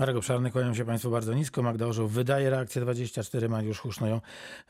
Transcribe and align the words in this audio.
Marek 0.00 0.16
Obszarny, 0.16 0.50
kłaniam 0.50 0.74
się 0.74 0.84
Państwu 0.84 1.10
bardzo 1.10 1.34
nisko. 1.34 1.62
Magda 1.62 1.86
Orzeł 1.86 2.08
wydaje 2.08 2.50
reakcję 2.50 2.82
24, 2.82 3.48
Mariusz 3.48 3.78
Huszno 3.78 4.06
ją 4.06 4.20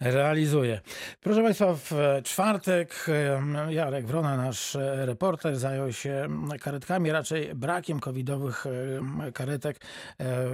realizuje. 0.00 0.80
Proszę 1.20 1.42
Państwa, 1.42 1.74
w 1.74 1.92
czwartek 2.24 3.06
e, 3.08 3.72
Jarek 3.72 4.06
Wrona, 4.06 4.36
nasz 4.36 4.76
e, 4.76 5.06
reporter, 5.06 5.56
zajął 5.56 5.92
się 5.92 6.28
karetkami, 6.60 7.12
raczej 7.12 7.54
brakiem 7.54 8.00
covidowych 8.00 8.66
e, 8.66 9.32
karetek 9.32 9.80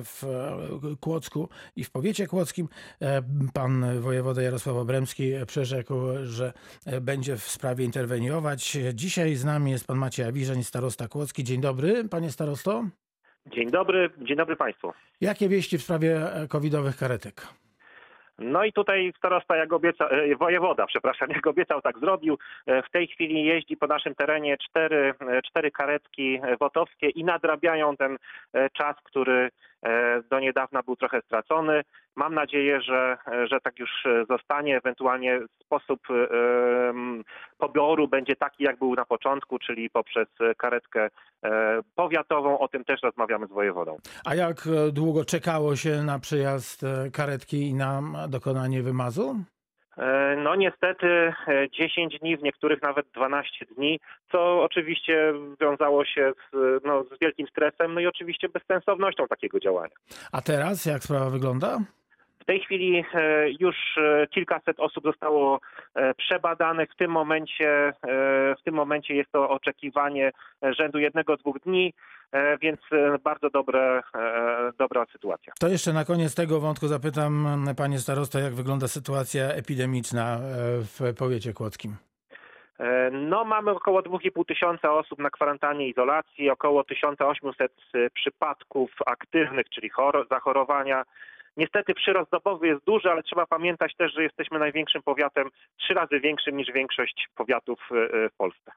w 0.04 0.22
Kłodzku 1.00 1.48
i 1.76 1.84
w 1.84 1.90
powiecie 1.90 2.26
kłodzkim. 2.26 2.68
Pan 3.52 4.00
wojewoda 4.00 4.42
Jarosław 4.42 4.76
Obremski 4.76 5.32
przyrzekł, 5.46 5.94
że 6.24 6.52
będzie 7.00 7.36
w 7.36 7.48
sprawie 7.48 7.84
interweniować. 7.84 8.78
Dzisiaj 8.94 9.34
z 9.34 9.44
nami 9.44 9.70
jest 9.70 9.86
pan 9.86 9.98
Maciej 9.98 10.26
Awiżeń, 10.26 10.64
starosta 10.64 11.08
kłodzki. 11.08 11.44
Dzień 11.44 11.60
dobry, 11.60 12.08
panie 12.08 12.32
starosto. 12.32 12.84
Dzień 13.46 13.70
dobry, 13.70 14.10
dzień 14.18 14.36
dobry 14.36 14.56
Państwu. 14.56 14.92
Jakie 15.20 15.48
wieści 15.48 15.78
w 15.78 15.82
sprawie 15.82 16.16
e, 16.16 16.48
covidowych 16.48 16.96
karetek? 16.96 17.34
No 18.38 18.64
i 18.64 18.72
tutaj 18.72 19.12
starosta, 19.18 19.56
jak 19.56 19.72
obiecał, 19.72 20.08
e, 20.08 20.36
wojewoda, 20.36 20.86
przepraszam, 20.86 21.30
jak 21.36 21.46
obiecał, 21.46 21.82
tak 21.82 21.98
zrobił. 21.98 22.38
E, 22.66 22.82
w 22.82 22.90
tej 22.90 23.06
chwili 23.06 23.44
jeździ 23.44 23.76
po 23.76 23.86
naszym 23.86 24.14
terenie 24.14 24.56
cztery, 24.58 25.14
cztery 25.44 25.70
karetki 25.70 26.40
wotowskie 26.60 27.08
i 27.08 27.24
nadrabiają 27.24 27.96
ten 27.96 28.16
czas, 28.72 28.96
który 29.04 29.50
do 30.30 30.40
niedawna 30.40 30.82
był 30.82 30.96
trochę 30.96 31.20
stracony. 31.20 31.82
Mam 32.16 32.34
nadzieję, 32.34 32.80
że, 32.80 33.16
że 33.50 33.60
tak 33.60 33.78
już 33.78 33.90
zostanie. 34.30 34.76
Ewentualnie 34.76 35.40
sposób 35.64 36.00
poboru 37.58 38.08
będzie 38.08 38.36
taki, 38.36 38.64
jak 38.64 38.78
był 38.78 38.94
na 38.94 39.04
początku, 39.04 39.58
czyli 39.58 39.90
poprzez 39.90 40.28
karetkę 40.58 41.08
e, 41.44 41.80
powiatową. 41.94 42.58
O 42.58 42.68
tym 42.68 42.84
też 42.84 43.02
rozmawiamy 43.02 43.46
z 43.46 43.50
wojewodą. 43.50 43.96
A 44.24 44.34
jak 44.34 44.68
długo 44.92 45.24
czekało 45.24 45.76
się 45.76 46.02
na 46.02 46.18
przyjazd 46.18 46.84
e, 46.84 47.10
karetki 47.10 47.68
i 47.68 47.74
na 47.74 48.02
dokonanie 48.28 48.82
wymazu? 48.82 49.36
E, 49.98 50.36
no 50.36 50.54
niestety 50.54 51.32
10 51.72 52.18
dni, 52.18 52.36
w 52.36 52.42
niektórych 52.42 52.82
nawet 52.82 53.06
12 53.14 53.66
dni, 53.76 54.00
co 54.32 54.62
oczywiście 54.62 55.32
wiązało 55.60 56.04
się 56.04 56.32
z, 56.52 56.84
no, 56.84 57.04
z 57.04 57.18
wielkim 57.20 57.46
stresem, 57.46 57.94
no 57.94 58.00
i 58.00 58.06
oczywiście 58.06 58.48
bezsensownością 58.48 59.26
takiego 59.26 59.60
działania. 59.60 59.94
A 60.32 60.42
teraz 60.42 60.86
jak 60.86 61.04
sprawa 61.04 61.30
wygląda? 61.30 61.78
W 62.46 62.48
tej 62.48 62.60
chwili 62.60 63.04
e, 63.14 63.50
już 63.60 63.76
e, 63.98 64.26
kilkaset 64.26 64.80
osób 64.80 65.04
zostało 65.04 65.60
e, 65.94 66.14
przebadanych. 66.14 66.90
W 66.92 66.96
tym 66.96 67.10
momencie, 67.10 67.92
w 68.58 68.62
tym 68.64 68.74
momencie 68.74 69.14
jest 69.14 69.32
to 69.32 69.50
oczekiwanie 69.50 70.32
rzędu 70.62 70.98
jednego, 70.98 71.36
dwóch 71.36 71.60
dni, 71.60 71.94
więc 72.60 72.80
bardzo 73.24 73.50
dobre, 73.50 74.02
dobra 74.78 75.06
sytuacja. 75.12 75.52
To 75.60 75.68
jeszcze 75.68 75.92
na 75.92 76.04
koniec 76.04 76.34
tego 76.34 76.60
wątku 76.60 76.86
zapytam 76.88 77.64
panie 77.76 77.98
starosta, 77.98 78.40
jak 78.40 78.54
wygląda 78.54 78.88
sytuacja 78.88 79.44
epidemiczna 79.44 80.38
w 80.80 81.14
powiecie 81.18 81.52
kłodzkim? 81.52 81.96
No, 83.12 83.44
mamy 83.44 83.70
około 83.70 84.00
2,5 84.00 84.44
tysiąca 84.44 84.92
osób 84.92 85.18
na 85.18 85.30
kwarantannie 85.30 85.88
izolacji, 85.88 86.50
około 86.50 86.84
1800 86.84 87.72
przypadków 88.14 88.90
aktywnych, 89.06 89.68
czyli 89.68 89.90
zachorowania 90.30 91.04
Niestety 91.56 91.94
przyrost 91.94 92.30
dobowy 92.30 92.66
jest 92.66 92.84
duży, 92.84 93.10
ale 93.10 93.22
trzeba 93.22 93.46
pamiętać 93.46 93.96
też, 93.96 94.12
że 94.14 94.22
jesteśmy 94.22 94.58
największym 94.58 95.02
powiatem, 95.02 95.50
trzy 95.76 95.94
razy 95.94 96.20
większym 96.20 96.56
niż 96.56 96.72
większość 96.72 97.28
powiatów 97.34 97.78
e, 97.92 97.94
e, 97.94 98.28
w 98.28 98.36
Polsce. 98.36 98.72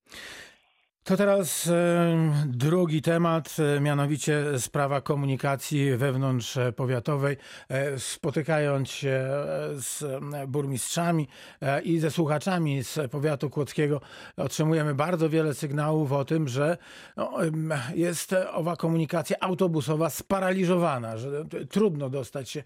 To 1.03 1.17
teraz 1.17 1.67
e, 1.67 2.33
drugi 2.45 3.01
temat, 3.01 3.55
e, 3.77 3.79
mianowicie 3.79 4.59
sprawa 4.59 5.01
komunikacji 5.01 5.97
wewnątrz 5.97 6.57
powiatowej. 6.75 7.37
E, 7.69 7.99
spotykając 7.99 8.89
się 8.89 9.29
z 9.75 10.03
burmistrzami 10.47 11.27
i 11.83 11.99
ze 11.99 12.11
słuchaczami 12.11 12.83
z 12.83 13.11
powiatu 13.11 13.49
kłodzkiego, 13.49 14.01
otrzymujemy 14.37 14.95
bardzo 14.95 15.29
wiele 15.29 15.53
sygnałów 15.53 16.11
o 16.11 16.25
tym, 16.25 16.47
że 16.47 16.77
no, 17.17 17.33
jest 17.95 18.35
owa 18.51 18.75
komunikacja 18.75 19.37
autobusowa 19.39 20.09
sparaliżowana, 20.09 21.17
że 21.17 21.45
trudno 21.69 22.09
dostać 22.09 22.49
się 22.49 22.63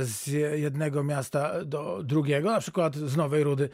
z 0.00 0.26
jednego 0.60 1.02
miasta 1.02 1.64
do 1.64 2.02
drugiego, 2.02 2.50
na 2.50 2.60
przykład 2.60 2.96
z 2.96 3.16
Nowej 3.16 3.44
Rudy 3.44 3.68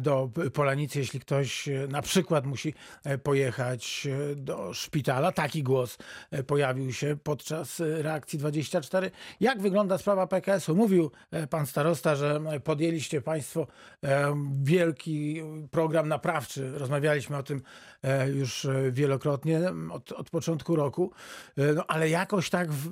do 0.00 0.30
Polanicy, 0.52 0.98
jeśli 0.98 1.20
ktoś 1.20 1.68
na 1.88 2.02
przykład 2.02 2.46
musi 2.46 2.74
pojechać 3.22 3.33
jechać 3.34 4.06
e, 4.06 4.34
do 4.34 4.74
szpitala. 4.74 5.32
Taki 5.32 5.62
głos 5.62 5.98
e, 6.30 6.42
pojawił 6.42 6.92
się 6.92 7.16
podczas 7.22 7.80
e, 7.80 8.02
reakcji 8.02 8.38
24. 8.38 9.10
Jak 9.40 9.62
wygląda 9.62 9.98
sprawa 9.98 10.26
PKS-u? 10.26 10.76
Mówił 10.76 11.10
pan 11.50 11.66
starosta, 11.66 12.16
że 12.16 12.40
podjęliście 12.64 13.20
państwo 13.20 13.66
wielki 14.62 15.42
program 15.70 16.08
naprawczy. 16.08 16.78
Rozmawialiśmy 16.78 17.36
o 17.36 17.42
tym 17.42 17.62
już 18.34 18.66
wielokrotnie 18.90 19.60
od, 19.92 20.12
od 20.12 20.30
początku 20.30 20.76
roku, 20.76 21.12
no, 21.56 21.86
ale 21.86 22.08
jakoś 22.08 22.50
tak 22.50 22.72
w, 22.72 22.90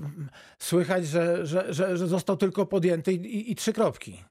słychać, 0.58 1.06
że, 1.06 1.47
że, 1.47 1.75
że, 1.75 1.97
że 1.97 2.06
został 2.06 2.36
tylko 2.36 2.66
podjęty 2.66 3.12
i, 3.12 3.36
i, 3.36 3.52
i 3.52 3.54
trzy 3.54 3.72
kropki. 3.72 4.25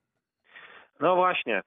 No 1.01 1.15
właśnie. 1.15 1.57
E, 1.57 1.61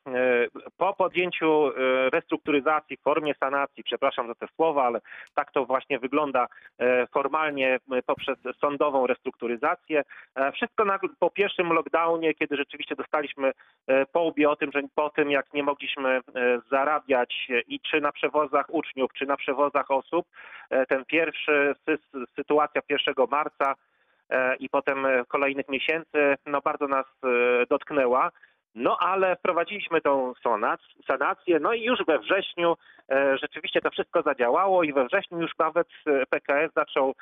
po 0.77 0.95
podjęciu 0.95 1.69
e, 1.69 1.71
restrukturyzacji 2.11 2.97
w 2.97 3.03
formie 3.03 3.35
sanacji, 3.35 3.85
przepraszam 3.85 4.29
za 4.29 4.35
te 4.35 4.47
słowa, 4.57 4.85
ale 4.85 5.01
tak 5.35 5.53
to 5.53 5.65
właśnie 5.65 5.99
wygląda 5.99 6.47
e, 6.79 7.07
formalnie 7.07 7.79
poprzez 8.07 8.39
sądową 8.61 9.07
restrukturyzację. 9.07 10.03
Wszystko 10.55 10.85
po 11.19 11.31
pierwszym 11.31 11.73
lockdownie, 11.73 12.35
kiedy 12.35 12.57
rzeczywiście 12.57 12.97
dostaliśmy 12.97 13.53
po 14.13 14.23
łbie 14.23 14.51
o 14.51 14.57
tym, 14.57 14.71
że 14.73 14.83
po 14.95 15.11
tym 15.11 15.31
jak 15.31 15.55
nie 15.55 15.63
mogliśmy 15.63 16.21
zarabiać 16.71 17.49
i 17.69 17.81
czy 17.81 18.01
na 18.01 18.13
przewozach 18.13 18.67
uczniów, 18.69 19.13
czy 19.13 19.27
na 19.27 19.37
przewozach 19.37 19.91
osób, 19.91 20.27
ten 20.89 21.05
pierwszy, 21.05 21.75
sytuacja 22.37 22.81
1 22.89 23.15
marca 23.31 23.75
i 24.59 24.69
potem 24.69 25.07
kolejnych 25.29 25.69
miesięcy, 25.69 26.37
no 26.47 26.61
bardzo 26.61 26.89
nas 26.89 27.07
dotknęła. 27.69 28.31
No 28.75 28.97
ale 29.01 29.37
wprowadziliśmy 29.37 30.01
tą 30.01 30.33
sanację, 31.07 31.59
no 31.61 31.73
i 31.73 31.83
już 31.83 31.99
we 32.07 32.19
wrześniu 32.19 32.77
e, 33.11 33.39
rzeczywiście 33.39 33.81
to 33.81 33.91
wszystko 33.91 34.23
zadziałało 34.23 34.83
i 34.83 34.93
we 34.93 35.07
wrześniu 35.07 35.41
już 35.41 35.59
nawet 35.59 35.89
e, 36.07 36.27
PKS 36.27 36.73
zaczął 36.77 37.15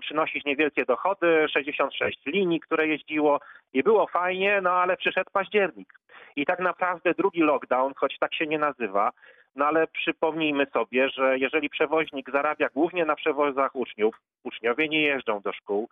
przynosić 0.00 0.44
niewielkie 0.44 0.84
dochody, 0.84 1.46
66 1.52 2.26
linii, 2.26 2.60
które 2.60 2.86
jeździło 2.86 3.40
i 3.72 3.82
było 3.82 4.06
fajnie, 4.06 4.60
no 4.62 4.70
ale 4.70 4.96
przyszedł 4.96 5.30
październik. 5.32 5.94
I 6.36 6.46
tak 6.46 6.58
naprawdę 6.58 7.14
drugi 7.14 7.40
lockdown, 7.40 7.92
choć 7.96 8.18
tak 8.18 8.34
się 8.34 8.46
nie 8.46 8.58
nazywa, 8.58 9.10
no 9.60 9.66
ale 9.66 9.86
przypomnijmy 9.86 10.66
sobie, 10.66 11.08
że 11.08 11.38
jeżeli 11.38 11.70
przewoźnik 11.70 12.30
zarabia 12.30 12.68
głównie 12.74 13.04
na 13.04 13.16
przewozach 13.16 13.76
uczniów, 13.76 14.14
uczniowie 14.44 14.88
nie 14.88 15.02
jeżdżą 15.02 15.40
do 15.40 15.52
szkół, 15.52 15.88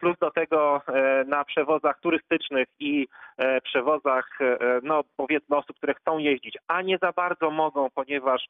plus 0.00 0.18
do 0.18 0.30
tego 0.30 0.82
e, 0.88 1.24
na 1.24 1.44
przewozach 1.44 2.00
turystycznych 2.00 2.68
i 2.80 3.08
e, 3.38 3.60
przewozach, 3.60 4.38
e, 4.40 4.58
no 4.82 5.04
powiedzmy 5.16 5.56
osób, 5.56 5.76
które 5.76 5.94
chcą 5.94 6.18
jeździć, 6.18 6.58
a 6.68 6.82
nie 6.82 6.98
za 6.98 7.12
bardzo 7.12 7.50
mogą, 7.50 7.88
ponieważ 7.94 8.46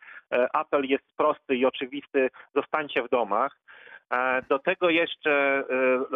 apel 0.53 0.85
jest 0.85 1.05
prosty 1.17 1.57
i 1.57 1.67
oczywisty, 1.67 2.31
zostańcie 2.55 3.03
w 3.03 3.09
domach. 3.09 3.57
Do 4.49 4.59
tego 4.59 4.91
jeszcze 4.91 5.65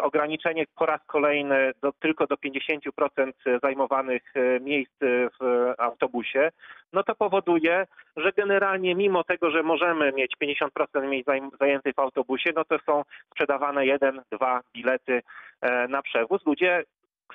ograniczenie 0.03 0.65
po 0.77 0.87
raz 0.87 1.01
kolejny 1.07 1.73
do, 1.83 1.93
tylko 1.93 2.27
do 2.27 2.35
50% 2.35 3.33
zajmowanych 3.63 4.23
miejsc 4.61 4.93
w 5.41 5.75
autobusie, 5.79 6.51
no 6.93 7.03
to 7.03 7.15
powoduje, 7.15 7.87
że 8.17 8.33
generalnie 8.33 8.95
mimo 8.95 9.25
tego, 9.25 9.51
że 9.51 9.63
możemy 9.63 10.13
mieć 10.13 10.33
50% 10.43 11.09
miejsc 11.09 11.29
zajętych 11.61 11.95
w 11.95 11.99
autobusie, 11.99 12.51
no 12.57 12.65
to 12.65 12.79
są 12.87 13.03
sprzedawane 13.31 13.87
jeden, 13.87 14.23
dwa 14.33 14.61
bilety 14.75 15.23
e, 15.61 15.89
na 15.89 16.03
przewóz. 16.03 16.47
Ludzie 16.47 16.85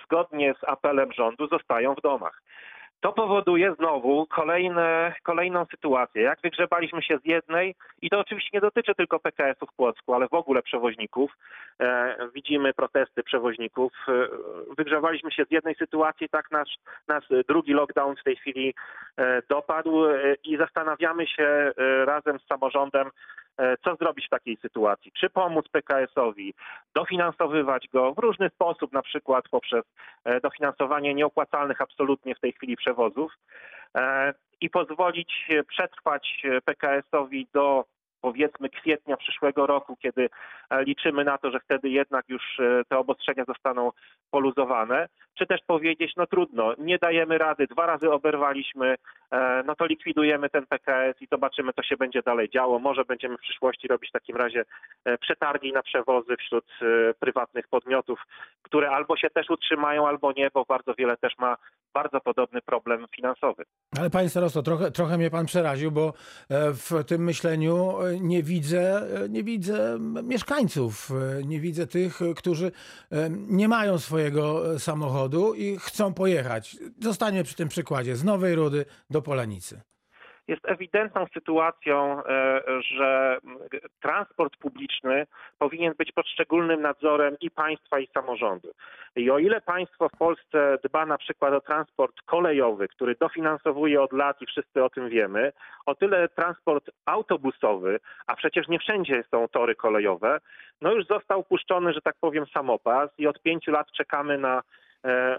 zgodnie 0.05 0.53
z 0.59 0.63
apelem 0.63 1.11
rządu 1.11 1.47
zostają 1.47 1.95
w 1.95 2.01
domach. 2.01 2.41
To 3.05 3.13
powoduje 3.13 3.73
znowu 3.73 4.25
kolejne, 4.25 5.13
kolejną 5.23 5.65
sytuację. 5.65 6.21
Jak 6.21 6.41
wygrzebaliśmy 6.41 7.01
się 7.01 7.17
z 7.17 7.25
jednej, 7.25 7.75
i 8.01 8.09
to 8.09 8.19
oczywiście 8.19 8.49
nie 8.53 8.61
dotyczy 8.61 8.95
tylko 8.95 9.19
PKS-u 9.19 9.65
w 9.65 9.73
Płocku, 9.73 10.13
ale 10.13 10.27
w 10.27 10.33
ogóle 10.33 10.61
przewoźników, 10.61 11.31
widzimy 12.33 12.73
protesty 12.73 13.23
przewoźników. 13.23 13.93
E, 14.07 14.27
wygrzebaliśmy 14.77 15.31
się 15.31 15.45
z 15.45 15.51
jednej 15.51 15.75
sytuacji, 15.75 16.29
tak 16.29 16.51
nasz, 16.51 16.75
nasz 17.07 17.25
drugi 17.47 17.73
lockdown 17.73 18.15
w 18.15 18.23
tej 18.23 18.35
chwili 18.35 18.73
e, 19.17 19.41
dopadł 19.49 20.05
e, 20.05 20.35
i 20.43 20.57
zastanawiamy 20.57 21.27
się 21.27 21.43
e, 21.43 21.73
razem 22.05 22.39
z 22.39 22.47
samorządem, 22.47 23.09
E, 23.57 23.77
co 23.77 23.95
zrobić 23.95 24.25
w 24.25 24.29
takiej 24.29 24.57
sytuacji? 24.57 25.11
Czy 25.11 25.29
pomóc 25.29 25.65
PKS-owi, 25.69 26.53
dofinansowywać 26.95 27.87
go 27.93 28.13
w 28.13 28.19
różny 28.19 28.49
sposób, 28.49 28.93
na 28.93 29.01
przykład 29.01 29.49
poprzez 29.49 29.83
e, 30.25 30.41
dofinansowanie 30.41 31.13
nieopłacalnych 31.13 31.81
absolutnie 31.81 32.35
w 32.35 32.39
tej 32.39 32.53
chwili 32.53 32.75
przewozów 32.75 33.31
e, 33.95 34.33
i 34.61 34.69
pozwolić 34.69 35.47
przetrwać 35.67 36.41
PKS-owi 36.65 37.47
do 37.53 37.85
powiedzmy 38.25 38.69
kwietnia 38.69 39.17
przyszłego 39.17 39.67
roku, 39.67 39.95
kiedy 39.95 40.29
e, 40.69 40.83
liczymy 40.83 41.23
na 41.23 41.37
to, 41.37 41.51
że 41.51 41.59
wtedy 41.59 41.89
jednak 41.89 42.29
już 42.29 42.59
e, 42.59 42.81
te 42.89 42.97
obostrzenia 42.97 43.45
zostaną 43.47 43.91
poluzowane, 44.31 45.07
czy 45.37 45.45
też 45.45 45.61
powiedzieć, 45.67 46.13
no 46.17 46.27
trudno, 46.27 46.73
nie 46.77 46.97
dajemy 46.97 47.37
rady, 47.37 47.67
dwa 47.67 47.85
razy 47.85 48.11
oberwaliśmy, 48.11 48.95
e, 49.31 49.63
no 49.65 49.75
to 49.75 49.85
likwidujemy 49.85 50.49
ten 50.49 50.65
PKS 50.65 51.21
i 51.21 51.27
zobaczymy, 51.31 51.73
co 51.73 51.83
się 51.83 51.97
będzie 51.97 52.21
dalej 52.21 52.49
działo. 52.49 52.79
Może 52.79 53.05
będziemy 53.05 53.37
w 53.37 53.41
przyszłości 53.41 53.87
robić 53.87 54.09
w 54.09 54.13
takim 54.13 54.35
razie 54.35 54.65
przetargi 55.19 55.73
na 55.73 55.83
przewozy 55.83 56.35
wśród 56.37 56.65
prywatnych 57.19 57.67
podmiotów, 57.67 58.19
które 58.61 58.89
albo 58.89 59.17
się 59.17 59.29
też 59.29 59.49
utrzymają, 59.49 60.07
albo 60.07 60.31
nie, 60.31 60.49
bo 60.53 60.65
bardzo 60.65 60.93
wiele 60.93 61.17
też 61.17 61.37
ma 61.37 61.57
bardzo 61.93 62.21
podobny 62.21 62.61
problem 62.61 63.05
finansowy. 63.15 63.63
Ale 63.99 64.09
panie 64.09 64.29
starosto, 64.29 64.61
trochę, 64.61 64.91
trochę 64.91 65.17
mnie 65.17 65.29
pan 65.29 65.45
przeraził, 65.45 65.91
bo 65.91 66.13
w 66.49 67.03
tym 67.07 67.23
myśleniu 67.23 67.93
nie 68.21 68.43
widzę, 68.43 69.01
e, 69.23 69.29
nie 69.29 69.43
widzę 69.43 69.97
mieszkańców, 70.23 71.11
e, 71.11 71.43
nie 71.43 71.59
widzę 71.59 71.87
tych, 71.87 72.21
e, 72.21 72.33
którzy 72.33 72.71
nie 73.31 73.67
mają 73.67 73.99
swojego 73.99 74.79
samochodu 74.79 75.53
i 75.53 75.77
chcą 75.79 76.13
pojechać. 76.13 76.77
Zostanie 77.01 77.43
przy 77.43 77.55
tym 77.55 77.69
przykładzie 77.69 78.15
z 78.15 78.23
Nowej 78.23 78.55
Rudy 78.55 78.85
do 79.09 79.21
Polanicy. 79.21 79.81
Jest 80.47 80.61
ewidentną 80.65 81.25
sytuacją, 81.33 82.23
e, 82.25 82.61
że 82.81 83.37
transport 84.01 84.57
publiczny 84.57 85.27
powinien 85.59 85.93
być 85.97 86.11
pod 86.11 86.27
szczególnym 86.27 86.81
nadzorem 86.81 87.35
i 87.41 87.51
państwa, 87.51 87.99
i 87.99 88.07
samorządu. 88.07 88.71
I 89.15 89.31
o 89.31 89.39
ile 89.39 89.61
państwo 89.61 90.09
w 90.09 90.17
Polsce 90.17 90.77
dba 90.83 91.05
na 91.05 91.17
przykład 91.17 91.53
o 91.53 91.61
transport 91.61 92.21
kolejowy, 92.25 92.87
który 92.87 93.15
dofinansowuje 93.19 94.01
od 94.01 94.13
lat 94.13 94.41
i 94.41 94.45
wszyscy 94.45 94.83
o 94.83 94.89
tym 94.89 95.09
wiemy, 95.09 95.51
o 95.85 95.95
tyle 95.95 96.29
transport 96.29 96.89
autobusowy, 97.05 97.99
a 98.27 98.35
przecież 98.35 98.67
nie 98.67 98.79
wszędzie 98.79 99.23
są 99.31 99.47
tory 99.47 99.75
kolejowe, 99.75 100.39
no 100.81 100.91
już 100.91 101.05
został 101.05 101.43
puszczony, 101.43 101.93
że 101.93 102.01
tak 102.01 102.15
powiem, 102.21 102.45
samopas 102.53 103.09
i 103.17 103.27
od 103.27 103.41
pięciu 103.41 103.71
lat 103.71 103.91
czekamy 103.91 104.37
na 104.37 104.61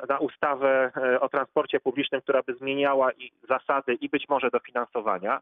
na 0.09 0.19
ustawę 0.19 0.91
e, 0.97 1.21
o 1.21 1.29
transporcie 1.29 1.81
publicznym, 1.81 2.21
która 2.21 2.43
by 2.43 2.55
zmieniała 2.55 3.13
i 3.13 3.33
zasady 3.49 3.95
i 3.95 4.09
być 4.09 4.29
może 4.29 4.51
dofinansowania. 4.51 5.41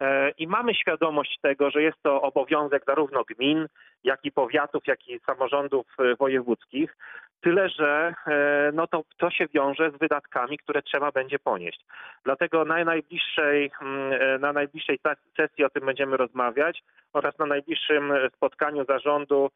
E, 0.00 0.30
I 0.30 0.46
mamy 0.46 0.74
świadomość 0.74 1.38
tego, 1.42 1.70
że 1.70 1.82
jest 1.82 2.02
to 2.02 2.22
obowiązek 2.22 2.82
zarówno 2.86 3.24
gmin, 3.24 3.66
jak 4.04 4.24
i 4.24 4.32
powiatów, 4.32 4.86
jak 4.86 5.08
i 5.08 5.20
samorządów 5.26 5.86
e, 5.98 6.16
wojewódzkich. 6.16 6.96
Tyle, 7.40 7.68
że 7.68 8.14
e, 8.26 8.70
no 8.74 8.86
to, 8.86 9.02
to 9.18 9.30
się 9.30 9.46
wiąże 9.54 9.90
z 9.90 9.98
wydatkami, 9.98 10.58
które 10.58 10.82
trzeba 10.82 11.12
będzie 11.12 11.38
ponieść. 11.38 11.84
Dlatego 12.24 12.64
na 12.64 12.84
najbliższej, 12.84 13.70
mm, 13.82 14.12
e, 14.12 14.38
na 14.38 14.52
najbliższej 14.52 14.98
ses- 14.98 15.36
sesji 15.36 15.64
o 15.64 15.70
tym 15.70 15.86
będziemy 15.86 16.16
rozmawiać 16.16 16.82
oraz 17.12 17.38
na 17.38 17.46
najbliższym 17.46 18.12
e, 18.12 18.30
spotkaniu 18.30 18.84
zarządu 18.84 19.50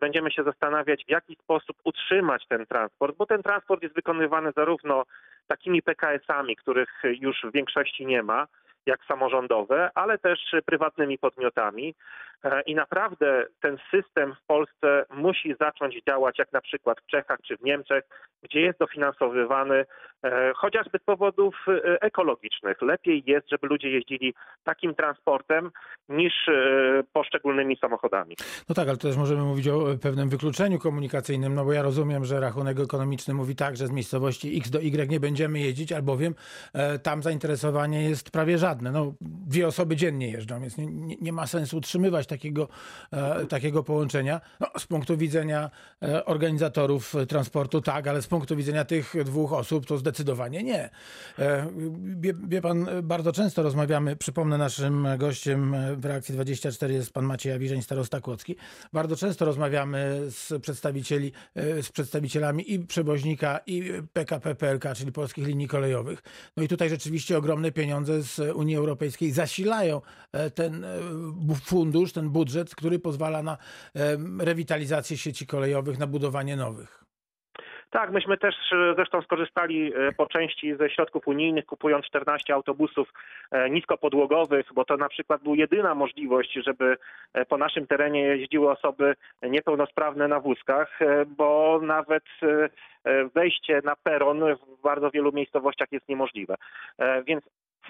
będziemy 0.00 0.30
się 0.30 0.42
zastanawiać, 0.42 1.04
w 1.04 1.10
jaki 1.10 1.36
sposób 1.36 1.76
utrzymać 1.84 2.46
ten 2.48 2.66
transport, 2.66 3.16
bo 3.16 3.26
ten 3.26 3.42
transport 3.42 3.82
jest 3.82 3.94
wykonywany 3.94 4.52
zarówno 4.56 5.04
takimi 5.46 5.82
PKS-ami, 5.82 6.56
których 6.56 7.02
już 7.04 7.42
w 7.42 7.52
większości 7.52 8.06
nie 8.06 8.22
ma, 8.22 8.46
jak 8.86 9.04
samorządowe, 9.04 9.90
ale 9.94 10.18
też 10.18 10.40
prywatnymi 10.66 11.18
podmiotami. 11.18 11.94
E, 12.44 12.62
I 12.66 12.74
naprawdę 12.74 13.46
ten 13.60 13.78
system 13.90 14.34
w 14.34 14.46
Polsce 14.46 15.04
musi 15.14 15.54
zacząć 15.60 15.94
działać 16.08 16.38
jak 16.38 16.52
na 16.52 16.60
przykład 16.60 17.00
w 17.00 17.06
Czechach 17.06 17.38
czy 17.46 17.56
w 17.56 17.62
Niemczech, 17.62 18.04
gdzie 18.42 18.60
jest 18.60 18.78
dofinansowywany 18.78 19.84
e, 20.24 20.52
chociażby 20.56 20.98
z 20.98 21.04
powodów 21.04 21.54
e, 21.68 22.02
ekologicznych. 22.02 22.82
Lepiej 22.82 23.22
jest, 23.26 23.50
żeby 23.50 23.66
ludzie 23.66 23.90
jeździli 23.90 24.34
takim 24.64 24.94
transportem 24.94 25.70
niż 26.08 26.32
poszczególnymi 27.12 27.76
samochodami. 27.76 28.36
No 28.68 28.74
tak, 28.74 28.88
ale 28.88 28.96
też 28.96 29.16
możemy 29.16 29.42
mówić 29.42 29.68
o 29.68 29.84
pewnym 30.02 30.28
wykluczeniu 30.28 30.78
komunikacyjnym, 30.78 31.54
no 31.54 31.64
bo 31.64 31.72
ja 31.72 31.82
rozumiem, 31.82 32.24
że 32.24 32.40
rachunek 32.40 32.80
ekonomiczny 32.80 33.34
mówi 33.34 33.56
tak, 33.56 33.76
że 33.76 33.86
z 33.86 33.90
miejscowości 33.90 34.58
X 34.58 34.70
do 34.70 34.80
Y 34.80 35.10
nie 35.10 35.20
będziemy 35.20 35.60
jeździć, 35.60 35.92
albowiem 35.92 36.34
tam 37.02 37.22
zainteresowanie 37.22 38.08
jest 38.08 38.30
prawie 38.30 38.58
żadne. 38.58 38.92
No, 38.92 39.12
dwie 39.20 39.66
osoby 39.66 39.96
dziennie 39.96 40.30
jeżdżą, 40.30 40.60
więc 40.60 40.78
nie, 40.78 41.16
nie, 41.20 41.32
ma 41.32 41.46
sensu 41.46 41.76
utrzymywać 41.76 42.26
takiego, 42.34 42.68
e, 43.12 43.46
takiego 43.46 43.82
połączenia. 43.82 44.40
No, 44.60 44.66
z 44.78 44.86
punktu 44.86 45.16
widzenia 45.16 45.70
e, 46.02 46.24
organizatorów 46.24 47.14
e, 47.14 47.26
transportu 47.26 47.80
tak, 47.80 48.06
ale 48.06 48.22
z 48.22 48.26
punktu 48.26 48.56
widzenia 48.56 48.84
tych 48.84 49.14
dwóch 49.24 49.52
osób 49.52 49.86
to 49.86 49.98
zdecydowanie 49.98 50.62
nie. 50.62 50.90
Wie, 51.96 52.34
wie 52.48 52.60
pan, 52.60 52.88
bardzo 53.02 53.32
często 53.32 53.62
rozmawiamy, 53.62 54.16
przypomnę 54.16 54.58
naszym 54.58 55.06
gościem 55.18 55.76
w 55.96 56.04
reakcji 56.04 56.34
24 56.34 56.94
jest 56.94 57.12
pan 57.12 57.24
Maciej 57.24 57.52
Awiżeń, 57.52 57.82
starosta 57.82 58.20
Kłodzki. 58.20 58.56
Bardzo 58.92 59.16
często 59.16 59.44
rozmawiamy 59.44 60.20
z 60.30 60.62
przedstawicieli, 60.62 61.32
z 61.82 61.92
przedstawicielami 61.92 62.72
i 62.72 62.78
przewoźnika 62.78 63.60
i 63.66 63.92
PKP 64.12 64.54
PLK, 64.54 64.84
czyli 64.96 65.12
Polskich 65.12 65.46
Linii 65.46 65.68
Kolejowych. 65.68 66.22
No 66.56 66.62
i 66.62 66.68
tutaj 66.68 66.88
rzeczywiście 66.88 67.38
ogromne 67.38 67.72
pieniądze 67.72 68.22
z 68.22 68.38
Unii 68.54 68.76
Europejskiej 68.76 69.32
zasilają 69.32 70.00
ten 70.54 70.86
fundusz, 71.64 72.12
ten 72.14 72.30
budżet, 72.30 72.74
który 72.74 72.98
pozwala 72.98 73.42
na 73.42 73.56
rewitalizację 74.40 75.16
sieci 75.16 75.46
kolejowych, 75.46 75.98
na 75.98 76.06
budowanie 76.06 76.56
nowych. 76.56 77.04
Tak, 77.94 78.10
myśmy 78.10 78.38
też 78.38 78.54
e, 78.72 78.94
zresztą 78.94 79.22
skorzystali 79.22 79.92
e, 79.94 80.12
po 80.12 80.26
części 80.26 80.76
ze 80.76 80.90
środków 80.90 81.28
unijnych, 81.28 81.66
kupując 81.66 82.06
14 82.06 82.54
autobusów 82.54 83.12
e, 83.50 83.70
niskopodłogowych, 83.70 84.66
bo 84.74 84.84
to 84.84 84.96
na 84.96 85.08
przykład 85.08 85.42
była 85.42 85.56
jedyna 85.56 85.94
możliwość, 85.94 86.58
żeby 86.66 86.96
po 87.48 87.58
naszym 87.58 87.86
terenie 87.86 88.20
jeździły 88.20 88.70
osoby 88.70 89.14
niepełnosprawne 89.42 90.28
na 90.28 90.40
wózkach, 90.40 90.98
bo 91.26 91.80
nawet 91.82 92.24
wejście 93.34 93.80
na 93.84 93.96
peron 93.96 94.40
w 94.78 94.82
bardzo 94.82 95.10
wielu 95.10 95.32
miejscowościach 95.32 95.92
jest 95.92 96.08
niemożliwe. 96.08 96.54
Więc 97.26 97.44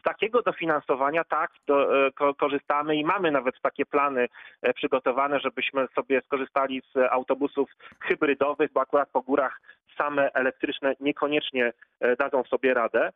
takiego 0.05 0.43
dofinansowania 0.43 1.25
tak 1.25 1.51
do, 1.67 2.07
e, 2.07 2.13
ko, 2.13 2.35
korzystamy 2.35 2.97
i 2.97 3.05
mamy 3.05 3.31
nawet 3.31 3.61
takie 3.61 3.87
plany 3.87 4.29
e, 4.63 4.75
przygotowane, 4.75 5.41
żebyśmy 5.41 5.87
sobie 5.95 6.21
skorzystali 6.27 6.83
z 6.95 7.13
autobusów 7.13 7.71
hybrydowych, 8.01 8.73
bo 8.73 8.81
akurat 8.81 9.09
po 9.13 9.23
górach 9.23 9.61
same 9.99 10.33
elektryczne 10.33 10.95
niekoniecznie 11.01 11.73
e, 12.01 12.17
dadzą 12.17 12.45
sobie 12.45 12.75
radę. 12.75 13.11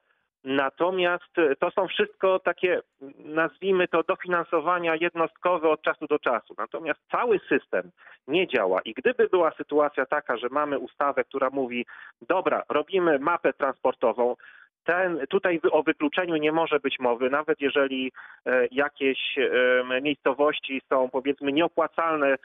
Natomiast 0.45 1.35
to 1.59 1.71
są 1.71 1.89
wszystko 1.89 2.39
takie, 2.39 2.81
nazwijmy 3.25 3.89
to, 3.89 4.03
dofinansowania 4.03 4.97
jednostkowe 4.97 5.69
od 5.69 5.83
czasu 5.83 6.07
do 6.07 6.19
czasu. 6.19 6.55
Natomiast 6.59 7.01
cały 7.11 7.41
system 7.49 7.91
nie 8.29 8.47
działa 8.47 8.81
i 8.81 8.95
gdyby 8.95 9.29
była 9.29 9.51
sytuacja 9.51 10.07
taka, 10.07 10.37
że 10.37 10.49
mamy 10.51 10.79
ustawę, 10.79 11.25
która 11.25 11.51
mówi, 11.51 11.87
dobra, 12.23 12.63
robimy 12.69 13.19
mapę 13.19 13.53
transportową, 13.53 14.37
ten, 14.89 15.27
tutaj 15.29 15.61
o 15.71 15.83
wykluczeniu 15.83 16.37
nie 16.37 16.53
może 16.53 16.81
być 16.81 16.99
mowy, 16.99 17.31
nawet 17.31 17.61
jeżeli 17.61 18.13
e, 18.47 18.67
jakieś 18.71 19.19
e, 19.39 20.01
miejscowości 20.03 20.83
są 20.89 21.11
powiedzmy 21.11 21.53
nieopłacalne 21.53 22.29
e, 22.29 22.39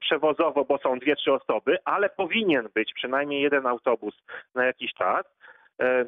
przewozowo, 0.00 0.64
bo 0.64 0.78
są 0.78 0.98
dwie, 0.98 1.16
trzy 1.16 1.32
osoby, 1.32 1.78
ale 1.84 2.08
powinien 2.10 2.68
być 2.74 2.92
przynajmniej 2.94 3.42
jeden 3.42 3.66
autobus 3.66 4.14
na 4.54 4.64
jakiś 4.64 4.94
czas, 4.94 5.26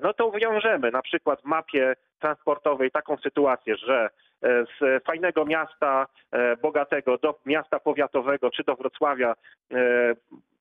no 0.02 0.12
to 0.14 0.30
wiążemy 0.30 0.90
na 0.90 1.02
przykład 1.02 1.40
w 1.40 1.44
mapie 1.44 1.94
transportowej 2.20 2.90
taką 2.90 3.16
sytuację, 3.16 3.76
że 3.76 4.10
z 4.44 5.04
fajnego 5.04 5.44
miasta 5.44 6.06
e, 6.32 6.56
bogatego 6.56 7.18
do 7.18 7.38
miasta 7.46 7.80
powiatowego 7.80 8.50
czy 8.50 8.64
do 8.64 8.74
Wrocławia 8.74 9.34
e, 9.72 9.76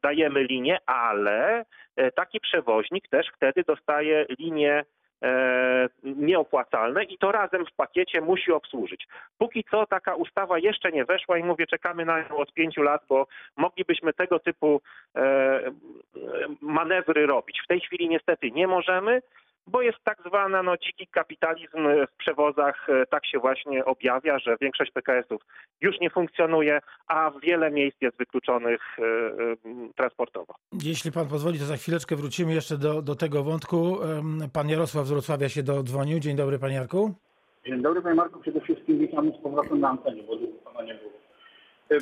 dajemy 0.04 0.44
linię, 0.44 0.78
ale 0.86 1.66
e, 1.96 2.12
taki 2.12 2.40
przewoźnik 2.40 3.08
też 3.08 3.28
wtedy 3.36 3.63
dostaje 3.68 4.25
linie 4.40 4.84
e, 5.24 5.90
nieopłacalne 6.04 7.04
i 7.04 7.18
to 7.18 7.32
razem 7.32 7.66
w 7.66 7.75
pakiecie 7.75 8.22
musi 8.22 8.52
obsłużyć. 8.52 9.08
Póki 9.38 9.63
co 9.72 9.86
taka 9.86 10.16
ustawa 10.16 10.60
jeszcze 10.60 10.92
nie 10.92 11.06
weszła 11.06 11.38
i 11.38 11.44
mówię, 11.44 11.68
czekamy 11.68 12.06
na 12.06 12.22
nią 12.22 12.38
od 12.38 12.54
pięciu 12.54 12.82
lat, 12.82 13.02
bo 13.10 13.28
moglibyśmy 13.58 14.13
tego 14.13 14.40
typu 14.40 14.82
e, 15.16 15.60
manewry 16.62 17.25
robić. 17.25 17.62
W 17.63 17.68
tej 17.68 17.80
chwili 17.80 18.10
niestety 18.10 18.52
nie 18.52 18.68
możemy, 18.68 19.22
bo 19.67 19.82
jest 19.82 19.98
tak 20.03 20.17
zwana 20.25 20.63
no, 20.63 20.77
dziki 20.77 21.08
kapitalizm 21.08 21.88
w 22.13 22.17
przewozach, 22.17 22.89
e, 22.89 23.05
tak 23.05 23.25
się 23.25 23.39
właśnie 23.39 23.86
objawia, 23.86 24.39
że 24.39 24.58
większość 24.62 24.91
PKS-ów 24.91 25.41
już 25.82 26.00
nie 26.00 26.10
funkcjonuje, 26.10 26.79
a 27.08 27.32
wiele 27.43 27.72
miejsc 27.72 27.98
jest 28.01 28.17
wykluczonych 28.17 28.82
e, 29.00 29.03
e, 29.03 29.93
transportowo. 29.96 30.53
Jeśli 30.84 31.12
pan 31.12 31.27
pozwoli, 31.27 31.60
to 31.60 31.65
za 31.65 31.77
chwileczkę 31.77 32.15
wrócimy 32.15 32.53
jeszcze 32.53 32.77
do, 32.77 33.01
do 33.01 33.15
tego 33.15 33.43
wątku. 33.43 33.98
Pan 34.53 34.70
Jarosław 34.70 35.05
z 35.05 35.12
Wrocławia 35.12 35.50
się 35.50 35.63
dodzwonił. 35.63 36.20
Dzień 36.20 36.36
dobry, 36.36 36.60
panie 36.60 36.75
Jarku. 36.75 37.13
Dzień 37.65 37.82
dobry 37.82 38.01
Panie 38.01 38.15
Marku, 38.15 38.39
przede 38.39 38.62
wszystkim 38.62 39.00
witamy 39.00 39.32
z 39.32 39.43
powrotem 39.43 39.79
na 39.79 39.89
antenie, 39.89 40.24
bo 40.24 40.36
długo 40.36 40.53
Pana 40.63 40.84
nie 40.84 40.93
było. 40.93 41.12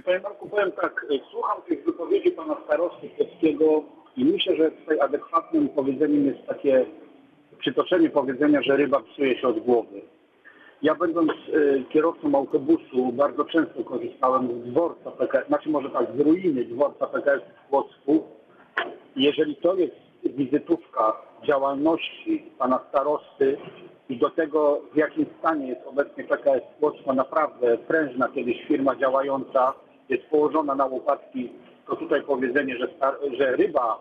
Panie 0.05 0.19
Marku, 0.19 0.49
powiem 0.49 0.71
tak, 0.71 1.05
słucham 1.31 1.61
tych 1.61 1.85
wypowiedzi 1.85 2.31
Pana 2.31 2.57
starosty 2.65 3.09
Kwieckiego 3.09 3.83
i 4.17 4.25
myślę, 4.25 4.55
że 4.55 4.71
tutaj 4.71 4.99
adekwatnym 4.99 5.69
powiedzeniem 5.69 6.25
jest 6.25 6.45
takie 6.47 6.85
przytoczenie 7.61 8.09
powiedzenia, 8.09 8.61
że 8.61 8.77
ryba 8.77 8.99
psuje 8.99 9.37
się 9.37 9.47
od 9.47 9.59
głowy. 9.59 10.01
Ja 10.81 10.95
będąc 10.95 11.31
y, 11.31 11.83
kierowcą 11.89 12.35
autobusu 12.35 13.11
bardzo 13.11 13.45
często 13.45 13.83
korzystałem 13.83 14.47
z 14.47 14.69
dworca 14.69 15.11
PKS, 15.11 15.47
znaczy 15.47 15.69
może 15.69 15.89
tak, 15.89 16.07
z 16.17 16.19
ruiny 16.19 16.65
dworca 16.65 17.07
PKS 17.07 17.41
w 17.41 17.69
Płocku. 17.69 18.23
Jeżeli 19.15 19.55
to 19.55 19.75
jest 19.75 19.95
wizytówka 20.25 21.13
działalności 21.43 22.51
pana 22.57 22.79
starosty 22.89 23.57
i 24.09 24.17
do 24.17 24.29
tego 24.29 24.81
w 24.93 24.97
jakim 24.97 25.25
stanie 25.39 25.67
jest 25.67 25.81
obecnie 25.85 26.23
PKS 26.23 26.63
Płocko, 26.79 27.13
naprawdę 27.13 27.77
prężna 27.77 28.29
kiedyś 28.35 28.63
firma 28.67 28.95
działająca, 28.95 29.73
jest 30.09 30.23
położona 30.23 30.75
na 30.75 30.85
łopatki, 30.85 31.49
to 31.87 31.95
tutaj 31.95 32.21
powiedzenie, 32.21 32.77
że, 32.77 32.87
że 33.37 33.55
ryba 33.55 33.99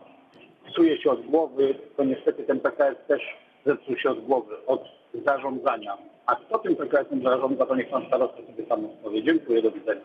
psuje 0.67 1.03
się 1.03 1.11
od 1.11 1.27
głowy, 1.27 1.75
to 1.97 2.05
niestety 2.05 2.43
ten 2.43 2.61
PKS 2.61 2.97
też 3.09 3.23
zepsuł 3.67 3.97
się 3.97 4.11
od 4.11 4.25
głowy, 4.25 4.67
od 4.67 4.85
zarządzania. 5.27 5.99
A 6.27 6.37
kto 6.37 6.59
tym 6.59 6.77
PKS-em 6.77 7.23
zarządza, 7.23 7.67
to 7.67 7.77
niech 7.77 7.91
pan 7.91 8.07
starosta 8.07 8.37
sobie 8.37 8.67
sam 8.69 8.85
odpowie. 8.85 9.23
Dziękuję, 9.25 9.63
do 9.63 9.71
widzenia. 9.71 10.01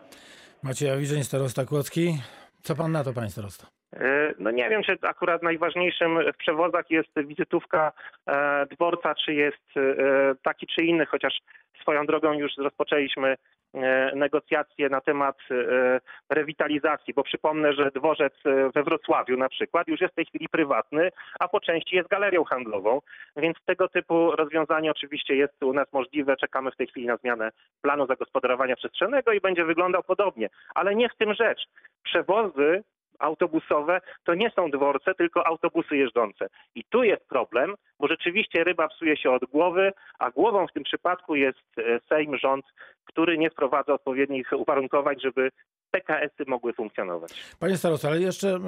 Maciej 0.62 0.90
Awiżeń, 0.90 1.24
starosta 1.24 1.64
Kłodzki. 1.64 2.18
Co 2.62 2.74
pan 2.74 2.92
na 2.92 3.04
to, 3.04 3.12
panie 3.12 3.30
starosto? 3.30 3.66
E, 3.96 4.34
No 4.38 4.50
nie 4.50 4.70
wiem, 4.70 4.82
czy 4.82 4.98
akurat 5.02 5.42
najważniejszym 5.42 6.18
w 6.34 6.36
przewozach 6.36 6.90
jest 6.90 7.08
wizytówka 7.26 7.92
e, 8.26 8.66
dworca, 8.66 9.14
czy 9.14 9.34
jest 9.34 9.76
e, 9.76 10.34
taki 10.42 10.66
czy 10.66 10.84
inny, 10.84 11.06
chociaż 11.06 11.38
swoją 11.86 12.06
drogą 12.06 12.32
już 12.32 12.56
rozpoczęliśmy 12.56 13.36
e, 13.74 14.12
negocjacje 14.14 14.88
na 14.88 15.00
temat 15.00 15.38
e, 15.50 16.00
rewitalizacji, 16.30 17.14
bo 17.14 17.22
przypomnę, 17.22 17.72
że 17.72 17.90
dworzec 17.90 18.32
e, 18.46 18.70
we 18.74 18.82
Wrocławiu 18.82 19.36
na 19.36 19.48
przykład 19.48 19.88
już 19.88 20.00
jest 20.00 20.12
w 20.12 20.16
tej 20.16 20.26
chwili 20.26 20.48
prywatny, 20.48 21.10
a 21.40 21.48
po 21.48 21.60
części 21.60 21.96
jest 21.96 22.08
galerią 22.08 22.44
handlową, 22.44 23.00
więc 23.36 23.56
tego 23.64 23.88
typu 23.88 24.30
rozwiązanie 24.30 24.90
oczywiście 24.90 25.36
jest 25.36 25.62
u 25.62 25.72
nas 25.72 25.92
możliwe. 25.92 26.36
Czekamy 26.36 26.70
w 26.70 26.76
tej 26.76 26.86
chwili 26.86 27.06
na 27.06 27.16
zmianę 27.16 27.50
planu 27.82 28.06
zagospodarowania 28.06 28.76
przestrzennego 28.76 29.32
i 29.32 29.40
będzie 29.40 29.64
wyglądał 29.64 30.02
podobnie, 30.02 30.48
ale 30.74 30.94
nie 30.94 31.08
w 31.08 31.16
tym 31.16 31.34
rzecz. 31.34 31.60
Przewozy 32.02 32.82
autobusowe 33.18 34.00
to 34.24 34.34
nie 34.34 34.50
są 34.50 34.70
dworce, 34.70 35.14
tylko 35.14 35.46
autobusy 35.46 35.96
jeżdżące. 35.96 36.48
I 36.74 36.84
tu 36.84 37.02
jest 37.02 37.28
problem, 37.28 37.74
bo 38.00 38.08
rzeczywiście 38.08 38.64
ryba 38.64 38.88
psuje 38.88 39.16
się 39.16 39.30
od 39.30 39.44
głowy, 39.44 39.92
a 40.18 40.30
głową 40.30 40.66
w 40.66 40.72
tym 40.72 40.82
przypadku 40.82 41.34
jest 41.34 41.78
e, 41.78 42.00
Sejm, 42.08 42.36
rząd, 42.36 42.64
który 43.04 43.38
nie 43.38 43.50
wprowadza 43.50 43.94
odpowiednich 43.94 44.52
uwarunkowań, 44.52 45.16
żeby 45.20 45.50
PKS-y 45.96 46.44
mogły 46.46 46.72
funkcjonować. 46.72 47.30
Panie 47.58 47.76
starosto, 47.76 48.08
ale 48.08 48.20
jeszcze 48.20 48.48
e, 48.48 48.60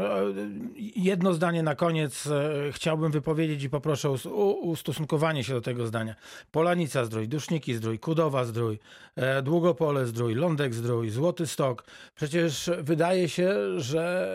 jedno 0.96 1.32
zdanie 1.32 1.62
na 1.62 1.74
koniec 1.74 2.26
e, 2.26 2.72
chciałbym 2.72 3.12
wypowiedzieć 3.12 3.64
i 3.64 3.70
poproszę 3.70 4.08
o 4.08 4.52
ustosunkowanie 4.52 5.44
się 5.44 5.52
do 5.52 5.60
tego 5.60 5.86
zdania. 5.86 6.14
Polanica 6.50 7.04
Zdrój, 7.04 7.28
Duszniki 7.28 7.74
Zdrój, 7.74 7.98
Kudowa 7.98 8.44
Zdrój, 8.44 8.78
e, 9.16 9.42
Długopole 9.42 10.06
Zdrój, 10.06 10.34
Lądek 10.34 10.74
Zdrój, 10.74 11.10
Złoty 11.10 11.46
Stok. 11.46 11.84
Przecież 12.14 12.70
wydaje 12.82 13.28
się, 13.28 13.80
że 13.80 14.28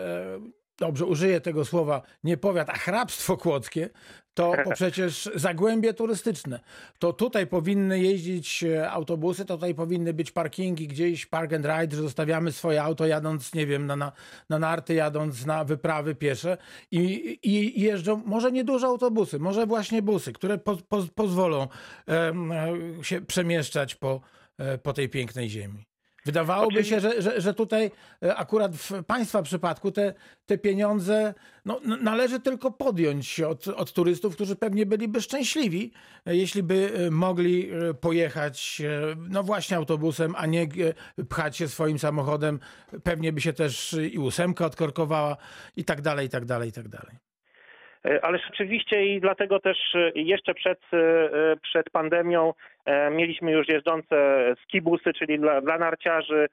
dobrze 0.78 1.06
użyję 1.06 1.40
tego 1.40 1.64
słowa, 1.64 2.02
nie 2.24 2.36
powiat, 2.36 2.70
a 2.70 2.72
hrabstwo 2.72 3.36
kłodzkie, 3.36 3.90
to, 4.34 4.52
to 4.64 4.70
przecież 4.74 5.30
zagłębie 5.34 5.94
turystyczne. 5.94 6.60
To 6.98 7.12
tutaj 7.12 7.46
powinny 7.46 8.00
jeździć 8.00 8.64
e, 8.64 8.90
autobusy, 8.90 9.44
to 9.44 9.54
tutaj 9.54 9.74
powinny 9.74 10.14
być 10.14 10.30
parkingi, 10.30 10.88
gdzieś 10.88 11.26
park 11.26 11.52
and 11.52 11.66
ride, 11.66 11.96
że 11.96 12.02
zostawiamy 12.02 12.52
swoje 12.52 12.82
auto 12.82 13.06
jadąc, 13.06 13.54
nie 13.54 13.66
wiem, 13.66 13.86
na, 13.86 13.96
na, 13.96 14.12
na 14.48 14.58
narty, 14.58 14.94
jadąc 14.94 15.46
na 15.46 15.64
wyprawy 15.64 16.14
piesze 16.14 16.58
i, 16.90 17.38
i 17.42 17.80
jeżdżą 17.80 18.22
może 18.26 18.52
nie 18.52 18.64
duże 18.64 18.86
autobusy, 18.86 19.38
może 19.38 19.66
właśnie 19.66 20.02
busy, 20.02 20.32
które 20.32 20.58
po, 20.58 20.76
po, 20.76 21.02
pozwolą 21.14 21.68
e, 22.08 22.32
się 23.02 23.20
przemieszczać 23.20 23.94
po, 23.94 24.20
e, 24.58 24.78
po 24.78 24.92
tej 24.92 25.08
pięknej 25.08 25.50
ziemi. 25.50 25.93
Wydawałoby 26.24 26.84
się, 26.84 27.00
że, 27.00 27.22
że, 27.22 27.40
że 27.40 27.54
tutaj 27.54 27.90
e, 28.22 28.36
akurat 28.36 28.76
w 28.76 29.04
Państwa 29.04 29.42
przypadku 29.42 29.90
te, 29.90 30.14
te 30.46 30.58
pieniądze 30.58 31.34
no, 31.64 31.80
należy 32.00 32.40
tylko 32.40 32.70
podjąć 32.70 33.40
od, 33.40 33.68
od 33.68 33.92
turystów, 33.92 34.34
którzy 34.34 34.56
pewnie 34.56 34.86
byliby 34.86 35.22
szczęśliwi, 35.22 35.92
e, 36.26 36.36
jeśli 36.36 36.62
by 36.62 36.92
e, 36.94 37.10
mogli 37.10 37.70
pojechać 38.00 38.82
no 39.16 39.42
właśnie 39.42 39.76
autobusem, 39.76 40.34
a 40.36 40.46
nie 40.46 40.68
pchać 41.28 41.56
się 41.56 41.68
swoim 41.68 41.98
samochodem. 41.98 42.60
Pewnie 43.02 43.32
by 43.32 43.40
się 43.40 43.52
też 43.52 43.96
i 44.12 44.18
ósemka 44.18 44.66
odkorkowała 44.66 45.36
i 45.76 45.84
tak 45.84 46.02
dalej, 46.02 46.26
i 46.26 46.30
tak 46.30 46.44
dalej, 46.44 46.68
i 46.68 46.72
tak 46.72 46.88
dalej. 46.88 47.23
E, 48.04 48.24
Ale 48.24 48.38
rzeczywiście 48.38 49.06
i 49.06 49.20
dlatego 49.20 49.60
też 49.60 49.78
e, 49.94 50.10
jeszcze 50.14 50.54
przed, 50.54 50.78
e, 50.92 51.56
przed 51.62 51.90
pandemią 51.90 52.52
mieliśmy 53.10 53.52
już 53.52 53.68
jeżdżące 53.68 54.16
skibusy, 54.62 55.12
czyli 55.12 55.38
dla, 55.38 55.60
dla 55.60 55.78
narciarzy, 55.78 56.48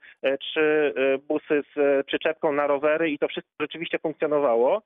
czy 0.53 0.93
busy 1.27 1.63
z 1.75 2.05
przyczepką 2.05 2.51
na 2.51 2.67
rowery 2.67 3.09
i 3.09 3.19
to 3.19 3.27
wszystko 3.27 3.51
rzeczywiście 3.59 3.99
funkcjonowało. 3.99 4.81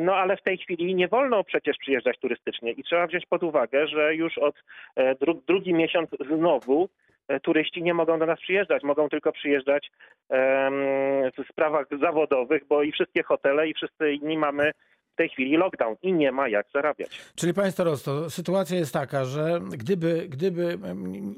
No 0.00 0.16
ale 0.16 0.36
w 0.36 0.42
tej 0.42 0.58
chwili 0.58 0.94
nie 0.94 1.08
wolno 1.08 1.44
przecież 1.44 1.76
przyjeżdżać 1.76 2.18
turystycznie 2.18 2.72
i 2.72 2.82
trzeba 2.82 3.06
wziąć 3.06 3.26
pod 3.26 3.42
uwagę, 3.42 3.86
że 3.86 4.14
już 4.14 4.38
od 4.38 4.54
dru, 5.20 5.42
drugi 5.46 5.74
miesiąc 5.74 6.10
znowu 6.36 6.88
turyści 7.42 7.82
nie 7.82 7.94
mogą 7.94 8.18
do 8.18 8.26
nas 8.26 8.40
przyjeżdżać, 8.40 8.82
mogą 8.82 9.08
tylko 9.08 9.32
przyjeżdżać 9.32 9.90
w 11.38 11.48
sprawach 11.50 11.86
zawodowych, 12.00 12.62
bo 12.68 12.82
i 12.82 12.92
wszystkie 12.92 13.22
hotele 13.22 13.68
i 13.68 13.74
wszyscy 13.74 14.12
inni 14.12 14.38
mamy 14.38 14.72
tej 15.22 15.28
chwili 15.28 15.56
lockdown 15.56 15.96
i 16.02 16.12
nie 16.12 16.32
ma 16.32 16.48
jak 16.48 16.66
zarabiać. 16.74 17.20
Czyli 17.34 17.54
Panie 17.54 17.70
Starosto, 17.72 18.30
sytuacja 18.30 18.78
jest 18.78 18.92
taka, 18.92 19.24
że 19.24 19.60
gdyby, 19.70 20.26
gdyby 20.28 20.78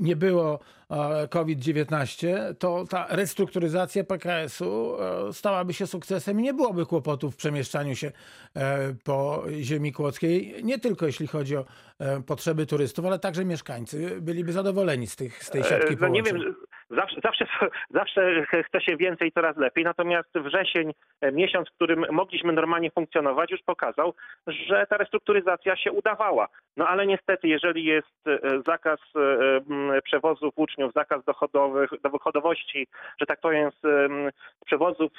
nie 0.00 0.16
było 0.16 0.58
e, 0.90 1.28
COVID-19, 1.28 2.28
to 2.58 2.84
ta 2.90 3.06
restrukturyzacja 3.10 4.04
PKS-u 4.04 4.96
e, 5.28 5.32
stałaby 5.32 5.72
się 5.74 5.86
sukcesem 5.86 6.40
i 6.40 6.42
nie 6.42 6.54
byłoby 6.54 6.86
kłopotów 6.86 7.34
w 7.34 7.36
przemieszczaniu 7.36 7.96
się 7.96 8.12
e, 8.56 8.94
po 9.04 9.44
ziemi 9.60 9.92
kłodzkiej. 9.92 10.54
Nie 10.62 10.78
tylko 10.78 11.06
jeśli 11.06 11.26
chodzi 11.26 11.56
o 11.56 11.64
potrzeby 12.26 12.66
turystów, 12.66 13.04
ale 13.06 13.18
także 13.18 13.44
mieszkańcy 13.44 14.20
byliby 14.20 14.52
zadowoleni 14.52 15.06
z, 15.06 15.16
tych, 15.16 15.44
z 15.44 15.50
tej 15.50 15.64
siatki 15.64 15.96
No 16.00 16.08
nie 16.08 16.22
połączeń. 16.22 16.42
wiem, 16.42 16.54
zawsze, 16.94 17.20
zawsze, 17.24 17.46
zawsze 18.00 18.46
chce 18.66 18.80
się 18.80 18.96
więcej, 18.96 19.32
coraz 19.32 19.56
lepiej, 19.56 19.84
natomiast 19.84 20.28
wrzesień, 20.34 20.92
e, 21.20 21.32
miesiąc, 21.32 21.68
w 21.68 21.72
którym 21.72 22.04
mogliśmy 22.10 22.52
normalnie 22.52 22.90
funkcjonować, 22.90 23.50
już 23.50 23.62
pokazał, 23.62 24.14
że 24.46 24.86
ta 24.90 24.96
restrukturyzacja 24.96 25.76
się 25.76 25.92
udawała. 25.92 26.48
No 26.76 26.88
ale 26.88 27.06
niestety, 27.06 27.48
jeżeli 27.48 27.84
jest 27.84 28.26
e, 28.26 28.38
zakaz 28.66 29.00
e, 29.16 30.02
przewozów 30.02 30.54
uczniów, 30.56 30.92
zakaz 30.92 31.24
dochodowych, 31.24 31.90
dochodowości, 32.02 32.86
że 33.20 33.26
tak 33.26 33.40
powiem, 33.40 33.70
przewozów 34.66 35.12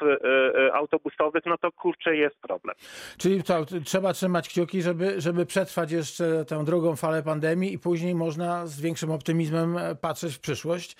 autobusowych, 0.74 1.44
no 1.46 1.58
to 1.58 1.72
kurczę 1.72 2.16
jest 2.16 2.36
problem. 2.42 2.76
Czyli 3.18 3.44
to, 3.44 3.66
trzeba 3.86 4.14
trzymać 4.14 4.50
kciuki, 4.50 4.82
żeby, 4.82 5.22
żeby 5.22 5.46
przetrwać 5.46 5.92
jeszcze 5.92 6.46
tę 6.46 6.64
drugą 6.66 6.96
falę 6.96 7.24
pandemii 7.24 7.74
i 7.74 7.80
później 7.80 8.16
można 8.16 8.68
z 8.68 8.82
większym 8.82 9.12
optymizmem 9.12 9.78
patrzeć 10.02 10.36
w 10.36 10.40
przyszłość. 10.40 10.96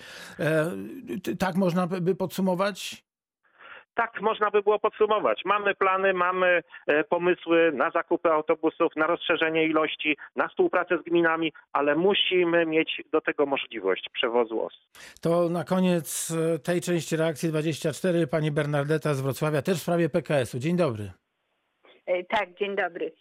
Tak 1.38 1.54
można 1.54 1.86
by 1.86 2.14
podsumować? 2.14 3.06
Tak 3.96 4.20
można 4.20 4.50
by 4.50 4.62
było 4.62 4.78
podsumować. 4.78 5.42
Mamy 5.44 5.74
plany, 5.74 6.14
mamy 6.14 6.62
e, 6.86 7.04
pomysły 7.04 7.72
na 7.72 7.90
zakupy 7.90 8.28
autobusów, 8.30 8.96
na 8.96 9.06
rozszerzenie 9.06 9.64
ilości, 9.64 10.16
na 10.36 10.48
współpracę 10.48 10.98
z 10.98 11.02
gminami, 11.02 11.52
ale 11.72 11.94
musimy 11.94 12.66
mieć 12.66 13.02
do 13.12 13.20
tego 13.20 13.46
możliwość 13.46 14.08
przewozu 14.12 14.62
osób. 14.62 14.82
To 15.20 15.48
na 15.48 15.64
koniec 15.64 16.30
e, 16.54 16.58
tej 16.58 16.80
części 16.80 17.16
reakcji 17.16 17.48
24 17.48 18.26
pani 18.26 18.50
Bernardeta 18.50 19.14
z 19.14 19.20
Wrocławia, 19.20 19.62
też 19.62 19.78
w 19.78 19.82
sprawie 19.82 20.08
PKS-u. 20.08 20.58
Dzień 20.58 20.76
dobry. 20.76 21.10
E, 22.06 22.24
Tak, 22.24 22.54
dzień 22.58 22.76
dobry. 22.76 23.12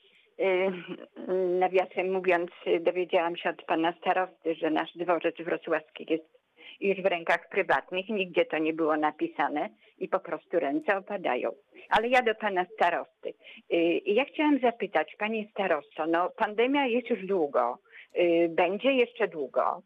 Nawiasem 1.60 2.12
mówiąc, 2.12 2.52
dowiedziałam 2.82 3.38
się 3.38 3.50
od 3.50 3.62
pana 3.62 3.94
starosty, 4.02 4.56
że 4.56 4.70
nasz 4.70 4.90
dworzec 4.96 5.36
wrocławski 5.40 6.06
jest 6.10 6.45
już 6.80 7.02
w 7.02 7.06
rękach 7.06 7.50
prywatnych. 7.50 8.10
Nigdzie 8.10 8.46
to 8.46 8.58
nie 8.58 8.74
było 8.74 8.98
napisane 8.98 9.70
i 10.00 10.08
po 10.08 10.20
prostu 10.20 10.60
ręce 10.60 10.98
opadają. 10.98 11.52
Ale 11.90 12.08
ja 12.08 12.22
do 12.22 12.36
pana 12.36 12.66
starosty. 12.74 13.34
E, 13.72 13.78
Ja 14.06 14.26
chciałam 14.26 14.60
zapytać, 14.60 15.16
panie 15.20 15.48
starosto, 15.52 16.08
no 16.08 16.30
pandemia 16.30 16.88
jest 16.88 17.10
już 17.10 17.26
długo, 17.26 17.78
e, 18.14 18.50
będzie 18.50 18.92
jeszcze 18.94 19.28
długo. 19.28 19.82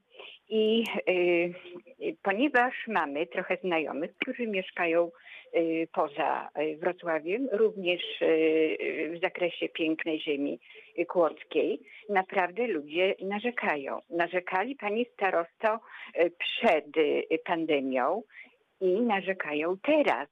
I 0.50 0.84
e, 1.08 2.14
ponieważ 2.24 2.74
mamy 2.88 3.28
trochę 3.28 3.58
znajomych, 3.64 4.16
którzy 4.18 4.48
mieszkają 4.48 5.12
y, 5.56 5.88
poza 5.94 6.50
y, 6.60 6.78
Wrocławiem, 6.78 7.48
również 7.52 8.02
y, 8.22 9.12
w 9.18 9.22
zakresie 9.22 9.70
pięknej 9.70 10.22
ziemi 10.22 10.60
y, 11.00 11.06
kłodzkiej, 11.06 11.80
naprawdę 12.10 12.68
ludzie 12.68 13.16
narzekają. 13.22 14.00
Narzekali 14.10 14.76
pani 14.76 15.06
starosto 15.06 15.80
y, 16.20 16.32
przed 16.40 16.98
y, 16.98 17.40
pandemią 17.46 18.24
i 18.82 19.02
narzekają 19.02 19.78
teraz. 19.78 20.28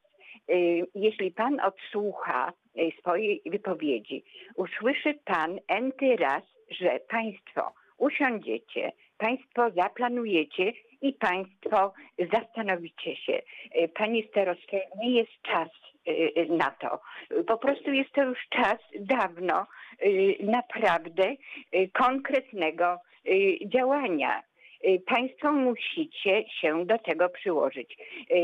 Y, 0.50 0.88
Jeśli 0.96 1.32
pan 1.32 1.60
odsłucha 1.60 2.54
y, 2.78 2.92
swojej 3.00 3.42
wypowiedzi, 3.46 4.24
usłyszy 4.56 5.14
pan 5.26 5.60
enty 5.68 6.16
raz, 6.16 6.44
że 6.70 7.00
państwo 7.10 7.74
usiądziecie 7.98 8.92
Państwo 9.18 9.72
zaplanujecie 9.72 10.74
i 11.02 11.14
Państwo 11.14 11.94
zastanowicie 12.34 13.16
się. 13.16 13.42
E, 13.72 13.88
Panie 13.88 14.24
starosto, 14.28 14.78
nie 14.98 15.12
jest 15.12 15.42
czas 15.42 15.70
e, 16.06 16.46
na 16.46 16.72
to. 16.72 17.00
Po 17.48 17.58
prostu 17.58 17.92
jest 17.94 18.12
to 18.12 18.24
już 18.24 18.40
czas 18.50 18.78
dawno 19.00 19.68
e, 20.00 20.10
naprawdę 20.46 21.36
e, 21.72 21.88
konkretnego 21.88 22.86
e, 23.26 23.70
działania. 23.70 24.44
E, 24.84 25.00
Państwo 25.00 25.52
musicie 25.52 26.46
się 26.62 26.86
do 26.86 26.98
tego 26.98 27.30
przyłożyć. 27.30 27.98
E, 28.30 28.36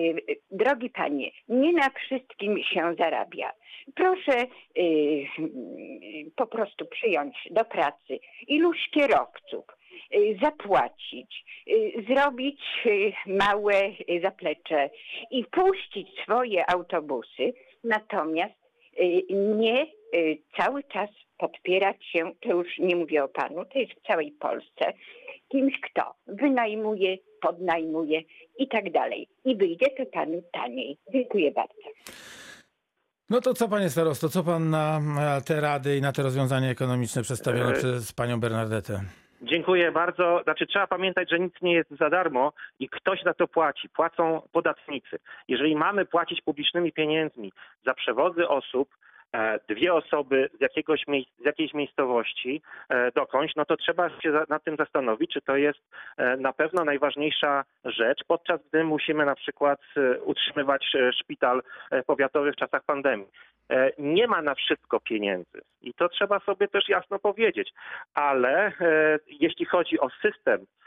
Drogi 0.51 0.89
panie, 0.89 1.32
nie 1.50 1.74
na 1.74 1.89
wszystkim 1.89 2.63
się 2.63 2.96
zarabia. 3.00 3.51
Proszę 3.96 4.38
e, 4.38 4.48
po 6.36 6.48
prostu 6.48 6.86
przyjąć 6.86 7.36
do 7.51 7.65
pracy 7.65 8.20
iluś 8.48 8.89
kierowców, 8.92 9.65
e, 9.70 9.82
zapłacić, 10.41 11.45
e, 11.67 11.73
zrobić 12.01 12.62
e, 12.85 12.89
małe 13.31 13.73
zaplecze 14.23 14.89
i 15.31 15.45
puścić 15.45 16.07
swoje 16.23 16.69
autobusy, 16.69 17.53
natomiast 17.83 18.63
nie 19.29 19.88
cały 20.57 20.83
czas 20.83 21.09
podpierać 21.38 22.05
się, 22.05 22.31
to 22.41 22.50
już 22.50 22.67
nie 22.79 22.95
mówię 22.95 23.23
o 23.23 23.27
panu, 23.27 23.65
to 23.65 23.79
jest 23.79 23.91
w 23.93 24.07
całej 24.07 24.31
Polsce, 24.31 24.93
kimś, 25.51 25.73
kto 25.81 26.15
wynajmuje, 26.27 27.17
podnajmuje 27.41 28.21
i 28.57 28.67
tak 28.67 28.91
dalej. 28.91 29.27
I 29.45 29.55
wyjdzie 29.55 29.85
to 29.97 30.05
panu 30.05 30.43
taniej. 30.51 30.97
Dziękuję 31.13 31.51
bardzo. 31.51 31.73
No 33.29 33.41
to 33.41 33.53
co, 33.53 33.69
panie 33.69 33.89
starosto, 33.89 34.29
co 34.29 34.43
pan 34.43 34.69
na 34.69 35.01
te 35.45 35.62
rady 35.62 35.97
i 35.97 36.01
na 36.01 36.12
te 36.12 36.23
rozwiązania 36.23 36.69
ekonomiczne 36.69 37.21
przedstawione 37.21 37.69
E, 37.69 37.73
przez 37.73 38.13
panią 38.13 38.39
Bernadetę? 38.39 39.03
Dziękuję 39.43 39.91
bardzo. 39.91 40.41
Znaczy 40.43 40.67
trzeba 40.67 40.88
pamiętać, 40.88 41.29
że 41.29 41.39
nic 41.39 41.53
nie 41.62 41.73
jest 41.73 41.89
za 41.89 42.09
darmo 42.09 42.53
i 42.79 42.89
ktoś 42.89 43.23
za 43.23 43.33
to 43.33 43.47
płaci. 43.47 43.89
Płacą 43.89 44.41
podatnicy. 44.51 45.19
Jeżeli 45.47 45.75
mamy 45.75 46.05
płacić 46.05 46.41
publicznymi 46.41 46.91
pieniędzmi 46.91 47.51
za 47.85 47.93
przewozy 47.93 48.47
osób, 48.47 48.89
dwie 49.69 49.93
osoby 49.93 50.49
z, 50.57 50.61
jakiegoś 50.61 51.01
z 51.39 51.45
jakiejś 51.45 51.73
miejscowości 51.73 52.61
e, 52.89 53.11
dokądś, 53.11 53.55
no 53.55 53.65
to 53.65 53.77
trzeba 53.77 54.09
się 54.09 54.31
nad 54.49 54.63
tym 54.63 54.75
zastanowić, 54.77 55.31
czy 55.33 55.41
to 55.41 55.55
jest 55.55 55.79
e, 56.17 56.37
na 56.37 56.53
pewno 56.53 56.85
najważniejsza 56.85 57.63
rzecz, 57.85 58.23
podczas 58.27 58.61
gdy 58.69 58.83
musimy 58.83 59.25
na 59.25 59.35
przykład 59.35 59.79
e, 59.97 60.21
utrzymywać 60.21 60.95
e, 60.95 61.13
szpital 61.13 61.61
e, 61.91 62.03
powiatowy 62.03 62.51
w 62.51 62.55
czasach 62.55 62.83
pandemii. 62.83 63.27
E, 63.69 63.91
Nie 63.97 64.27
ma 64.27 64.41
na 64.41 64.55
wszystko 64.55 64.99
pieniędzy 64.99 65.61
i 65.81 65.93
to 65.93 66.09
trzeba 66.09 66.39
sobie 66.39 66.67
też 66.67 66.89
jasno 66.89 67.19
powiedzieć 67.19 67.73
ale 68.13 68.67
e, 68.67 69.19
jeśli 69.27 69.65
chodzi 69.65 69.99
o 69.99 70.09
system 70.09 70.61
e, 70.61 70.82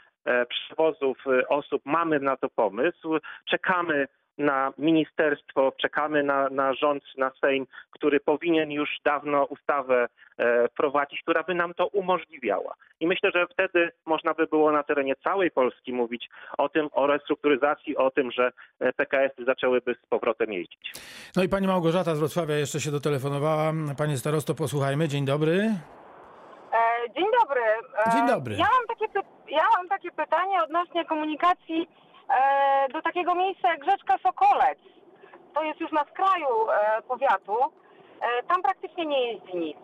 przewozów 0.49 1.17
e, 1.27 1.47
osób, 1.47 1.81
mamy 1.85 2.19
na 2.19 2.37
to 2.37 2.49
pomysł. 2.49 3.17
Czekamy 3.45 4.07
na 4.37 4.73
ministerstwo, 4.77 5.73
czekamy 5.81 6.23
na, 6.23 6.49
na 6.49 6.73
rząd, 6.73 7.03
na 7.17 7.31
Sejm, 7.41 7.67
który 7.91 8.19
powinien 8.19 8.71
już 8.71 8.89
dawno 9.05 9.45
ustawę 9.45 10.07
e, 10.37 10.67
wprowadzić, 10.67 11.21
która 11.21 11.43
by 11.43 11.53
nam 11.53 11.73
to 11.73 11.87
umożliwiała. 11.87 12.73
I 12.99 13.07
myślę, 13.07 13.31
że 13.35 13.47
wtedy 13.47 13.91
można 14.05 14.33
by 14.33 14.47
było 14.47 14.71
na 14.71 14.83
terenie 14.83 15.15
całej 15.23 15.51
Polski 15.51 15.93
mówić 15.93 16.29
o 16.57 16.69
tym, 16.69 16.89
o 16.91 17.07
restrukturyzacji, 17.07 17.97
o 17.97 18.11
tym, 18.11 18.31
że 18.31 18.51
e, 18.79 18.93
PKS-y 18.93 19.45
zaczęłyby 19.45 19.95
z 20.03 20.07
powrotem 20.09 20.53
jeździć. 20.53 20.91
No 21.35 21.43
i 21.43 21.49
pani 21.49 21.67
Małgorzata 21.67 22.15
z 22.15 22.19
Wrocławia 22.19 22.55
jeszcze 22.55 22.79
się 22.79 22.91
dotelefonowała. 22.91 23.73
Panie 23.97 24.17
starosto, 24.17 24.55
posłuchajmy. 24.55 25.07
Dzień 25.07 25.25
dobry. 25.25 25.69
Dzień 27.15 27.25
dobry. 27.41 27.61
E, 28.07 28.11
Dzień 28.11 28.27
dobry. 28.27 28.55
Ja 28.55 28.67
mam 28.77 28.87
takie, 28.87 29.19
ja 29.47 29.63
mam 29.77 29.87
takie 29.87 30.11
pytanie 30.11 30.63
odnośnie 30.63 31.05
komunikacji 31.05 31.89
e, 32.29 32.87
do 32.93 33.01
takiego 33.01 33.35
miejsca 33.35 33.69
jak 33.69 33.85
Rzeczka 33.85 34.17
Sokolec. 34.17 34.79
To 35.53 35.63
jest 35.63 35.79
już 35.79 35.91
na 35.91 36.03
skraju 36.03 36.69
e, 36.69 37.01
powiatu. 37.01 37.57
Tam 38.47 38.61
praktycznie 38.61 39.05
nie 39.05 39.31
jeździ 39.33 39.55
nic. 39.57 39.77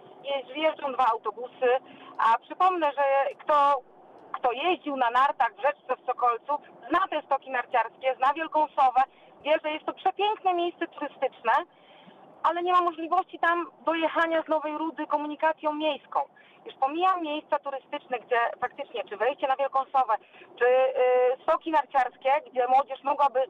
Jeżdżą 0.55 0.93
dwa 0.93 1.05
autobusy, 1.07 1.69
a 2.17 2.37
przypomnę, 2.37 2.91
że 2.91 3.35
kto, 3.39 3.81
kto 4.31 4.51
jeździł 4.51 4.97
na 4.97 5.09
nartach 5.09 5.53
w 5.55 5.61
Rzeczce 5.61 5.95
w 6.03 6.05
Sokolcu, 6.05 6.53
zna 6.89 6.99
te 7.09 7.21
stoki 7.21 7.51
narciarskie, 7.51 8.15
zna 8.17 8.33
Wielką 8.33 8.67
Sowę, 8.67 9.01
wie, 9.43 9.59
że 9.63 9.71
jest 9.71 9.85
to 9.85 9.93
przepiękne 9.93 10.53
miejsce 10.53 10.87
turystyczne, 10.87 11.51
ale 12.43 12.63
nie 12.63 12.71
ma 12.73 12.81
możliwości 12.81 13.39
tam 13.39 13.65
dojechania 13.85 14.43
z 14.43 14.47
Nowej 14.47 14.77
Rudy 14.77 15.07
komunikacją 15.07 15.73
miejską. 15.73 16.19
Już 16.65 16.75
pomijam 16.75 17.23
miejsca 17.23 17.59
turystyczne, 17.59 18.19
gdzie 18.19 18.39
faktycznie, 18.61 19.03
czy 19.09 19.17
wejście 19.17 19.47
na 19.47 19.55
Wielką 19.55 19.79
Sowę, 19.85 20.13
czy 20.59 20.65
y, 20.65 21.43
stoki 21.43 21.71
narciarskie, 21.71 22.31
gdzie 22.51 22.67
młodzież 22.67 23.03
mogłaby 23.03 23.39
y, 23.39 23.47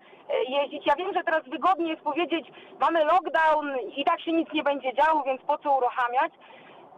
jeździć. 0.47 0.85
Ja 0.85 0.95
wiem, 0.95 1.13
że 1.13 1.23
teraz 1.23 1.43
wygodnie 1.43 1.89
jest 1.89 2.03
powiedzieć, 2.03 2.47
mamy 2.79 3.05
lockdown 3.05 3.79
i 3.95 4.05
tak 4.05 4.21
się 4.21 4.31
nic 4.31 4.53
nie 4.53 4.63
będzie 4.63 4.93
działo, 4.93 5.23
więc 5.23 5.41
po 5.41 5.57
co 5.57 5.77
uruchamiać, 5.77 6.31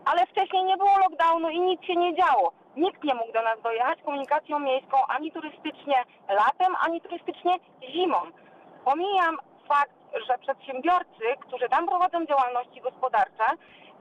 ale 0.06 0.26
wcześniej 0.26 0.64
nie 0.64 0.78
było 0.78 1.00
lockdownu 1.00 1.50
i 1.50 1.60
nic 1.60 1.84
się 1.84 1.96
nie 1.96 2.16
działo. 2.16 2.52
Nikt 2.76 3.04
nie 3.04 3.14
mógł 3.14 3.32
do 3.32 3.42
nas 3.42 3.62
dojechać 3.62 4.02
komunikacją 4.02 4.60
miejską 4.60 4.98
ani 5.08 5.32
turystycznie 5.32 6.04
latem, 6.30 6.76
ani 6.86 7.02
turystycznie 7.02 7.56
zimą. 7.84 8.18
Pomijam 8.86 9.38
fakt, 9.68 9.96
że 10.28 10.38
przedsiębiorcy, 10.38 11.26
którzy 11.40 11.70
tam 11.70 11.88
prowadzą 11.88 12.26
działalności 12.26 12.82
gospodarcze, 12.82 13.46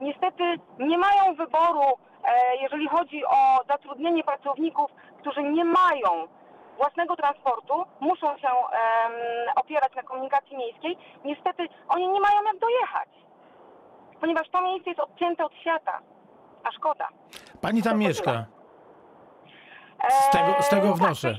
niestety 0.01 0.43
nie 0.79 0.97
mają 0.97 1.35
wyboru, 1.35 1.81
e, 1.81 2.55
jeżeli 2.61 2.87
chodzi 2.87 3.25
o 3.25 3.59
zatrudnienie 3.67 4.23
pracowników, 4.23 4.91
którzy 5.19 5.43
nie 5.43 5.65
mają 5.65 6.27
własnego 6.77 7.15
transportu, 7.15 7.73
muszą 7.99 8.37
się 8.37 8.47
opierać 9.55 9.95
na 9.95 10.03
komunikacji 10.03 10.57
miejskiej. 10.57 10.97
Niestety 11.25 11.67
oni 11.87 12.07
nie 12.07 12.19
mają 12.19 12.43
jak 12.43 12.59
dojechać, 12.59 13.09
ponieważ 14.21 14.49
to 14.49 14.61
miejsce 14.61 14.89
jest 14.89 14.99
odcięte 14.99 15.45
od 15.45 15.53
świata, 15.53 15.99
a 16.63 16.71
szkoda. 16.71 17.07
Pani 17.61 17.83
tam 17.83 17.99
mieszka. 17.99 18.45
Z 20.09 20.29
tego, 20.29 20.53
z 20.59 20.69
tego 20.69 20.87
Eee, 20.87 20.93
wnoszę. 20.93 21.35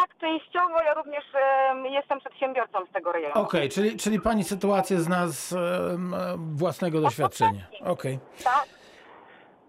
Tak, 0.00 0.18
częściowo 0.20 0.82
ja 0.82 0.94
również 0.94 1.24
em, 1.70 1.86
jestem 1.86 2.20
przedsiębiorcą 2.20 2.86
z 2.86 2.92
tego 2.92 3.12
rejonu. 3.12 3.34
Okej, 3.34 3.68
czyli, 3.68 3.96
czyli 3.96 4.20
pani 4.20 4.44
sytuację 4.44 4.98
zna 5.00 5.28
z 5.28 5.52
em, 5.52 6.14
własnego 6.56 7.00
doświadczenia. 7.00 7.62
Okej. 7.80 8.18
Tak. 8.44 8.66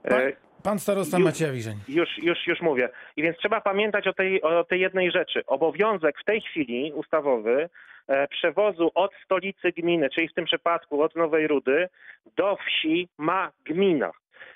Pan, 0.09 0.21
E, 0.21 0.31
pan 0.63 0.79
starosta 0.79 1.19
Macieja 1.19 1.51
Wiżeń. 1.51 1.77
Już, 1.87 2.17
już, 2.17 2.47
już 2.47 2.61
mówię. 2.61 2.89
I 3.15 3.23
więc 3.23 3.37
trzeba 3.37 3.61
pamiętać 3.61 4.07
o 4.07 4.13
tej, 4.13 4.41
o 4.41 4.63
tej 4.63 4.81
jednej 4.81 5.11
rzeczy. 5.11 5.45
Obowiązek 5.45 6.19
w 6.21 6.25
tej 6.25 6.41
chwili 6.41 6.91
ustawowy 6.93 7.69
e, 8.07 8.27
przewozu 8.27 8.91
od 8.95 9.11
stolicy 9.25 9.71
gminy, 9.71 10.09
czyli 10.09 10.27
w 10.27 10.33
tym 10.33 10.45
przypadku 10.45 11.01
od 11.01 11.15
Nowej 11.15 11.47
Rudy, 11.47 11.89
do 12.35 12.57
wsi 12.67 13.07
ma 13.17 13.51
gmina. 13.65 14.11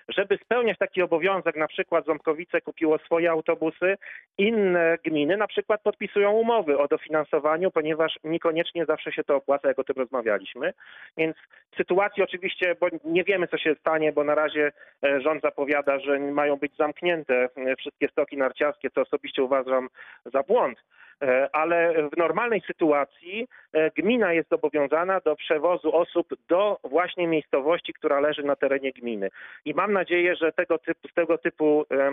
Żeby 0.09 0.37
spełniać 0.37 0.77
taki 0.77 1.01
obowiązek, 1.01 1.55
na 1.55 1.67
przykład 1.67 2.05
Ząbkowice 2.05 2.61
kupiło 2.61 2.97
swoje 2.97 3.31
autobusy, 3.31 3.97
inne 4.37 4.97
gminy 5.05 5.37
na 5.37 5.47
przykład 5.47 5.81
podpisują 5.81 6.31
umowy 6.31 6.77
o 6.77 6.87
dofinansowaniu, 6.87 7.71
ponieważ 7.71 8.19
niekoniecznie 8.23 8.85
zawsze 8.85 9.11
się 9.11 9.23
to 9.23 9.35
opłaca, 9.35 9.67
jak 9.67 9.79
o 9.79 9.83
tym 9.83 9.95
rozmawialiśmy. 9.97 10.73
Więc 11.17 11.37
w 11.71 11.75
sytuacji 11.77 12.23
oczywiście, 12.23 12.75
bo 12.79 12.87
nie 13.03 13.23
wiemy 13.23 13.47
co 13.47 13.57
się 13.57 13.75
stanie, 13.75 14.11
bo 14.11 14.23
na 14.23 14.35
razie 14.35 14.71
e, 15.03 15.21
rząd 15.21 15.41
zapowiada, 15.41 15.99
że 15.99 16.19
mają 16.19 16.55
być 16.55 16.75
zamknięte 16.77 17.49
e, 17.55 17.75
wszystkie 17.75 18.07
stoki 18.07 18.37
narciarskie, 18.37 18.89
co 18.89 19.01
osobiście 19.01 19.43
uważam 19.43 19.89
za 20.25 20.43
błąd. 20.43 20.77
E, 21.21 21.49
Ale 21.55 22.09
w 22.09 22.17
normalnej 22.17 22.61
sytuacji 22.67 23.47
e, 23.73 23.91
gmina 23.91 24.33
jest 24.33 24.49
zobowiązana 24.49 25.19
do 25.19 25.35
przewozu 25.35 25.95
osób 25.95 26.27
do 26.49 26.79
właśnie 26.83 27.27
miejscowości, 27.27 27.93
która 27.93 28.19
leży 28.19 28.43
na 28.43 28.55
terenie 28.55 28.91
gminy. 28.91 29.29
I 29.65 29.73
mam 29.73 29.93
nadzieję, 29.93 30.35
że 30.35 30.51
tego 30.51 30.77
typu, 30.77 31.07
z 31.07 31.13
tego 31.13 31.37
typu 31.37 31.85
e, 31.91 32.11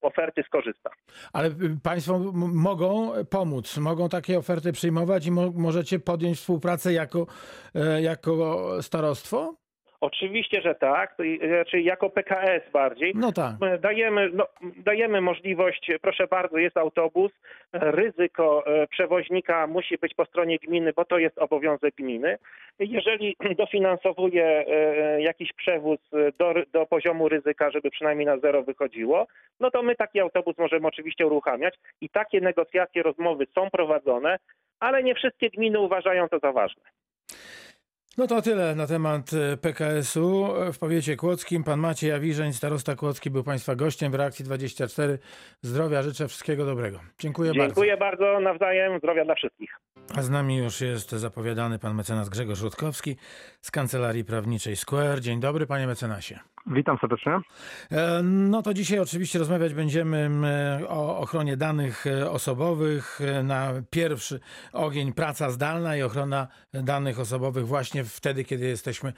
oferty 0.00 0.42
skorzysta. 0.42 0.90
Ale 1.32 1.48
y, 1.48 1.52
państwo 1.82 2.18
mogą 2.52 3.12
pomóc, 3.30 3.78
mogą 3.78 4.08
takie 4.08 4.38
oferty 4.38 4.72
przyjmować 4.72 5.26
i 5.26 5.30
mo 5.30 5.52
możecie 5.54 5.98
podjąć 5.98 6.36
współpracę 6.36 6.92
jako, 6.92 7.26
jako 8.00 8.68
starostwo? 8.82 9.54
Oczywiście, 10.00 10.62
że 10.62 10.74
tak, 10.74 11.16
znaczy 11.48 11.80
jako 11.80 12.10
PKS 12.10 12.62
bardziej. 12.72 13.12
No 13.14 13.32
tak. 13.32 13.54
Dajemy, 13.80 14.30
no, 14.32 14.46
dajemy 14.76 15.20
możliwość, 15.20 15.90
proszę 16.02 16.26
bardzo, 16.26 16.58
jest 16.58 16.76
autobus, 16.76 17.32
ryzyko 17.72 18.66
e, 18.66 18.86
przewoźnika 18.86 19.66
musi 19.66 19.98
być 19.98 20.14
po 20.14 20.24
stronie 20.24 20.58
gminy, 20.58 20.92
bo 20.92 21.04
to 21.04 21.18
jest 21.18 21.38
obowiązek 21.38 21.94
gminy. 21.94 22.38
Jeżeli 22.78 23.36
dofinansowuje 23.58 24.44
e, 24.44 25.22
jakiś 25.22 25.52
przewóz 25.52 25.98
do, 26.38 26.54
do 26.72 26.86
poziomu 26.86 27.28
ryzyka, 27.28 27.70
żeby 27.70 27.90
przynajmniej 27.90 28.26
na 28.26 28.38
zero 28.38 28.62
wychodziło, 28.62 29.26
no 29.60 29.70
to 29.70 29.82
my 29.82 29.96
taki 29.96 30.20
autobus 30.20 30.58
możemy 30.58 30.86
oczywiście 30.86 31.26
uruchamiać 31.26 31.74
i 32.00 32.08
takie 32.08 32.40
negocjacje, 32.40 33.02
rozmowy 33.02 33.46
są 33.54 33.70
prowadzone, 33.70 34.38
ale 34.80 35.02
nie 35.02 35.14
wszystkie 35.14 35.50
gminy 35.50 35.80
uważają 35.80 36.28
to 36.28 36.38
za 36.38 36.52
ważne. 36.52 36.82
No 38.18 38.26
to 38.26 38.42
tyle 38.42 38.74
na 38.74 38.86
temat 38.86 39.30
e, 39.32 39.56
PKS-u 39.56 40.48
w 40.72 40.78
powiecie 40.78 41.16
kłodzkim. 41.16 41.64
Pan 41.64 41.80
Maciej 41.80 42.12
Awiżeń, 42.12 42.52
starosta 42.52 42.96
kłodzki, 42.96 43.30
był 43.30 43.44
Państwa 43.44 43.74
gościem 43.74 44.12
w 44.12 44.14
Reakcji 44.14 44.44
24. 44.44 45.18
Zdrowia, 45.62 46.02
życzę 46.02 46.28
wszystkiego 46.28 46.66
dobrego. 46.66 47.00
Dziękuję, 47.18 47.52
Dziękuję 47.52 47.96
bardzo. 47.96 48.40
nawzajem. 48.40 48.98
Zdrowia 48.98 49.24
dla 49.24 49.34
wszystkich. 49.34 49.70
bardzo. 49.96 50.20
A 50.20 50.22
z 50.22 50.30
nami 50.30 50.56
już 50.56 50.80
jest 50.80 51.10
zapowiadany 51.10 51.78
pan 51.78 51.94
mecenas 51.94 52.28
Grzegorz 52.28 52.62
Rutkowski 52.62 53.16
z 53.60 53.70
Kancelarii 53.70 54.24
Prawniczej 54.24 54.76
Square. 54.76 55.20
Dzień 55.20 55.40
dobry, 55.40 55.66
panie 55.66 55.86
mecenasie. 55.86 56.38
Witam 56.66 56.98
serdecznie. 57.00 57.40
E, 57.90 58.22
No 58.22 58.62
to 58.62 58.74
dzisiaj 58.74 58.98
oczywiście 58.98 59.38
rozmawiać 59.38 59.74
będziemy 59.74 60.30
o 60.88 61.18
ochronie 61.18 61.56
danych 61.56 62.06
e, 62.06 62.30
osobowych. 62.30 63.20
E, 63.20 63.42
Na 63.42 63.72
pierwszy 63.90 64.40
ogień 64.72 65.12
praca 65.12 65.50
zdalna 65.50 65.96
i 65.96 66.02
ochrona 66.02 66.48
danych 66.72 67.20
osobowych 67.20 67.66
właśnie 67.66 68.04
wtedy, 68.04 68.44
kiedy 68.44 68.66
jesteśmy 68.66 69.12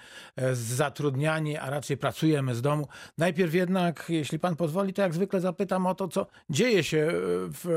zatrudniani, 0.53 1.57
a 1.57 1.71
raczej 1.71 1.97
pracujemy 1.97 2.55
z 2.55 2.63
domu. 2.63 2.89
Najpierw 3.19 3.55
jednak, 3.55 4.07
jeśli 4.09 4.39
pan 4.39 4.57
pozwoli, 4.57 4.93
to 4.93 5.03
jak 5.03 5.15
zwykle 5.15 5.41
zapytam 5.41 5.87
o 5.87 5.95
to, 5.95 6.09
co 6.09 6.27
dzieje 6.51 6.85
się 6.85 7.13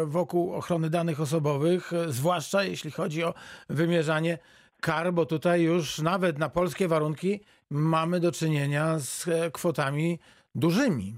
wokół 0.06 0.54
ochrony 0.54 0.90
danych 0.90 1.22
osobowych, 1.22 1.92
zwłaszcza 2.08 2.64
jeśli 2.64 2.92
chodzi 2.92 3.24
o 3.24 3.34
wymierzanie 3.70 4.38
kar, 4.82 5.14
bo 5.14 5.26
tutaj 5.26 5.62
już 5.62 6.00
nawet 6.00 6.40
na 6.40 6.50
polskie 6.50 6.88
warunki 6.88 7.40
mamy 7.72 8.20
do 8.20 8.32
czynienia 8.32 9.00
z 9.00 9.28
e, 9.28 9.52
kwotami 9.52 10.20
dużymi. 10.56 11.18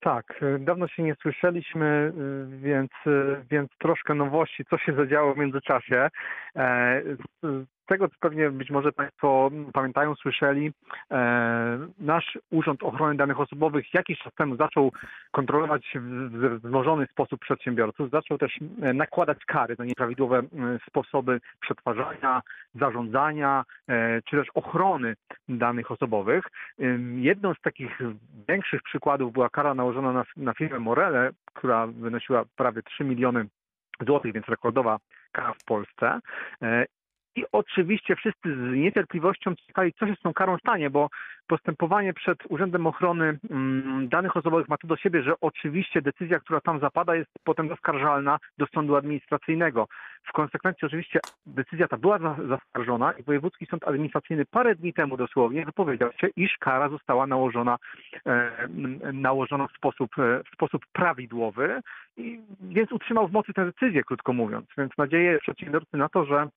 Tak, 0.00 0.42
y, 0.42 0.58
dawno 0.58 0.88
się 0.88 1.02
nie 1.02 1.14
słyszeliśmy, 1.22 2.12
y, 2.54 2.58
więc, 2.58 2.90
więc 3.50 3.70
troszkę 3.78 4.14
nowości, 4.14 4.64
co 4.70 4.78
się 4.78 4.92
zadziało 4.92 5.34
w 5.34 5.38
międzyczasie. 5.38 6.08
Tego, 7.88 8.08
co 8.08 8.14
pewnie 8.20 8.50
być 8.50 8.70
może 8.70 8.92
Państwo 8.92 9.50
pamiętają, 9.72 10.14
słyszeli, 10.14 10.72
e, 11.10 11.78
nasz 11.98 12.38
Urząd 12.50 12.82
Ochrony 12.82 13.16
Danych 13.16 13.40
Osobowych 13.40 13.94
jakiś 13.94 14.18
czas 14.18 14.34
temu 14.34 14.56
zaczął 14.56 14.92
kontrolować 15.30 15.94
w 15.94 16.58
wzmożony 16.58 17.06
sposób 17.06 17.40
przedsiębiorców, 17.40 18.10
zaczął 18.10 18.38
też 18.38 18.58
e, 18.82 18.92
nakładać 18.92 19.44
kary 19.44 19.74
za 19.74 19.84
nieprawidłowe 19.84 20.42
sposoby 20.88 21.40
przetwarzania, 21.60 22.42
zarządzania, 22.74 23.64
e, 23.88 24.22
czy 24.22 24.36
też 24.36 24.48
ochrony 24.54 25.14
danych 25.48 25.90
osobowych. 25.90 26.44
Jedną 27.16 27.54
z 27.54 27.60
takich 27.60 27.98
większych 28.48 28.82
przykładów 28.82 29.32
była 29.32 29.50
kara 29.50 29.74
nałożona 29.74 30.12
na, 30.12 30.24
na 30.36 30.54
firmę 30.54 30.78
Morele, 30.78 31.30
która 31.54 31.86
wynosiła 31.86 32.44
prawie 32.56 32.82
3 32.82 33.04
miliony 33.04 33.46
złotych, 34.06 34.32
więc 34.32 34.46
rekordowa 34.46 34.98
kara 35.32 35.52
w 35.52 35.64
Polsce. 35.64 36.20
I 37.38 37.44
oczywiście 37.52 38.16
wszyscy 38.16 38.54
z 38.56 38.76
niecierpliwością 38.76 39.54
czekali, 39.66 39.92
co 39.92 40.06
się 40.06 40.14
z 40.14 40.20
tą 40.20 40.32
karą 40.32 40.58
stanie, 40.58 40.90
bo 40.90 41.08
postępowanie 41.46 42.14
przed 42.14 42.38
Urzędem 42.48 42.86
Ochrony 42.86 43.38
mm, 43.50 44.08
Danych 44.08 44.36
Osobowych 44.36 44.68
ma 44.68 44.76
to 44.76 44.86
do 44.86 44.96
siebie, 44.96 45.22
że 45.22 45.40
oczywiście 45.40 46.02
decyzja, 46.02 46.40
która 46.40 46.60
tam 46.60 46.80
zapada, 46.80 47.16
jest 47.16 47.30
potem 47.44 47.68
zaskarżalna 47.68 48.38
do 48.58 48.66
sądu 48.66 48.96
administracyjnego. 48.96 49.88
W 50.24 50.32
konsekwencji 50.32 50.86
oczywiście 50.86 51.20
decyzja 51.46 51.88
ta 51.88 51.96
była 51.96 52.18
za- 52.18 52.36
zaskarżona 52.48 53.12
i 53.12 53.22
Wojewódzki 53.22 53.66
Sąd 53.66 53.88
Administracyjny 53.88 54.44
parę 54.46 54.74
dni 54.74 54.92
temu 54.92 55.16
dosłownie 55.16 55.64
wypowiedział 55.64 56.10
się, 56.12 56.28
iż 56.36 56.56
kara 56.58 56.88
została 56.88 57.26
nałożona, 57.26 57.78
e, 58.26 58.50
nałożona 59.12 59.66
w 59.66 59.72
sposób, 59.72 60.18
e, 60.18 60.42
w 60.44 60.54
sposób 60.54 60.82
prawidłowy, 60.92 61.80
i, 62.16 62.40
więc 62.60 62.92
utrzymał 62.92 63.28
w 63.28 63.32
mocy 63.32 63.52
tę 63.52 63.64
decyzję, 63.64 64.04
krótko 64.04 64.32
mówiąc. 64.32 64.66
Więc 64.78 64.92
nadzieję 64.98 65.38
przedsiębiorcy 65.38 65.96
na 65.96 66.08
to, 66.08 66.24
że 66.24 66.48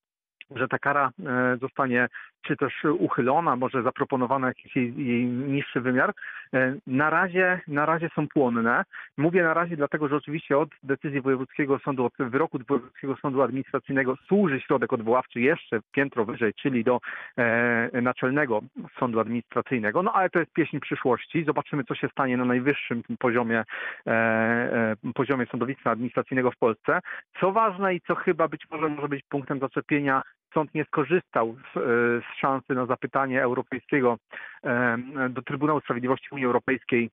że 0.56 0.68
ta 0.68 0.80
kara 0.80 1.12
e, 1.26 1.58
zostanie 1.62 2.08
czy 2.42 2.58
też 2.58 2.74
uchylona, 3.00 3.56
może 3.56 3.84
zaproponowana 3.84 4.48
jakiś 4.48 4.76
jej, 4.76 5.06
jej 5.06 5.26
niższy 5.26 5.82
wymiar. 5.82 6.14
E, 6.54 6.76
Na 6.88 7.10
razie, 7.10 7.62
na 7.68 7.86
razie 7.86 8.10
są 8.16 8.28
płonne. 8.28 8.84
Mówię 9.18 9.44
na 9.44 9.54
razie 9.54 9.78
dlatego, 9.78 10.08
że 10.08 10.16
oczywiście 10.16 10.58
od 10.58 10.70
decyzji 10.84 11.22
Wojewódzkiego 11.22 11.80
Sądu, 11.80 12.06
od 12.06 12.14
wyroku 12.20 12.60
Wojewódzkiego 12.70 13.16
Sądu 13.22 13.42
Administracyjnego 13.42 14.16
służy 14.28 14.62
środek 14.62 14.94
odwoławczy 14.94 15.42
jeszcze 15.42 15.80
piętro 15.92 16.26
wyżej, 16.26 16.54
czyli 16.54 16.84
do 16.84 17.00
e, 17.38 18.02
Naczelnego 18.02 18.62
Sądu 19.00 19.20
Administracyjnego. 19.20 20.04
No 20.04 20.14
ale 20.14 20.30
to 20.30 20.40
jest 20.40 20.54
pieśń 20.54 20.80
przyszłości. 20.80 21.44
Zobaczymy, 21.46 21.84
co 21.84 21.96
się 21.96 22.08
stanie 22.08 22.38
na 22.38 22.46
najwyższym 22.46 23.04
poziomie, 23.20 23.64
e, 24.08 24.12
e, 24.12 24.96
poziomie 25.16 25.46
sądownictwa 25.46 25.92
administracyjnego 25.92 26.52
w 26.52 26.58
Polsce. 26.58 27.00
Co 27.40 27.52
ważne 27.52 27.96
i 27.96 28.02
co 28.02 28.16
chyba 28.16 28.48
być 28.48 28.62
może 28.72 28.90
może 28.90 29.08
być 29.08 29.24
punktem 29.30 29.60
zaczepienia, 29.60 30.22
sąd 30.54 30.74
nie 30.74 30.86
skorzystał 30.86 31.56
z, 31.56 31.78
e, 31.78 31.82
z 32.22 32.40
szansy 32.40 32.74
na 32.74 32.86
zapytanie 32.86 33.44
europejskiego 33.44 34.18
e, 34.64 34.98
do 35.30 35.42
Trybunału 35.42 35.82
Sprawiedliwości 35.82 36.28
Unii 36.32 36.46
Europejskiej 36.46 37.10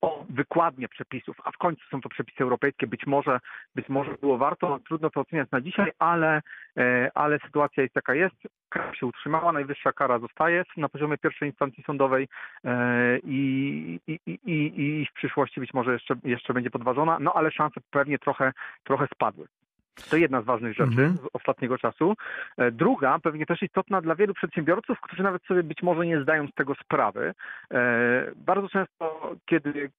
o 0.00 0.24
wykładnię 0.30 0.88
przepisów, 0.88 1.36
a 1.44 1.50
w 1.50 1.56
końcu 1.56 1.82
są 1.90 2.00
to 2.00 2.08
przepisy 2.08 2.42
europejskie, 2.42 2.86
być 2.86 3.06
może, 3.06 3.40
być 3.74 3.88
może 3.88 4.14
było 4.20 4.38
warto, 4.38 4.78
trudno 4.86 5.10
to 5.10 5.20
oceniać 5.20 5.50
na 5.50 5.60
dzisiaj, 5.60 5.92
ale, 5.98 6.42
e, 6.76 7.10
ale 7.14 7.38
sytuacja 7.38 7.82
jest 7.82 7.96
jaka 7.96 8.14
jest, 8.14 8.36
kara 8.68 8.94
się 8.94 9.06
utrzymała, 9.06 9.52
najwyższa 9.52 9.92
kara 9.92 10.18
zostaje 10.18 10.64
na 10.76 10.88
poziomie 10.88 11.18
pierwszej 11.18 11.48
instancji 11.48 11.84
sądowej 11.84 12.28
i, 13.24 14.00
i, 14.06 14.20
i 14.26 14.38
i 15.00 15.06
w 15.06 15.12
przyszłości 15.12 15.60
być 15.60 15.74
może 15.74 15.92
jeszcze, 15.92 16.14
jeszcze 16.24 16.54
będzie 16.54 16.70
podważona, 16.70 17.18
no 17.20 17.32
ale 17.32 17.50
szanse 17.50 17.80
pewnie 17.90 18.18
trochę, 18.18 18.52
trochę 18.84 19.06
spadły. 19.14 19.46
To 20.10 20.16
jedna 20.16 20.42
z 20.42 20.44
ważnych 20.44 20.72
rzeczy 20.72 20.82
Mhm. 20.90 21.16
z 21.16 21.20
ostatniego 21.32 21.78
czasu. 21.78 22.14
E, 22.56 22.70
Druga, 22.70 23.18
pewnie 23.18 23.46
też 23.46 23.62
istotna 23.62 24.00
dla 24.00 24.14
wielu 24.14 24.34
przedsiębiorców, 24.34 25.00
którzy 25.00 25.22
nawet 25.22 25.42
sobie 25.44 25.62
być 25.62 25.82
może 25.82 26.06
nie 26.06 26.22
zdają 26.22 26.46
z 26.48 26.54
tego 26.54 26.74
sprawy. 26.74 27.34
E, 27.70 28.32
Bardzo 28.36 28.68
często, 28.68 29.34
kiedy 29.46 29.90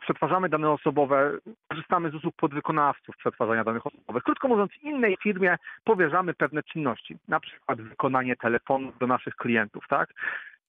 przetwarzamy 0.00 0.48
dane 0.48 0.70
osobowe, 0.70 1.32
korzystamy 1.68 2.10
z 2.10 2.14
usług 2.14 2.34
podwykonawców 2.36 3.16
przetwarzania 3.16 3.64
danych 3.64 3.86
osobowych. 3.86 4.22
Krótko 4.22 4.48
mówiąc, 4.48 4.72
innej 4.82 5.16
firmie 5.22 5.56
powierzamy 5.84 6.34
pewne 6.34 6.62
czynności, 6.62 7.16
na 7.28 7.40
przykład 7.40 7.80
wykonanie 7.80 8.36
telefonu 8.36 8.92
do 9.00 9.06
naszych 9.06 9.34
klientów, 9.36 9.84
tak? 9.88 10.08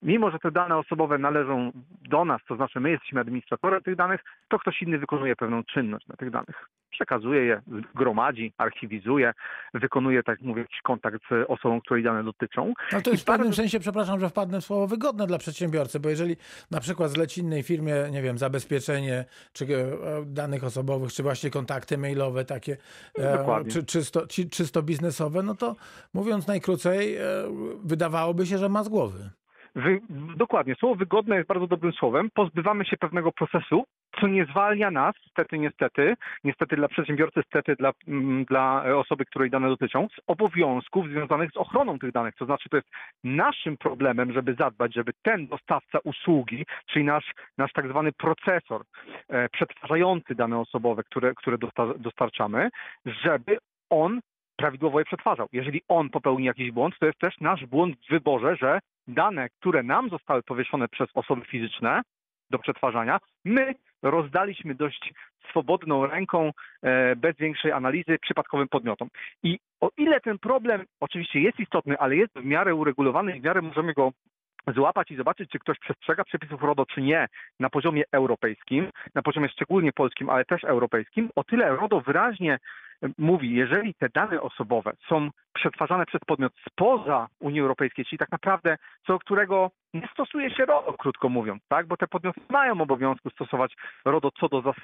Mimo, 0.05 0.31
że 0.31 0.39
te 0.39 0.51
dane 0.51 0.77
osobowe 0.77 1.17
należą 1.17 1.71
do 2.09 2.25
nas, 2.25 2.41
to 2.47 2.55
znaczy 2.55 2.79
my 2.79 2.89
jesteśmy 2.91 3.21
administratorem 3.21 3.81
tych 3.83 3.95
danych, 3.95 4.21
to 4.49 4.59
ktoś 4.59 4.81
inny 4.81 4.97
wykonuje 4.99 5.35
pewną 5.35 5.63
czynność 5.63 6.07
na 6.07 6.15
tych 6.15 6.29
danych. 6.31 6.69
Przekazuje 6.91 7.45
je, 7.45 7.61
gromadzi, 7.95 8.53
archiwizuje, 8.57 9.33
wykonuje, 9.73 10.23
tak 10.23 10.39
jak 10.39 10.47
mówię, 10.47 10.61
jakiś 10.61 10.81
kontakt 10.81 11.17
z 11.31 11.45
osobą, 11.49 11.81
której 11.81 12.03
dane 12.03 12.23
dotyczą. 12.23 12.73
No 12.91 13.01
to 13.01 13.09
I 13.09 13.13
jest 13.13 13.23
w 13.23 13.25
pewnym 13.25 13.47
bardzo- 13.47 13.61
sensie, 13.61 13.79
przepraszam, 13.79 14.19
że 14.19 14.29
wpadnę 14.29 14.61
w 14.61 14.63
słowo, 14.63 14.87
wygodne 14.87 15.27
dla 15.27 15.37
przedsiębiorcy, 15.37 15.99
bo 15.99 16.09
jeżeli 16.09 16.35
na 16.71 16.79
przykład 16.79 17.11
zleci 17.11 17.41
innej 17.41 17.63
firmie, 17.63 17.93
nie 18.11 18.21
wiem, 18.21 18.37
zabezpieczenie 18.37 19.25
czy 19.53 19.65
e, 19.65 20.25
danych 20.25 20.63
osobowych, 20.63 21.13
czy 21.13 21.23
właśnie 21.23 21.49
kontakty 21.49 21.97
mailowe 21.97 22.45
takie, 22.45 22.77
e, 23.19 23.37
Dokładnie. 23.37 23.71
czy 23.71 23.83
czysto, 23.85 24.27
ci- 24.27 24.49
czysto 24.49 24.83
biznesowe, 24.83 25.43
no 25.43 25.55
to 25.55 25.75
mówiąc 26.13 26.47
najkrócej, 26.47 27.15
e, 27.15 27.21
wydawałoby 27.83 28.45
się, 28.45 28.57
że 28.57 28.69
ma 28.69 28.83
z 28.83 28.89
głowy. 28.89 29.29
Wy, 29.75 30.01
dokładnie, 30.35 30.75
słowo 30.75 30.95
wygodne 30.95 31.35
jest 31.35 31.47
bardzo 31.47 31.67
dobrym 31.67 31.93
słowem. 31.93 32.29
Pozbywamy 32.33 32.85
się 32.85 32.97
pewnego 32.97 33.31
procesu, 33.31 33.85
co 34.19 34.27
nie 34.27 34.45
zwalnia 34.45 34.91
nas, 34.91 35.15
niestety, 35.25 35.59
niestety, 35.59 36.15
niestety 36.43 36.75
dla 36.75 36.87
przedsiębiorcy, 36.87 37.39
niestety 37.39 37.75
dla, 37.75 37.91
mm, 38.07 38.45
dla 38.45 38.83
osoby, 38.95 39.25
której 39.25 39.49
dane 39.49 39.67
dotyczą, 39.67 40.07
z 40.09 40.21
obowiązków 40.27 41.07
związanych 41.07 41.51
z 41.51 41.57
ochroną 41.57 41.99
tych 41.99 42.11
danych. 42.11 42.35
To 42.35 42.45
znaczy, 42.45 42.69
to 42.69 42.77
jest 42.77 42.89
naszym 43.23 43.77
problemem, 43.77 44.33
żeby 44.33 44.53
zadbać, 44.53 44.93
żeby 44.93 45.11
ten 45.21 45.47
dostawca 45.47 45.99
usługi, 46.03 46.65
czyli 46.85 47.05
nasz, 47.05 47.31
nasz 47.57 47.73
tak 47.73 47.89
zwany 47.89 48.11
procesor 48.11 48.81
e, 49.29 49.49
przetwarzający 49.49 50.35
dane 50.35 50.59
osobowe, 50.59 51.03
które, 51.03 51.33
które 51.33 51.57
dostar- 51.57 51.97
dostarczamy, 51.97 52.69
żeby 53.05 53.57
on 53.89 54.19
prawidłowo 54.55 54.99
je 54.99 55.05
przetwarzał. 55.05 55.47
Jeżeli 55.51 55.81
on 55.87 56.09
popełni 56.09 56.45
jakiś 56.45 56.71
błąd, 56.71 56.95
to 56.99 57.05
jest 57.05 57.19
też 57.19 57.39
nasz 57.41 57.65
błąd 57.65 57.95
w 57.95 58.09
wyborze, 58.09 58.55
że 58.55 58.79
dane, 59.07 59.49
które 59.49 59.83
nam 59.83 60.09
zostały 60.09 60.43
powieszone 60.43 60.87
przez 60.87 61.09
osoby 61.13 61.45
fizyczne 61.45 62.01
do 62.49 62.59
przetwarzania, 62.59 63.19
my 63.45 63.75
rozdaliśmy 64.03 64.75
dość 64.75 65.13
swobodną 65.49 66.05
ręką, 66.05 66.51
e, 66.81 67.15
bez 67.15 67.37
większej 67.37 67.71
analizy 67.71 68.17
przypadkowym 68.21 68.67
podmiotom. 68.67 69.07
I 69.43 69.59
o 69.81 69.89
ile 69.97 70.21
ten 70.21 70.39
problem 70.39 70.85
oczywiście 70.99 71.39
jest 71.39 71.59
istotny, 71.59 71.97
ale 71.97 72.15
jest 72.15 72.33
w 72.35 72.45
miarę 72.45 72.75
uregulowany 72.75 73.37
i 73.37 73.41
w 73.41 73.43
miarę 73.43 73.61
możemy 73.61 73.93
go 73.93 74.11
złapać 74.75 75.11
i 75.11 75.15
zobaczyć, 75.15 75.49
czy 75.51 75.59
ktoś 75.59 75.79
przestrzega 75.79 76.23
przepisów 76.23 76.61
RODO, 76.61 76.85
czy 76.85 77.01
nie, 77.01 77.27
na 77.59 77.69
poziomie 77.69 78.03
europejskim, 78.11 78.89
na 79.15 79.21
poziomie 79.21 79.49
szczególnie 79.49 79.91
polskim, 79.91 80.29
ale 80.29 80.45
też 80.45 80.63
europejskim, 80.63 81.29
o 81.35 81.43
tyle 81.43 81.75
RODO 81.75 82.01
wyraźnie 82.01 82.59
mówi, 83.17 83.55
jeżeli 83.55 83.93
te 83.93 84.09
dane 84.09 84.41
osobowe 84.41 84.91
są 85.09 85.29
przetwarzane 85.53 86.05
przez 86.05 86.21
podmiot 86.27 86.53
spoza 86.69 87.27
Unii 87.39 87.61
Europejskiej, 87.61 88.05
czyli 88.05 88.19
tak 88.19 88.31
naprawdę 88.31 88.77
co 89.07 89.19
którego 89.19 89.71
nie 89.93 90.07
stosuje 90.13 90.49
się 90.49 90.65
RODO, 90.65 90.93
krótko 90.93 91.29
mówiąc, 91.29 91.63
tak? 91.67 91.87
bo 91.87 91.97
te 91.97 92.07
podmioty 92.07 92.41
mają 92.49 92.81
obowiązku 92.81 93.29
stosować 93.29 93.73
RODO 94.05 94.31
co 94.39 94.49
do 94.49 94.61
zasad. 94.61 94.83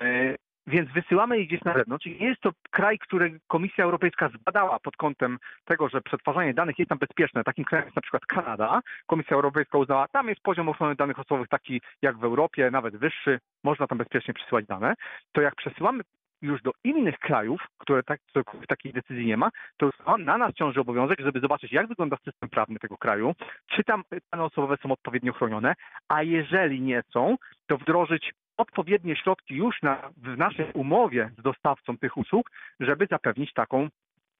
E, 0.00 0.34
więc 0.68 0.90
wysyłamy 0.90 1.38
je 1.38 1.46
gdzieś 1.46 1.64
na 1.64 1.74
zewnątrz 1.74 2.06
i 2.06 2.20
nie 2.20 2.26
jest 2.26 2.40
to 2.40 2.50
kraj, 2.70 2.98
który 2.98 3.40
Komisja 3.46 3.84
Europejska 3.84 4.28
zbadała 4.28 4.78
pod 4.78 4.96
kątem 4.96 5.38
tego, 5.64 5.88
że 5.88 6.00
przetwarzanie 6.00 6.54
danych 6.54 6.78
jest 6.78 6.88
tam 6.88 6.98
bezpieczne. 6.98 7.44
Takim 7.44 7.64
krajem 7.64 7.86
jest 7.86 7.96
na 7.96 8.02
przykład 8.02 8.26
Kanada. 8.26 8.80
Komisja 9.06 9.36
Europejska 9.36 9.78
uznała, 9.78 10.08
tam 10.08 10.28
jest 10.28 10.40
poziom 10.40 10.68
ochrony 10.68 10.94
danych 10.94 11.18
osobowych 11.18 11.48
taki 11.48 11.80
jak 12.02 12.18
w 12.18 12.24
Europie, 12.24 12.70
nawet 12.70 12.96
wyższy, 12.96 13.38
można 13.64 13.86
tam 13.86 13.98
bezpiecznie 13.98 14.34
przesyłać 14.34 14.66
dane. 14.66 14.94
To 15.32 15.40
jak 15.40 15.54
przesyłamy 15.54 16.02
już 16.42 16.62
do 16.62 16.70
innych 16.84 17.18
krajów, 17.18 17.66
które 17.78 18.02
tak, 18.02 18.20
takiej 18.68 18.92
decyzji 18.92 19.26
nie 19.26 19.36
ma, 19.36 19.50
to 19.76 19.90
na 20.18 20.38
nas 20.38 20.54
ciąży 20.54 20.80
obowiązek, 20.80 21.20
żeby 21.20 21.40
zobaczyć, 21.40 21.72
jak 21.72 21.88
wygląda 21.88 22.16
system 22.16 22.48
prawny 22.48 22.78
tego 22.78 22.96
kraju, 22.96 23.34
czy 23.66 23.84
tam 23.84 24.02
dane 24.32 24.44
osobowe 24.44 24.76
są 24.82 24.92
odpowiednio 24.92 25.32
chronione, 25.32 25.74
a 26.08 26.22
jeżeli 26.22 26.80
nie 26.80 27.02
są, 27.12 27.36
to 27.66 27.78
wdrożyć 27.78 28.32
odpowiednie 28.56 29.16
środki 29.16 29.54
już 29.54 29.82
na, 29.82 30.10
w 30.16 30.36
naszej 30.38 30.72
umowie 30.74 31.30
z 31.38 31.42
dostawcą 31.42 31.98
tych 31.98 32.16
usług, 32.16 32.50
żeby 32.80 33.06
zapewnić 33.10 33.52
taką 33.52 33.88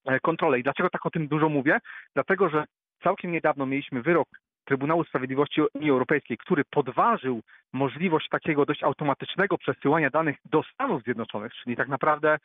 e, 0.05 0.19
kontrolę. 0.19 0.59
I 0.59 0.63
dlaczego 0.63 0.89
tak 0.89 1.05
o 1.05 1.09
tym 1.09 1.27
dużo 1.27 1.49
mówię? 1.49 1.79
Dlatego, 2.13 2.49
że 2.49 2.65
całkiem 3.03 3.31
niedawno 3.31 3.65
mieliśmy 3.65 4.01
wyrok 4.01 4.27
Trybunału 4.69 5.03
Sprawiedliwości 5.03 5.61
Unii 5.73 5.89
Europejskiej, 5.89 6.37
który 6.37 6.63
podważył 6.71 7.41
możliwość 7.73 8.29
takiego 8.29 8.65
dość 8.65 8.83
automatycznego 8.83 9.57
przesyłania 9.57 10.09
danych 10.09 10.35
do 10.45 10.63
Stanów 10.73 11.03
Zjednoczonych, 11.03 11.53
czyli 11.53 11.75
tak 11.75 11.87
naprawdę 11.87 12.37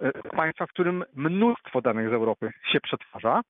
e, 0.00 0.12
państwa, 0.12 0.66
w 0.66 0.70
którym 0.70 1.04
mnóstwo 1.14 1.80
danych 1.80 2.10
z 2.10 2.12
Europy 2.12 2.52
się 2.72 2.80
przetwarza. 2.80 3.40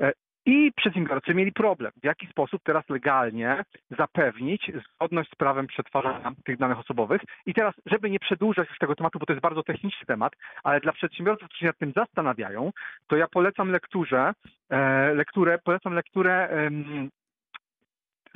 E, 0.00 0.12
I 0.46 0.72
przedsiębiorcy 0.76 1.34
mieli 1.34 1.52
problem, 1.52 1.92
w 2.02 2.04
jaki 2.04 2.26
sposób 2.26 2.62
teraz 2.64 2.88
legalnie 2.88 3.64
zapewnić 3.98 4.72
zgodność 4.84 5.30
z 5.30 5.34
prawem 5.34 5.66
przetwarzania 5.66 6.32
tych 6.44 6.58
danych 6.58 6.78
osobowych. 6.78 7.20
I 7.46 7.54
teraz, 7.54 7.74
żeby 7.86 8.10
nie 8.10 8.18
przedłużać 8.18 8.68
już 8.68 8.78
tego 8.78 8.94
tematu, 8.94 9.18
bo 9.18 9.26
to 9.26 9.32
jest 9.32 9.42
bardzo 9.42 9.62
techniczny 9.62 10.06
temat, 10.06 10.32
ale 10.62 10.80
dla 10.80 10.92
przedsiębiorców, 10.92 11.48
którzy 11.48 11.60
się 11.60 11.66
nad 11.66 11.78
tym 11.78 11.92
zastanawiają, 11.96 12.70
to 13.06 13.16
ja 13.16 13.26
polecam 13.28 13.70
lekturze, 13.70 14.32
e, 14.70 15.14
lekturę, 15.14 15.58
polecam 15.64 15.94
lekturę 15.94 16.48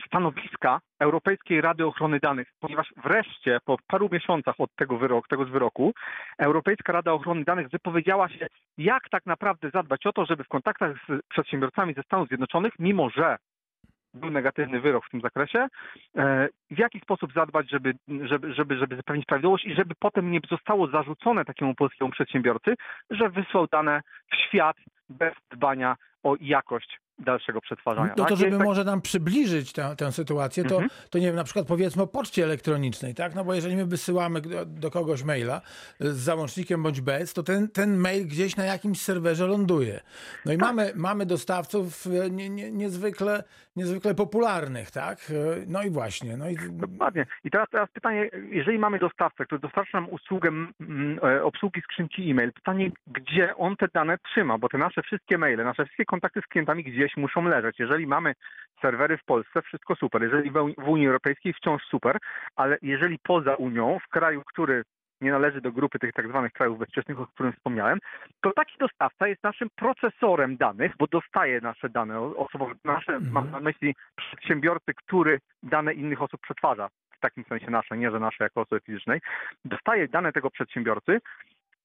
stanowiska 0.06 0.80
Europejskiej 1.00 1.60
Rady 1.60 1.86
Ochrony 1.86 2.18
Danych, 2.20 2.48
ponieważ 2.60 2.92
wreszcie 3.04 3.58
po 3.64 3.76
paru 3.86 4.08
miesiącach 4.12 4.54
od 4.58 4.70
tego, 4.76 4.98
tego 5.28 5.44
z 5.44 5.48
wyroku 5.48 5.92
Europejska 6.38 6.92
Rada 6.92 7.12
Ochrony 7.12 7.44
Danych 7.44 7.68
wypowiedziała 7.68 8.28
się, 8.28 8.46
jak 8.78 9.08
tak 9.10 9.26
naprawdę 9.26 9.70
zadbać 9.70 10.06
o 10.06 10.12
to, 10.12 10.26
żeby 10.26 10.44
w 10.44 10.48
kontaktach 10.48 10.96
z 11.08 11.26
przedsiębiorcami 11.28 11.94
ze 11.94 12.02
Stanów 12.02 12.28
Zjednoczonych, 12.28 12.72
mimo 12.78 13.10
że 13.10 13.36
był 14.14 14.30
negatywny 14.30 14.80
wyrok 14.80 15.06
w 15.06 15.10
tym 15.10 15.20
zakresie, 15.20 15.66
e, 16.16 16.48
w 16.70 16.78
jaki 16.78 17.00
sposób 17.00 17.32
zadbać, 17.32 17.70
żeby, 17.70 17.94
żeby, 18.08 18.54
żeby, 18.54 18.76
żeby 18.76 18.96
zapewnić 18.96 19.26
prawidłowość 19.26 19.64
i 19.64 19.74
żeby 19.74 19.94
potem 19.98 20.30
nie 20.30 20.40
zostało 20.50 20.88
zarzucone 20.88 21.44
takiemu 21.44 21.74
polskiemu 21.74 22.10
przedsiębiorcy, 22.10 22.74
że 23.10 23.28
wysłał 23.28 23.66
dane 23.66 24.00
w 24.32 24.36
świat 24.36 24.76
bez 25.08 25.34
dbania 25.50 25.96
o 26.22 26.36
jakość 26.40 26.98
dalszego 27.18 27.60
przetwarzania. 27.60 28.14
No 28.16 28.24
to, 28.24 28.30
tak? 28.30 28.38
żeby 28.38 28.56
tak... 28.56 28.66
może 28.66 28.84
nam 28.84 29.02
przybliżyć 29.02 29.72
tę, 29.72 29.96
tę 29.96 30.12
sytuację, 30.12 30.64
to, 30.64 30.74
mhm. 30.74 30.90
to 31.10 31.18
nie 31.18 31.26
wiem, 31.26 31.36
na 31.36 31.44
przykład 31.44 31.66
powiedzmy 31.66 32.02
o 32.02 32.06
poczcie 32.06 32.44
elektronicznej, 32.44 33.14
tak? 33.14 33.34
No 33.34 33.44
bo 33.44 33.54
jeżeli 33.54 33.76
my 33.76 33.86
wysyłamy 33.86 34.40
do, 34.40 34.66
do, 34.66 34.90
kogoś 34.90 35.22
maila 35.22 35.60
z 36.00 36.16
załącznikiem 36.16 36.82
bądź 36.82 37.00
bez, 37.00 37.34
to 37.34 37.42
ten, 37.42 37.68
ten 37.68 37.96
mail 37.96 38.26
gdzieś 38.26 38.56
na 38.56 38.64
jakimś 38.64 39.00
serwerze 39.00 39.46
ląduje. 39.46 40.00
No 40.44 40.52
i 40.52 40.58
tak. 40.58 40.66
mamy, 40.66 40.92
mamy 40.94 41.26
dostawców 41.26 42.06
e, 42.06 42.30
nie, 42.30 42.50
nie, 42.50 42.72
niezwykle, 42.72 43.44
niezwykle 43.76 44.14
popularnych, 44.14 44.90
tak? 44.90 45.18
E, 45.30 45.64
no 45.66 45.82
i 45.82 45.90
właśnie. 45.90 46.36
No 46.36 46.48
i... 46.48 46.56
Dokładnie. 46.70 47.26
I 47.44 47.50
teraz, 47.50 47.68
teraz 47.70 47.90
pytanie, 47.90 48.30
jeżeli 48.50 48.78
mamy 48.78 48.98
dostawcę, 48.98 49.44
który 49.44 49.60
dostarcza 49.60 50.00
nam 50.00 50.10
usługę 50.10 50.50
e, 51.22 51.42
obsługi 51.42 51.80
skrzynki 51.80 52.30
e-mail, 52.30 52.52
pytanie, 52.52 52.90
gdzie 53.06 53.56
on 53.56 53.76
te 53.76 53.88
dane 53.94 54.18
trzyma, 54.18 54.58
bo 54.58 54.68
te 54.68 54.78
nasze 54.78 55.02
wszystkie 55.02 55.38
maile, 55.38 55.64
nasze 55.64 55.84
wszystkie 55.84 56.04
kontakty 56.04 56.40
z 56.40 56.46
klientami 56.46 56.84
gdzie 56.84 56.96
gdzieś 56.96 57.16
muszą 57.16 57.44
leżeć. 57.44 57.78
Jeżeli 57.78 58.06
mamy 58.06 58.34
serwery 58.82 59.18
w 59.18 59.24
Polsce, 59.24 59.62
wszystko 59.62 59.94
super. 59.94 60.22
Jeżeli 60.22 60.50
w 60.78 60.88
Unii 60.88 61.06
Europejskiej, 61.06 61.52
wciąż 61.52 61.82
super, 61.82 62.18
ale 62.56 62.78
jeżeli 62.82 63.18
poza 63.18 63.54
Unią, 63.54 63.98
w 64.06 64.08
kraju, 64.08 64.42
który 64.46 64.82
nie 65.20 65.30
należy 65.30 65.60
do 65.60 65.72
grupy 65.72 65.98
tych 65.98 66.12
tak 66.12 66.28
zwanych 66.28 66.52
krajów 66.52 66.78
bezpiecznych, 66.78 67.20
o 67.20 67.26
którym 67.26 67.52
wspomniałem, 67.52 67.98
to 68.40 68.52
taki 68.52 68.78
dostawca 68.78 69.28
jest 69.28 69.42
naszym 69.42 69.68
procesorem 69.76 70.56
danych, 70.56 70.92
bo 70.98 71.06
dostaje 71.06 71.60
nasze 71.60 71.88
dane 71.88 72.20
osobowe, 72.20 72.74
nasze, 72.84 73.12
mhm. 73.12 73.32
mam 73.32 73.50
na 73.50 73.60
myśli 73.60 73.94
przedsiębiorcy, 74.16 74.94
który 74.94 75.38
dane 75.62 75.94
innych 75.94 76.22
osób 76.22 76.40
przetwarza. 76.40 76.88
W 77.16 77.20
takim 77.20 77.44
sensie 77.44 77.70
nasze, 77.70 77.96
nie 77.96 78.10
że 78.10 78.20
nasze 78.20 78.44
jako 78.44 78.60
osoby 78.60 78.80
fizycznej. 78.80 79.20
Dostaje 79.64 80.08
dane 80.08 80.32
tego 80.32 80.50
przedsiębiorcy 80.50 81.20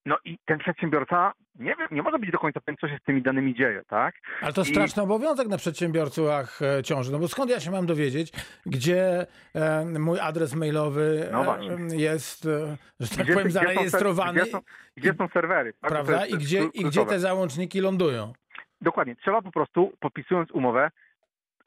no 0.05 0.17
i 0.25 0.37
ten 0.45 0.59
przedsiębiorca 0.59 1.33
nie, 1.59 1.75
wiem, 1.75 1.87
nie 1.91 2.01
może 2.01 2.19
być 2.19 2.31
do 2.31 2.39
końca 2.39 2.61
pewien, 2.61 2.77
co 2.81 2.87
się 2.87 2.97
z 3.01 3.05
tymi 3.05 3.21
danymi 3.21 3.55
dzieje, 3.55 3.83
tak? 3.87 4.15
Ale 4.41 4.53
to 4.53 4.61
I... 4.61 4.65
straszny 4.65 5.03
obowiązek 5.03 5.47
na 5.47 5.57
przedsiębiorcach 5.57 6.61
e, 6.61 6.83
ciąży, 6.83 7.11
no 7.11 7.19
bo 7.19 7.27
skąd 7.27 7.51
ja 7.51 7.59
się 7.59 7.71
mam 7.71 7.85
dowiedzieć, 7.85 8.31
gdzie 8.65 9.25
e, 9.55 9.85
mój 9.85 10.19
adres 10.19 10.55
mailowy 10.55 11.29
no 11.31 11.59
e, 11.59 11.95
jest, 11.95 12.45
e, 12.45 12.77
że 12.99 13.15
tak 13.15 13.25
gdzie, 13.25 13.33
powiem, 13.33 13.47
gdzie 13.47 13.59
zarejestrowany. 13.59 14.41
Gdzie, 14.41 14.51
są, 14.51 14.59
gdzie 14.97 15.13
są 15.13 15.27
serwery. 15.27 15.73
Tak? 15.73 15.91
Prawda? 15.91 16.25
I 16.25 16.33
gdzie, 16.33 16.63
I 16.73 16.83
gdzie 16.83 17.05
te 17.05 17.19
załączniki 17.19 17.81
lądują. 17.81 18.33
Dokładnie. 18.81 19.15
Trzeba 19.15 19.41
po 19.41 19.51
prostu, 19.51 19.93
podpisując 19.99 20.51
umowę, 20.51 20.91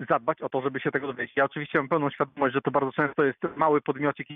zadbać 0.08 0.42
o 0.42 0.48
to, 0.48 0.62
żeby 0.62 0.80
się 0.80 0.90
tego 0.90 1.06
dowiedzieć. 1.06 1.36
Ja 1.36 1.44
oczywiście 1.44 1.78
mam 1.78 1.88
pełną 1.88 2.10
świadomość, 2.10 2.54
że 2.54 2.60
to 2.60 2.70
bardzo 2.70 2.92
często 2.92 3.24
jest 3.24 3.38
mały 3.56 3.80
podmiocik 3.80 4.28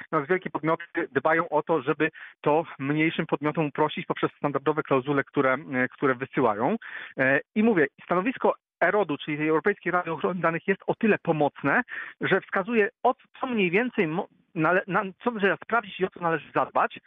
Natomiast 0.00 0.30
wielkie 0.30 0.50
podmioty 0.50 0.84
dbają 1.12 1.48
o 1.48 1.62
to, 1.62 1.82
żeby 1.82 2.10
to 2.40 2.64
mniejszym 2.78 3.26
podmiotom 3.26 3.66
uprościć 3.66 4.06
poprzez 4.06 4.30
standardowe 4.38 4.82
klauzule, 4.82 5.24
które, 5.24 5.54
e, 5.54 5.88
które 5.88 6.14
wysyłają. 6.14 6.76
E, 7.18 7.40
I 7.54 7.62
mówię, 7.62 7.86
stanowisko 8.04 8.54
ERODU, 8.80 9.16
czyli 9.18 9.36
tej 9.36 9.48
Europejskiej 9.48 9.92
Rady 9.92 10.12
Ochrony 10.12 10.40
Danych 10.40 10.68
jest 10.68 10.80
o 10.86 10.94
tyle 10.94 11.16
pomocne, 11.22 11.82
że 12.20 12.40
wskazuje 12.40 12.88
o 13.02 13.14
co 13.40 13.46
mniej 13.46 13.70
więcej, 13.70 14.08
na, 14.54 14.80
na, 14.86 15.02
co 15.24 15.30
należy 15.30 15.56
sprawdzić 15.64 16.00
i 16.00 16.04
o 16.04 16.10
co 16.10 16.20
należy 16.20 16.52
zadbać, 16.54 16.98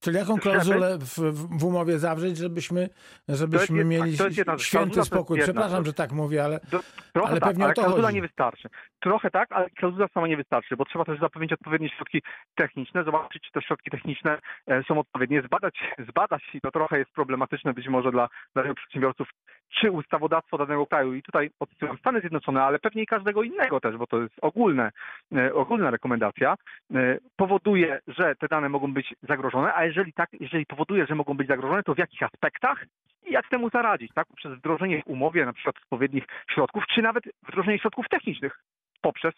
Czyli 0.00 0.16
jaką 0.16 0.38
klauzulę 0.38 0.98
w, 0.98 1.18
w 1.58 1.64
umowie 1.64 1.98
zawrzeć, 1.98 2.36
żebyśmy, 2.36 2.88
żebyśmy 3.28 3.78
jest, 3.78 3.88
mieli 3.88 4.18
tak, 4.18 4.60
święty 4.60 5.04
spokój? 5.04 5.40
Przepraszam, 5.40 5.84
że 5.84 5.92
tak 5.92 6.12
mówię, 6.12 6.44
ale, 6.44 6.60
Do, 6.70 6.80
ale 7.14 7.40
tak, 7.40 7.48
pewnie 7.48 7.64
ale 7.64 7.72
o 7.72 7.74
to 7.74 7.82
klauzula 7.82 8.08
chodzi. 8.08 8.14
nie 8.14 8.22
wystarczy. 8.22 8.68
Trochę 9.00 9.30
tak, 9.30 9.52
ale 9.52 9.70
klauzula 9.70 10.08
sama 10.08 10.28
nie 10.28 10.36
wystarczy, 10.36 10.76
bo 10.76 10.84
trzeba 10.84 11.04
też 11.04 11.20
zapewnić 11.20 11.52
odpowiednie 11.52 11.88
środki 11.88 12.22
techniczne, 12.54 13.04
zobaczyć, 13.04 13.42
czy 13.42 13.52
te 13.52 13.62
środki 13.62 13.90
techniczne 13.90 14.38
e, 14.66 14.82
są 14.82 14.98
odpowiednie, 14.98 15.42
zbadać, 15.42 15.78
zbadać 16.08 16.42
i 16.54 16.60
to 16.60 16.70
trochę 16.70 16.98
jest 16.98 17.12
problematyczne 17.12 17.74
być 17.74 17.88
może 17.88 18.10
dla, 18.10 18.28
dla 18.54 18.74
przedsiębiorców, 18.74 19.28
czy 19.68 19.90
ustawodawstwo 19.90 20.58
danego 20.58 20.86
kraju, 20.86 21.14
i 21.14 21.22
tutaj 21.22 21.50
odsyłam 21.60 21.98
Stany 21.98 22.20
Zjednoczone, 22.20 22.62
ale 22.62 22.78
pewnie 22.78 23.02
i 23.02 23.06
każdego 23.06 23.42
innego 23.42 23.80
też, 23.80 23.96
bo 23.96 24.06
to 24.06 24.22
jest 24.22 24.34
ogólne, 24.42 24.90
e, 25.36 25.54
ogólna 25.54 25.90
rekomendacja, 25.90 26.54
e, 26.94 27.18
powoduje, 27.36 28.00
że 28.08 28.34
te 28.34 28.48
dane 28.48 28.68
mogą 28.68 28.94
być 28.94 29.14
zagrożone, 29.22 29.74
a 29.74 29.84
jeżeli 29.84 30.12
tak, 30.12 30.30
jeżeli 30.40 30.66
powoduje, 30.66 31.06
że 31.06 31.14
mogą 31.14 31.36
być 31.36 31.48
zagrożone, 31.48 31.82
to 31.82 31.94
w 31.94 31.98
jakich 31.98 32.22
aspektach 32.22 32.84
i 33.26 33.32
jak 33.32 33.48
temu 33.48 33.70
zaradzić, 33.70 34.12
tak? 34.14 34.26
Poprzez 34.26 34.58
wdrożenie 34.58 35.02
w 35.02 35.06
umowie 35.06 35.46
na 35.46 35.52
przykład 35.52 35.76
odpowiednich 35.76 36.24
środków, 36.50 36.84
czy 36.94 37.02
nawet 37.02 37.24
wdrożenie 37.48 37.78
środków 37.78 38.08
technicznych 38.08 38.58
poprzez 39.00 39.34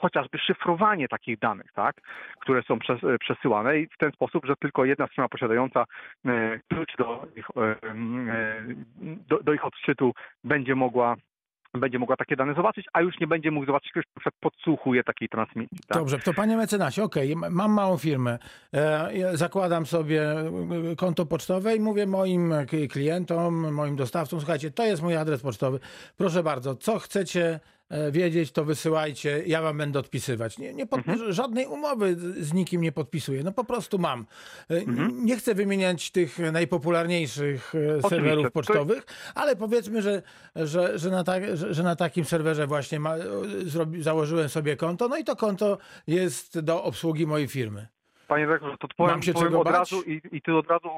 chociażby 0.00 0.38
szyfrowanie 0.38 1.08
takich 1.08 1.38
danych, 1.38 1.72
tak, 1.74 1.96
które 2.40 2.62
są 2.62 2.74
e, 2.74 3.18
przesyłane 3.18 3.78
i 3.78 3.86
w 3.86 3.96
ten 3.98 4.12
sposób, 4.12 4.46
że 4.46 4.54
tylko 4.56 4.84
jedna 4.84 5.06
strona 5.06 5.28
posiadająca 5.28 5.84
e, 6.26 6.60
klucz 6.68 6.96
do 6.98 7.26
ich, 7.36 7.46
e, 7.56 7.76
do, 9.28 9.42
do 9.42 9.52
ich 9.52 9.64
odczytu 9.64 10.12
będzie 10.44 10.74
mogła 10.74 11.16
będzie 11.74 11.98
mogła 11.98 12.16
takie 12.16 12.36
dane 12.36 12.54
zobaczyć, 12.54 12.86
a 12.92 13.00
już 13.00 13.20
nie 13.20 13.26
będzie 13.26 13.50
mógł 13.50 13.66
zobaczyć, 13.66 13.90
ktoś 13.90 14.04
podsłuchuje 14.40 15.04
takiej 15.04 15.28
transmisji. 15.28 15.78
Tak? 15.88 15.98
Dobrze, 15.98 16.18
to 16.18 16.34
panie 16.34 16.56
mecenasie, 16.56 17.02
okej, 17.02 17.34
okay, 17.34 17.50
mam 17.50 17.72
małą 17.72 17.98
firmę, 17.98 18.38
e, 18.74 19.36
zakładam 19.36 19.86
sobie 19.86 20.22
konto 20.96 21.26
pocztowe 21.26 21.76
i 21.76 21.80
mówię 21.80 22.06
moim 22.06 22.54
klientom, 22.90 23.72
moim 23.72 23.96
dostawcom, 23.96 24.40
słuchajcie, 24.40 24.70
to 24.70 24.84
jest 24.84 25.02
mój 25.02 25.16
adres 25.16 25.42
pocztowy, 25.42 25.80
proszę 26.16 26.42
bardzo, 26.42 26.74
co 26.74 26.98
chcecie 26.98 27.60
wiedzieć, 28.12 28.52
to 28.52 28.64
wysyłajcie, 28.64 29.42
ja 29.46 29.62
wam 29.62 29.78
będę 29.78 29.98
odpisywać. 29.98 30.58
Nie, 30.58 30.74
nie 30.74 30.86
pod, 30.86 30.98
mhm. 30.98 31.32
Żadnej 31.32 31.66
umowy 31.66 32.16
z 32.40 32.52
nikim 32.52 32.80
nie 32.80 32.92
podpisuję, 32.92 33.42
no 33.44 33.52
po 33.52 33.64
prostu 33.64 33.98
mam. 33.98 34.26
E, 34.70 34.76
mhm. 34.76 35.24
Nie 35.24 35.36
chcę 35.36 35.54
wymieniać 35.54 36.10
tych 36.10 36.38
najpopularniejszych 36.38 37.74
e, 37.74 37.78
Oczywiście. 37.78 38.08
serwerów 38.08 38.52
pocztowych, 38.52 39.06
ale 39.34 39.56
powiedzmy, 39.56 40.02
że, 40.02 40.22
że, 40.56 40.98
że, 40.98 41.10
na, 41.10 41.24
że, 41.54 41.74
że 41.74 41.82
na 41.82 41.96
takim 41.96 42.24
serwerze 42.24 42.66
właśnie 42.66 43.00
ma, 43.00 43.14
zrobi, 43.64 44.02
założyłem 44.02 44.48
sobie 44.48 44.76
konto, 44.76 45.08
no 45.08 45.16
i 45.16 45.24
to 45.24 45.36
konto 45.36 45.78
jest 46.06 46.60
do 46.60 46.84
obsługi 46.84 47.26
mojej 47.26 47.48
firmy. 47.48 47.86
Panie 48.30 48.46
dyrektorze, 48.46 48.76
to 48.78 48.88
powiem, 48.96 49.22
się 49.22 49.32
powiem 49.32 49.56
od 49.56 49.64
bać? 49.64 49.74
razu 49.74 50.02
i, 50.02 50.20
i 50.32 50.42
tu 50.42 50.58
od 50.58 50.70
razu, 50.70 50.88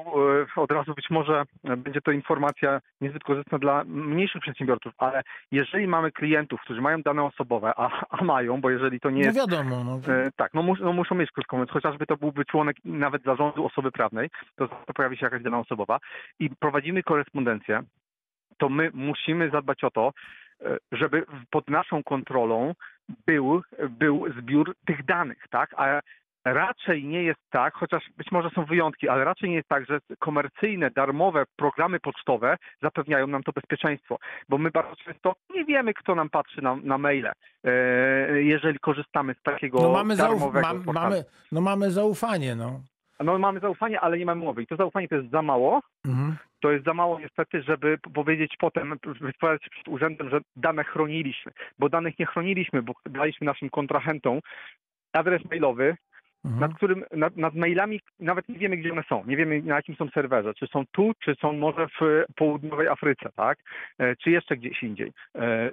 e, 0.57 0.61
od 0.61 0.71
razu 0.71 0.93
być 0.93 1.09
może 1.09 1.43
będzie 1.77 2.01
to 2.01 2.11
informacja 2.11 2.81
niezbyt 3.01 3.23
korzystna 3.23 3.59
dla 3.59 3.83
mniejszych 3.83 4.41
przedsiębiorców, 4.41 4.93
ale 4.97 5.23
jeżeli 5.51 5.87
mamy 5.87 6.11
klientów, 6.11 6.61
którzy 6.61 6.81
mają 6.81 7.01
dane 7.01 7.23
osobowe, 7.23 7.73
a, 7.77 8.05
a 8.09 8.23
mają, 8.23 8.61
bo 8.61 8.69
jeżeli 8.69 8.99
to 8.99 9.09
nie 9.09 9.21
No 9.21 9.25
jest 9.25 9.37
wiadomo, 9.37 9.83
no. 9.83 10.13
E, 10.13 10.31
tak, 10.35 10.53
no, 10.53 10.63
mus, 10.63 10.79
no 10.79 10.93
muszą 10.93 11.15
mieć 11.15 11.31
krótko 11.31 11.55
mówiąc, 11.55 11.71
chociażby 11.71 12.05
to 12.05 12.17
byłby 12.17 12.45
członek 12.45 12.77
nawet 12.85 13.23
zarządu 13.23 13.65
osoby 13.65 13.91
prawnej, 13.91 14.29
to, 14.55 14.67
to 14.67 14.93
pojawi 14.93 15.17
się 15.17 15.25
jakaś 15.25 15.43
dana 15.43 15.59
osobowa 15.59 15.99
i 16.39 16.49
prowadzimy 16.49 17.03
korespondencję, 17.03 17.83
to 18.57 18.69
my 18.69 18.91
musimy 18.93 19.49
zadbać 19.49 19.83
o 19.83 19.91
to, 19.91 20.13
e, 20.61 20.77
żeby 20.91 21.25
pod 21.49 21.69
naszą 21.69 22.03
kontrolą 22.03 22.73
był, 23.27 23.61
był 23.89 24.25
zbiór 24.37 24.75
tych 24.85 25.05
danych, 25.05 25.45
tak? 25.49 25.73
A 25.77 26.01
raczej 26.45 27.03
nie 27.05 27.23
jest 27.23 27.39
tak, 27.49 27.73
chociaż 27.73 28.03
być 28.17 28.31
może 28.31 28.49
są 28.49 28.65
wyjątki, 28.65 29.09
ale 29.09 29.23
raczej 29.23 29.49
nie 29.49 29.55
jest 29.55 29.67
tak, 29.67 29.85
że 29.85 29.99
komercyjne, 30.19 30.91
darmowe 30.91 31.43
programy 31.55 31.99
pocztowe 31.99 32.57
zapewniają 32.81 33.27
nam 33.27 33.43
to 33.43 33.51
bezpieczeństwo, 33.51 34.17
bo 34.49 34.57
my 34.57 34.71
bardzo 34.71 34.95
często 34.95 35.33
nie 35.55 35.65
wiemy, 35.65 35.93
kto 35.93 36.15
nam 36.15 36.29
patrzy 36.29 36.61
na, 36.61 36.75
na 36.75 36.97
maile, 36.97 37.31
e, 37.63 37.71
jeżeli 38.43 38.79
korzystamy 38.79 39.33
z 39.39 39.41
takiego 39.43 39.81
No 39.81 39.91
mamy, 39.91 40.13
zauf- 40.15 40.17
darmowego 40.17 40.67
mam, 40.67 40.83
portalu. 40.83 41.09
mamy, 41.09 41.23
no 41.51 41.61
mamy 41.61 41.91
zaufanie, 41.91 42.55
no. 42.55 42.81
No 43.19 43.39
mamy 43.39 43.59
zaufanie, 43.59 43.99
ale 44.01 44.17
nie 44.17 44.25
mamy 44.25 44.45
mowy. 44.45 44.63
I 44.63 44.67
to 44.67 44.75
zaufanie 44.75 45.07
to 45.07 45.15
jest 45.15 45.29
za 45.31 45.41
mało. 45.41 45.81
Mhm. 46.05 46.35
To 46.61 46.71
jest 46.71 46.85
za 46.85 46.93
mało 46.93 47.19
niestety, 47.19 47.61
żeby 47.61 47.97
powiedzieć 48.13 48.55
potem, 48.59 48.97
wypowiadać 49.21 49.63
się 49.63 49.69
przed 49.69 49.87
urzędem, 49.87 50.29
że 50.29 50.39
dane 50.55 50.83
chroniliśmy. 50.83 51.51
Bo 51.79 51.89
danych 51.89 52.19
nie 52.19 52.25
chroniliśmy, 52.25 52.81
bo 52.81 52.93
daliśmy 53.05 53.45
naszym 53.45 53.69
kontrahentom 53.69 54.39
adres 55.13 55.41
mailowy, 55.49 55.95
Mhm. 56.45 56.59
nad 56.61 56.73
którym, 56.77 57.03
nad, 57.11 57.37
nad 57.37 57.55
mailami 57.55 57.99
nawet 58.19 58.49
nie 58.49 58.59
wiemy, 58.59 58.77
gdzie 58.77 58.91
one 58.91 59.03
są. 59.03 59.23
Nie 59.25 59.37
wiemy, 59.37 59.61
na 59.61 59.75
jakim 59.75 59.95
są 59.95 60.09
serwerze. 60.09 60.53
Czy 60.53 60.67
są 60.67 60.83
tu, 60.91 61.11
czy 61.23 61.35
są 61.35 61.53
może 61.53 61.87
w 61.87 62.23
południowej 62.35 62.87
Afryce, 62.87 63.29
tak? 63.35 63.57
E, 63.99 64.15
Czy 64.15 64.31
jeszcze 64.31 64.57
gdzieś 64.57 64.83
indziej. 64.83 65.11
E, 65.35 65.71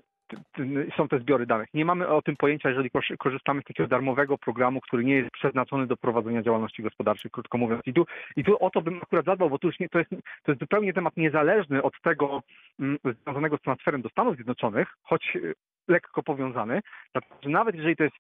Są 0.96 1.08
te 1.08 1.18
zbiory 1.18 1.46
danych. 1.46 1.68
Nie 1.74 1.84
mamy 1.84 2.08
o 2.08 2.22
tym 2.22 2.36
pojęcia, 2.36 2.68
jeżeli 2.68 2.90
korzy- 2.90 3.16
korzystamy 3.16 3.62
z 3.62 3.64
takiego 3.64 3.88
darmowego 3.88 4.38
programu, 4.38 4.80
który 4.80 5.04
nie 5.04 5.14
jest 5.14 5.30
przeznaczony 5.30 5.86
do 5.86 5.96
prowadzenia 5.96 6.42
działalności 6.42 6.82
gospodarczej, 6.82 7.30
krótko 7.30 7.58
mówiąc. 7.58 7.82
I 7.86 7.92
tu, 7.92 8.06
i 8.36 8.44
tu 8.44 8.64
o 8.64 8.70
to 8.70 8.82
bym 8.82 9.00
akurat 9.02 9.24
zadbał, 9.24 9.50
bo 9.50 9.58
już 9.62 9.78
nie, 9.80 9.88
to, 9.88 9.98
jest, 9.98 10.10
to 10.42 10.52
jest 10.52 10.60
zupełnie 10.60 10.92
temat 10.92 11.16
niezależny 11.16 11.82
od 11.82 12.00
tego 12.02 12.42
mm, 12.80 12.98
związanego 13.22 13.56
z 13.56 13.60
transferem 13.60 14.02
do 14.02 14.08
Stanów 14.08 14.34
Zjednoczonych, 14.34 14.88
choć 15.02 15.36
e, 15.36 15.40
lekko 15.88 16.22
powiązany. 16.22 16.80
Nawet 17.44 17.74
jeżeli 17.74 17.96
to 17.96 18.04
jest 18.04 18.16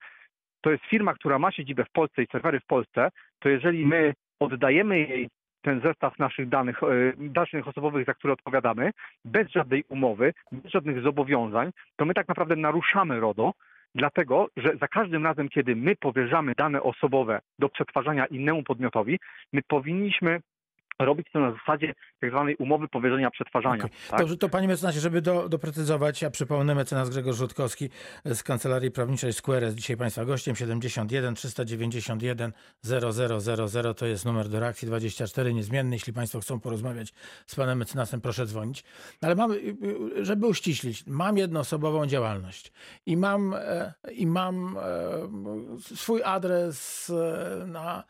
to 0.60 0.70
jest 0.70 0.84
firma, 0.84 1.14
która 1.14 1.38
ma 1.38 1.52
siedzibę 1.52 1.84
w 1.84 1.90
Polsce 1.90 2.22
i 2.22 2.26
serwery 2.32 2.60
w 2.60 2.66
Polsce, 2.66 3.08
to 3.38 3.48
jeżeli 3.48 3.86
my 3.86 4.14
oddajemy 4.40 4.98
jej 4.98 5.28
ten 5.62 5.80
zestaw 5.80 6.18
naszych 6.18 6.48
danych, 6.48 6.82
e, 6.82 6.86
danych 7.18 7.68
osobowych, 7.68 8.06
za 8.06 8.14
które 8.14 8.32
odpowiadamy, 8.32 8.90
bez 9.24 9.48
żadnej 9.48 9.84
umowy, 9.88 10.32
bez 10.52 10.72
żadnych 10.72 11.02
zobowiązań, 11.02 11.70
to 11.96 12.04
my 12.04 12.14
tak 12.14 12.28
naprawdę 12.28 12.56
naruszamy 12.56 13.20
RODO, 13.20 13.52
dlatego 13.94 14.48
że 14.56 14.76
za 14.80 14.88
każdym 14.88 15.24
razem, 15.24 15.48
kiedy 15.48 15.76
my 15.76 15.96
powierzamy 15.96 16.54
dane 16.56 16.82
osobowe 16.82 17.40
do 17.58 17.68
przetwarzania 17.68 18.26
innemu 18.26 18.62
podmiotowi, 18.62 19.18
my 19.52 19.62
powinniśmy 19.68 20.40
robić 21.04 21.26
to 21.32 21.40
na 21.40 21.52
zasadzie 21.52 21.94
tak 22.20 22.30
zwanej 22.30 22.56
umowy 22.56 22.88
powierzenia 22.88 23.30
przetwarzania. 23.30 23.84
Okej. 23.84 23.90
Tak? 24.10 24.18
Dobrze, 24.18 24.36
to 24.36 24.48
panie 24.48 24.68
mecenasie, 24.68 25.00
żeby 25.00 25.22
do, 25.22 25.48
doprecyzować, 25.48 26.22
ja 26.22 26.30
przypomnę, 26.30 26.74
mecenas 26.74 27.10
Grzegorz 27.10 27.36
Rzutkowski 27.36 27.88
z 28.24 28.42
Kancelarii 28.42 28.90
Prawniczej 28.90 29.32
Square 29.32 29.62
jest 29.62 29.76
dzisiaj 29.76 29.96
państwa 29.96 30.24
gościem, 30.24 30.56
71 30.56 31.34
391 31.34 32.52
0000 32.82 33.94
to 33.94 34.06
jest 34.06 34.24
numer 34.24 34.48
do 34.48 34.60
reakcji 34.60 34.86
24, 34.88 35.54
niezmienny, 35.54 35.96
jeśli 35.96 36.12
państwo 36.12 36.40
chcą 36.40 36.60
porozmawiać 36.60 37.12
z 37.46 37.54
panem 37.54 37.78
mecenasem, 37.78 38.20
proszę 38.20 38.46
dzwonić. 38.46 38.84
Ale 39.22 39.34
mamy, 39.34 39.54
y, 39.54 39.76
y, 40.18 40.24
żeby 40.24 40.46
uściślić, 40.46 41.06
mam 41.06 41.38
jednoosobową 41.38 42.06
działalność 42.06 42.72
i 43.06 43.16
mam, 43.16 43.54
e, 43.54 43.92
i 44.12 44.26
mam 44.26 44.76
e, 44.78 45.96
swój 45.96 46.22
adres 46.22 47.10
e, 47.10 47.66
na 47.66 48.04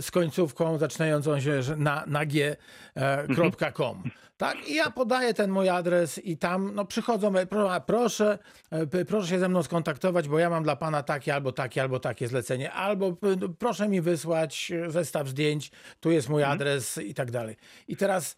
z 0.00 0.10
końcówką 0.10 0.78
zaczynającą 0.78 1.40
się 1.40 1.60
na, 1.76 2.04
na 2.06 2.26
g.com. 2.26 4.02
Tak, 4.40 4.68
i 4.68 4.74
ja 4.74 4.90
podaję 4.90 5.34
ten 5.34 5.50
mój 5.50 5.68
adres 5.68 6.18
i 6.18 6.36
tam 6.36 6.74
no, 6.74 6.84
przychodzą, 6.84 7.36
e, 7.36 7.46
proszę, 7.86 8.38
e, 8.70 9.04
proszę 9.04 9.28
się 9.28 9.38
ze 9.38 9.48
mną 9.48 9.62
skontaktować, 9.62 10.28
bo 10.28 10.38
ja 10.38 10.50
mam 10.50 10.62
dla 10.62 10.76
pana 10.76 11.02
takie 11.02 11.34
albo 11.34 11.52
takie, 11.52 11.82
albo 11.82 12.00
takie 12.00 12.28
zlecenie, 12.28 12.72
albo 12.72 13.16
proszę 13.58 13.88
mi 13.88 14.00
wysłać 14.00 14.72
e, 14.72 14.90
zestaw 14.90 15.28
zdjęć, 15.28 15.70
tu 16.00 16.10
jest 16.10 16.28
mój 16.28 16.44
adres 16.44 16.98
i 16.98 17.14
tak 17.14 17.30
dalej. 17.30 17.56
I 17.88 17.96
teraz, 17.96 18.36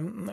no, 0.00 0.32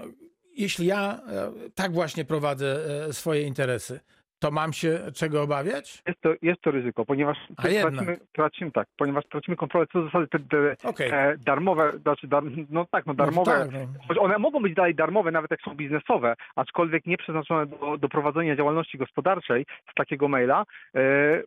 jeśli 0.55 0.85
ja 0.85 1.21
e, 1.27 1.51
tak 1.75 1.93
właśnie 1.93 2.25
prowadzę 2.25 2.79
e, 3.07 3.13
swoje 3.13 3.41
interesy, 3.41 3.99
to 4.45 4.51
mam 4.51 4.73
się 4.73 4.99
czego 5.15 5.41
obawiać? 5.41 6.03
Jest 6.07 6.21
to, 6.21 6.29
jest 6.41 6.61
to 6.61 6.71
ryzyko, 6.71 7.05
ponieważ 7.05 7.37
tracimy, 7.57 8.17
tracimy 8.33 8.71
tak, 8.71 8.87
ponieważ 8.97 9.25
tracimy 9.31 9.57
kontrolę 9.57 9.87
co 9.91 9.99
do 9.99 10.05
zasady 10.05 10.27
te, 10.27 10.39
te 10.39 10.87
Okej. 10.89 11.09
e, 11.13 11.37
darmowe, 11.37 11.91
znaczy 12.01 12.27
dar, 12.27 12.43
no 12.69 12.85
tak, 12.91 13.05
no 13.05 13.13
darmowe, 13.13 13.51
tak, 13.51 13.69
no. 14.15 14.21
one 14.21 14.37
mogą 14.37 14.61
być 14.61 14.73
dalej 14.73 14.95
darmowe, 14.95 15.31
nawet 15.31 15.51
jak 15.51 15.61
są 15.61 15.75
biznesowe, 15.75 16.35
aczkolwiek 16.55 17.05
nie 17.05 17.17
przeznaczone 17.17 17.65
do, 17.65 17.97
do 17.97 18.09
prowadzenia 18.09 18.55
działalności 18.55 18.97
gospodarczej 18.97 19.65
z 19.91 19.93
takiego 19.95 20.27
maila, 20.27 20.63
e, 20.95 21.41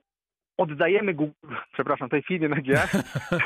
oddajemy 0.59 1.15
Google, 1.15 1.55
przepraszam, 1.75 2.09
tej 2.09 2.23
firmie 2.23 2.49
na 2.49 2.61
G, 2.61 2.83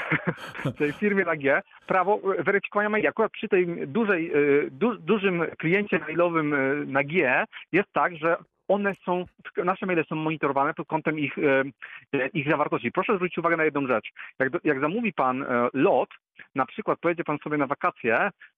tej 0.78 0.92
firmie 0.92 1.24
na 1.24 1.36
G, 1.36 1.62
prawo 1.86 2.20
weryfikowania 2.38 2.88
maili. 2.88 3.08
Akurat 3.08 3.32
przy 3.32 3.48
tej 3.48 3.88
dużej, 3.88 4.32
e, 4.32 4.70
du, 4.70 4.98
dużym 4.98 5.46
kliencie 5.58 5.98
mailowym 5.98 6.54
e, 6.54 6.58
na 6.86 7.04
G 7.04 7.44
jest 7.72 7.88
tak, 7.92 8.16
że 8.16 8.36
one 8.68 8.94
są, 8.94 9.24
nasze 9.64 9.86
maile 9.86 10.04
są 10.04 10.14
monitorowane 10.16 10.74
pod 10.74 10.86
kątem 10.86 11.18
ich, 11.18 11.38
e, 11.38 12.28
ich 12.28 12.50
zawartości. 12.50 12.92
Proszę 12.92 13.14
zwrócić 13.16 13.38
uwagę 13.38 13.56
na 13.56 13.64
jedną 13.64 13.86
rzecz. 13.86 14.08
Jak, 14.38 14.52
jak 14.64 14.80
zamówi 14.80 15.12
pan 15.12 15.42
e, 15.42 15.68
lot, 15.74 16.08
na 16.54 16.66
przykład 16.66 16.98
pojedzie 17.00 17.24
pan 17.24 17.38
sobie 17.38 17.56
na 17.56 17.66
wakacje, 17.66 18.10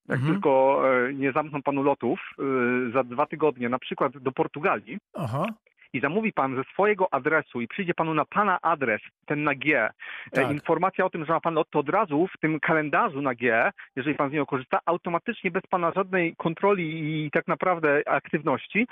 jak 0.09 0.19
Mhm. 0.19 0.33
tylko 0.33 0.83
e, 1.09 1.14
nie 1.14 1.33
zamkną 1.33 1.62
panu 1.62 1.83
lotów 1.83 2.21
za 2.93 3.05
dwa 3.05 3.27
tygodnie, 3.27 3.69
na 3.69 3.79
przykład 3.79 4.19
do 4.19 4.33
Portugalii, 4.33 4.99
Aha, 5.14 5.47
i 5.93 6.01
zamówi 6.01 6.33
pan 6.33 6.57
ze 6.57 6.64
swojego 6.64 7.14
adresu 7.14 7.61
i 7.61 7.69
przyjdzie 7.69 7.95
panu 7.95 8.14
na 8.14 8.25
pana 8.25 8.59
adres, 8.62 9.01
ten 9.27 9.43
na 9.45 9.55
G, 9.55 9.90
Tak. 10.33 10.51
informacja 10.51 11.05
o 11.05 11.11
tym, 11.11 11.25
że 11.25 11.33
ma 11.33 11.40
pan 11.40 11.55
lot, 11.55 11.71
to 11.71 11.79
od 11.79 11.88
razu 11.88 12.29
w 12.37 12.40
tym 12.40 12.61
kalendarzu 12.61 13.23
na 13.23 13.35
G, 13.35 13.71
jeżeli 13.97 14.17
pan 14.17 14.31
z 14.31 14.33
niego 14.33 14.47
korzysta, 14.47 14.81
automatycznie 14.87 15.51
bez 15.51 15.62
pana 15.71 15.93
żadnej 15.97 16.37
kontroli 16.37 17.25
i 17.25 17.31
tak 17.31 17.49
naprawdę 17.49 18.03
aktywności, 18.07 18.87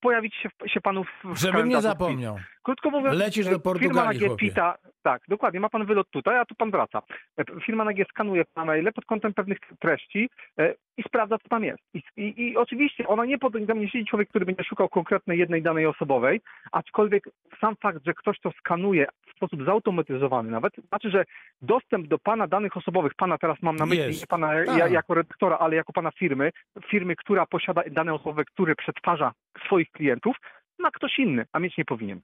pojawić 0.00 0.34
się, 0.34 0.48
się 0.66 0.80
panu 0.80 1.04
w, 1.04 1.36
żebym 1.36 1.68
nie 1.68 1.80
zapomniał. 1.80 2.38
Krótko 2.62 2.90
mówiąc, 2.90 3.18
Lecisz 3.18 3.46
do 3.46 3.50
firma 3.50 3.58
na 3.58 3.62
Portugalii, 3.62 4.20
G 4.20 4.26
chłopie. 4.26 4.48
pita, 4.48 4.78
tak, 5.02 5.22
dokładnie, 5.28 5.60
ma 5.60 5.68
pan 5.68 5.86
wylot 5.86 6.10
tutaj, 6.10 6.38
a 6.38 6.44
tu 6.44 6.54
pan 6.54 6.70
wraca. 6.70 7.02
E, 7.38 7.44
Firma 7.60 7.84
na 7.84 7.92
G 7.92 8.04
skanuje 8.10 8.44
pana 8.54 8.64
maile 8.64 8.92
pod 8.92 9.04
kątem 9.04 9.34
pewnych 9.34 9.58
treści 9.80 10.30
e, 10.58 10.74
i 10.96 11.02
sprawdza, 11.02 11.38
co 11.38 11.48
tam 11.48 11.64
jest. 11.64 11.82
I, 11.94 12.02
i, 12.16 12.42
i 12.42 12.56
oczywiście 12.56 13.06
ona 13.06 13.24
nie 13.24 13.38
pod, 13.38 13.52
tam 13.66 13.80
nie 13.80 13.88
siedzi 13.88 14.06
człowiek, 14.06 14.28
który 14.28 14.46
będzie 14.46 14.64
szukał 14.64 14.88
konkretnej 14.88 15.38
jednej 15.38 15.62
danej 15.62 15.86
osobowej, 15.86 16.40
aczkolwiek 16.72 17.24
sam 17.60 17.76
fakt, 17.76 18.04
że 18.06 18.14
ktoś 18.14 18.40
to 18.40 18.52
skanuje 18.58 19.06
w 19.32 19.36
sposób 19.36 19.64
zautomatyzowany 19.64 20.50
nawet, 20.50 20.72
znaczy, 20.88 21.10
że 21.10 21.24
dostęp 21.62 22.06
do 22.06 22.18
pana 22.18 22.46
danych 22.46 22.76
osobowych, 22.76 23.14
pana 23.14 23.38
teraz 23.38 23.56
mam 23.62 23.76
na 23.76 23.86
myśli, 23.86 24.04
Jest. 24.04 24.20
nie 24.20 24.26
pana 24.26 24.48
Tak. 24.66 24.78
ja, 24.78 24.88
jako 24.88 25.14
redaktora, 25.14 25.58
ale 25.58 25.76
jako 25.76 25.92
pana 25.92 26.10
firmy, 26.10 26.50
firmy, 26.90 27.16
która 27.16 27.46
posiada 27.46 27.82
dane 27.90 28.14
osobowe, 28.14 28.44
które 28.44 28.74
przetwarza 28.74 29.32
swoich 29.66 29.90
klientów, 29.90 30.36
ma 30.78 30.90
ktoś 30.90 31.18
inny, 31.18 31.46
a 31.52 31.58
mieć 31.58 31.78
nie 31.78 31.84
powinien. 31.84 32.20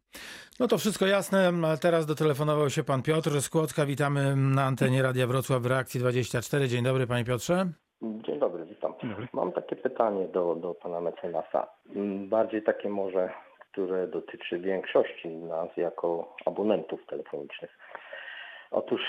No 0.61 0.69
to 0.69 0.79
wszystko 0.79 1.07
jasne. 1.07 1.53
Teraz 1.83 2.07
dotelefonował 2.07 2.71
się 2.71 2.85
pan 2.85 3.03
Piotr 3.03 3.31
z 3.41 3.49
Kłodzka. 3.51 3.87
Witamy 3.87 4.37
na 4.37 4.63
antenie 4.65 5.03
Radia 5.03 5.27
Wrocław 5.27 5.63
w 5.63 5.67
Reakcji 5.67 6.01
24. 6.01 6.69
Dzień 6.69 6.85
dobry, 6.85 7.07
panie 7.07 7.25
Piotrze. 7.25 7.67
Dzień 8.03 8.39
dobry, 8.39 8.65
witam. 8.65 8.95
Dzień 9.01 9.11
dobry. 9.11 9.29
Mam 9.33 9.53
takie 9.53 9.77
pytanie 9.77 10.29
do, 10.29 10.55
do 10.55 10.75
pana 10.75 11.01
mecenasa. 11.01 11.67
Mm, 11.97 12.29
Bardziej 12.29 12.63
takie 12.63 12.89
może, 12.89 13.31
które 13.73 14.07
dotyczy 14.09 14.59
większości 14.59 15.29
nas 15.29 15.69
jako 15.77 16.37
abonentów 16.47 17.07
telefonicznych. 17.07 17.79
Otóż 18.71 19.01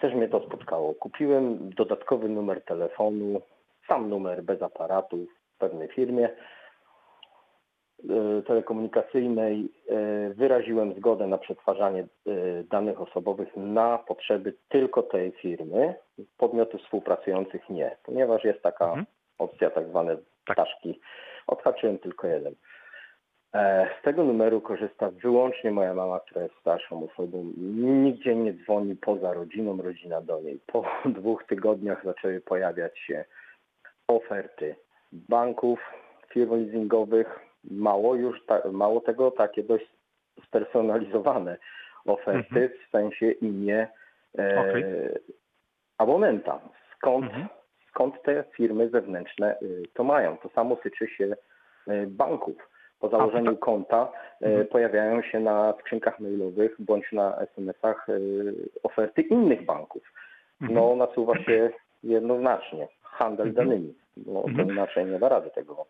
też 0.00 0.14
mnie 0.14 0.28
to 0.28 0.46
spotkało. 0.46 0.94
Kupiłem 0.94 1.70
dodatkowy 1.70 2.28
numer 2.28 2.64
telefonu, 2.64 3.42
sam 3.88 4.08
numer 4.10 4.42
bez 4.42 4.62
aparatu 4.62 5.26
w 5.54 5.58
pewnej 5.58 5.88
firmie 5.88 6.30
telekomunikacyjnej. 8.46 9.68
E, 9.90 10.30
Wyraziłem 10.34 10.94
zgodę 10.94 11.26
na 11.26 11.38
przetwarzanie 11.38 12.00
e, 12.00 12.06
danych 12.64 13.00
osobowych 13.00 13.56
na 13.56 13.98
potrzeby 13.98 14.54
tylko 14.68 15.02
tej 15.02 15.32
firmy, 15.32 15.94
podmiotów 16.38 16.80
współpracujących 16.82 17.70
nie, 17.70 17.96
ponieważ 18.04 18.44
jest 18.44 18.62
taka 18.62 18.84
Mhm. 18.84 19.06
opcja 19.38 19.70
tak 19.70 19.88
zwane 19.88 20.16
Tak. 20.16 20.56
ptaszki. 20.56 21.00
Odhaczyłem 21.46 21.98
tylko 21.98 22.26
jeden. 22.26 22.54
E, 23.54 23.88
Z 24.00 24.04
tego 24.04 24.24
numeru 24.24 24.60
korzysta 24.60 25.10
wyłącznie 25.10 25.70
moja 25.70 25.94
mama, 25.94 26.20
która 26.20 26.42
jest 26.42 26.54
starszą 26.60 27.08
osobą. 27.12 27.44
Nigdzie 28.02 28.34
nie 28.36 28.52
dzwoni 28.54 28.96
poza 28.96 29.32
rodziną, 29.32 29.82
rodzina 29.82 30.20
do 30.20 30.40
niej. 30.40 30.60
Po 30.66 30.84
dwóch 31.18 31.44
tygodniach 31.44 32.04
zaczęły 32.04 32.40
pojawiać 32.40 32.98
się 32.98 33.24
oferty 34.08 34.74
banków, 35.12 35.80
firm 36.32 36.50
leasingowych. 36.64 37.40
Mało 37.70 38.14
już, 38.14 38.46
ta, 38.46 38.62
mało 38.72 39.00
tego, 39.00 39.30
takie 39.30 39.62
dość 39.62 39.86
spersonalizowane 40.46 41.56
oferty, 42.06 42.68
w 42.86 42.90
sensie 42.90 43.30
imię 43.30 43.88
e, 44.38 44.60
Okej. 44.60 44.84
abonenta. 45.98 46.60
Skąd, 46.96 47.24
Mhm. 47.24 47.48
skąd 47.88 48.22
te 48.22 48.44
firmy 48.56 48.88
zewnętrzne 48.88 49.56
y, 49.62 49.82
to 49.94 50.04
mają? 50.04 50.36
To 50.36 50.48
samo 50.48 50.76
tyczy 50.76 51.06
się 51.08 51.24
y, 51.88 52.06
banków. 52.06 52.68
Po 53.00 53.08
założeniu 53.08 53.50
tak. 53.50 53.60
konta 53.60 54.12
y, 54.42 54.46
Mhm. 54.46 54.66
pojawiają 54.66 55.22
się 55.22 55.40
na 55.40 55.74
skrzynkach 55.80 56.20
mailowych 56.20 56.76
bądź 56.78 57.12
na 57.12 57.36
SMS-ach 57.36 58.06
oferty 58.82 59.22
innych 59.22 59.64
banków. 59.64 60.12
Mhm. 60.60 60.74
No 60.80 60.96
nasuwa 60.96 61.38
się 61.38 61.70
jednoznacznie 62.02 62.88
handel 63.02 63.48
Mhm. 63.48 63.68
danymi. 63.68 63.94
No, 64.16 64.42
to 64.42 64.48
Mhm. 64.48 64.70
inaczej 64.70 65.06
nie 65.06 65.18
da 65.18 65.28
rady 65.28 65.50
tego. 65.50 65.86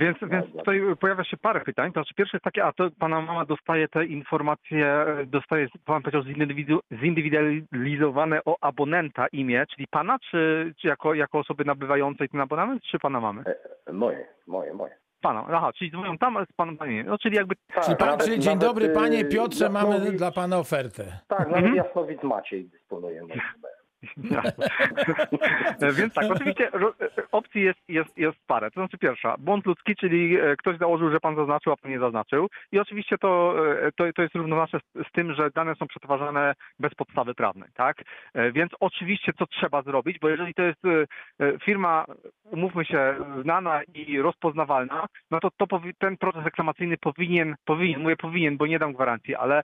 Więc, 0.00 0.18
więc 0.22 0.46
Dobra. 0.46 0.58
tutaj 0.58 0.80
pojawia 1.00 1.24
się 1.24 1.36
parę 1.36 1.60
pytań. 1.60 1.92
To 1.92 2.00
znaczy 2.00 2.14
pierwsze 2.14 2.36
jest 2.36 2.44
takie, 2.44 2.64
a 2.64 2.72
to 2.72 2.88
pana 2.98 3.20
mama 3.20 3.44
dostaje 3.44 3.88
te 3.88 4.04
informacje, 4.06 4.86
e, 4.86 5.26
dostaje, 5.26 5.66
pan 5.84 6.02
powiedział, 6.02 6.22
zindywidu- 6.22 6.80
zindywidualizowane 6.92 8.40
o 8.44 8.56
abonenta 8.60 9.26
imię, 9.32 9.64
czyli 9.74 9.86
pana, 9.90 10.18
czy, 10.30 10.72
czy 10.80 10.88
jako, 10.88 11.14
jako 11.14 11.38
osoby 11.38 11.64
nabywającej 11.64 12.28
ten 12.28 12.40
abonament, 12.40 12.82
czy 12.82 12.98
pana 12.98 13.20
mamy? 13.20 13.42
E, 13.86 13.92
Moje, 13.92 14.26
moje, 14.46 14.74
moje. 14.74 14.94
Pana, 15.20 15.44
aha, 15.52 15.70
czyli 15.78 15.90
dzwonią 15.90 16.18
tam, 16.18 16.36
ale 16.36 16.46
z 16.46 16.52
panem 16.52 16.76
pani. 16.76 17.04
No 17.04 17.18
czyli 17.18 17.36
jakby, 17.36 17.54
Tak, 17.74 17.84
Czyli 17.84 17.96
pan, 17.96 18.08
nawet- 18.08 18.26
czyli 18.26 18.38
dzień 18.38 18.54
nawet, 18.54 18.68
dobry, 18.68 18.86
y, 18.86 18.90
panie 18.94 19.24
Piotrze, 19.24 19.68
mamy 19.70 19.94
Jasnowidz- 19.98 20.16
dla 20.16 20.30
pana 20.32 20.58
ofertę. 20.58 21.04
Tak, 21.28 21.38
nawet 21.40 21.56
Mhm. 21.56 21.74
Jasnowidz 21.74 22.22
Maciej 22.22 22.64
dysponuje 22.64 23.20
moim 23.22 23.40
Więc 25.98 26.14
tak, 26.14 26.24
oczywiście 26.30 26.70
opcji 27.32 27.62
jest, 27.62 27.78
jest, 27.88 28.18
jest 28.18 28.38
parę. 28.46 28.70
To 28.70 28.80
znaczy 28.80 28.98
pierwsza, 28.98 29.36
błąd 29.38 29.66
ludzki, 29.66 29.96
czyli 29.96 30.36
e, 30.40 30.56
ktoś 30.56 30.78
założył, 30.78 31.10
że 31.10 31.20
pan 31.20 31.36
zaznaczył, 31.36 31.72
a 31.72 31.76
pan 31.76 31.90
nie 31.90 31.98
zaznaczył. 31.98 32.48
I 32.72 32.78
oczywiście 32.78 33.18
to, 33.18 33.54
e, 33.82 33.92
to, 33.92 34.04
to 34.12 34.22
jest 34.22 34.34
równoważne 34.34 34.80
z, 34.80 35.08
z 35.08 35.12
tym, 35.12 35.34
że 35.34 35.50
dane 35.50 35.74
są 35.74 35.86
przetwarzane 35.86 36.54
bez 36.78 36.94
podstawy 36.94 37.34
prawnej, 37.34 37.68
tak? 37.74 37.96
E, 38.34 38.52
Więc 38.52 38.72
oczywiście 38.80 39.32
co 39.38 39.46
trzeba 39.46 39.82
zrobić, 39.82 40.18
bo 40.18 40.28
jeżeli 40.28 40.54
to 40.54 40.62
jest 40.62 40.82
firma, 41.64 42.04
umówmy 42.44 42.84
się, 42.84 43.14
znana 43.42 43.82
i 43.82 44.18
rozpoznawalna, 44.20 45.06
no 45.30 45.40
to, 45.40 45.50
to 45.50 45.66
powi- 45.66 45.94
ten 45.98 46.16
proces 46.16 46.44
reklamacyjny 46.44 46.96
powinien, 46.96 47.54
powinien, 47.64 48.00
mówię 48.00 48.16
powinien, 48.16 48.56
bo 48.56 48.66
nie 48.66 48.78
dam 48.78 48.92
gwarancji, 48.92 49.34
ale 49.34 49.62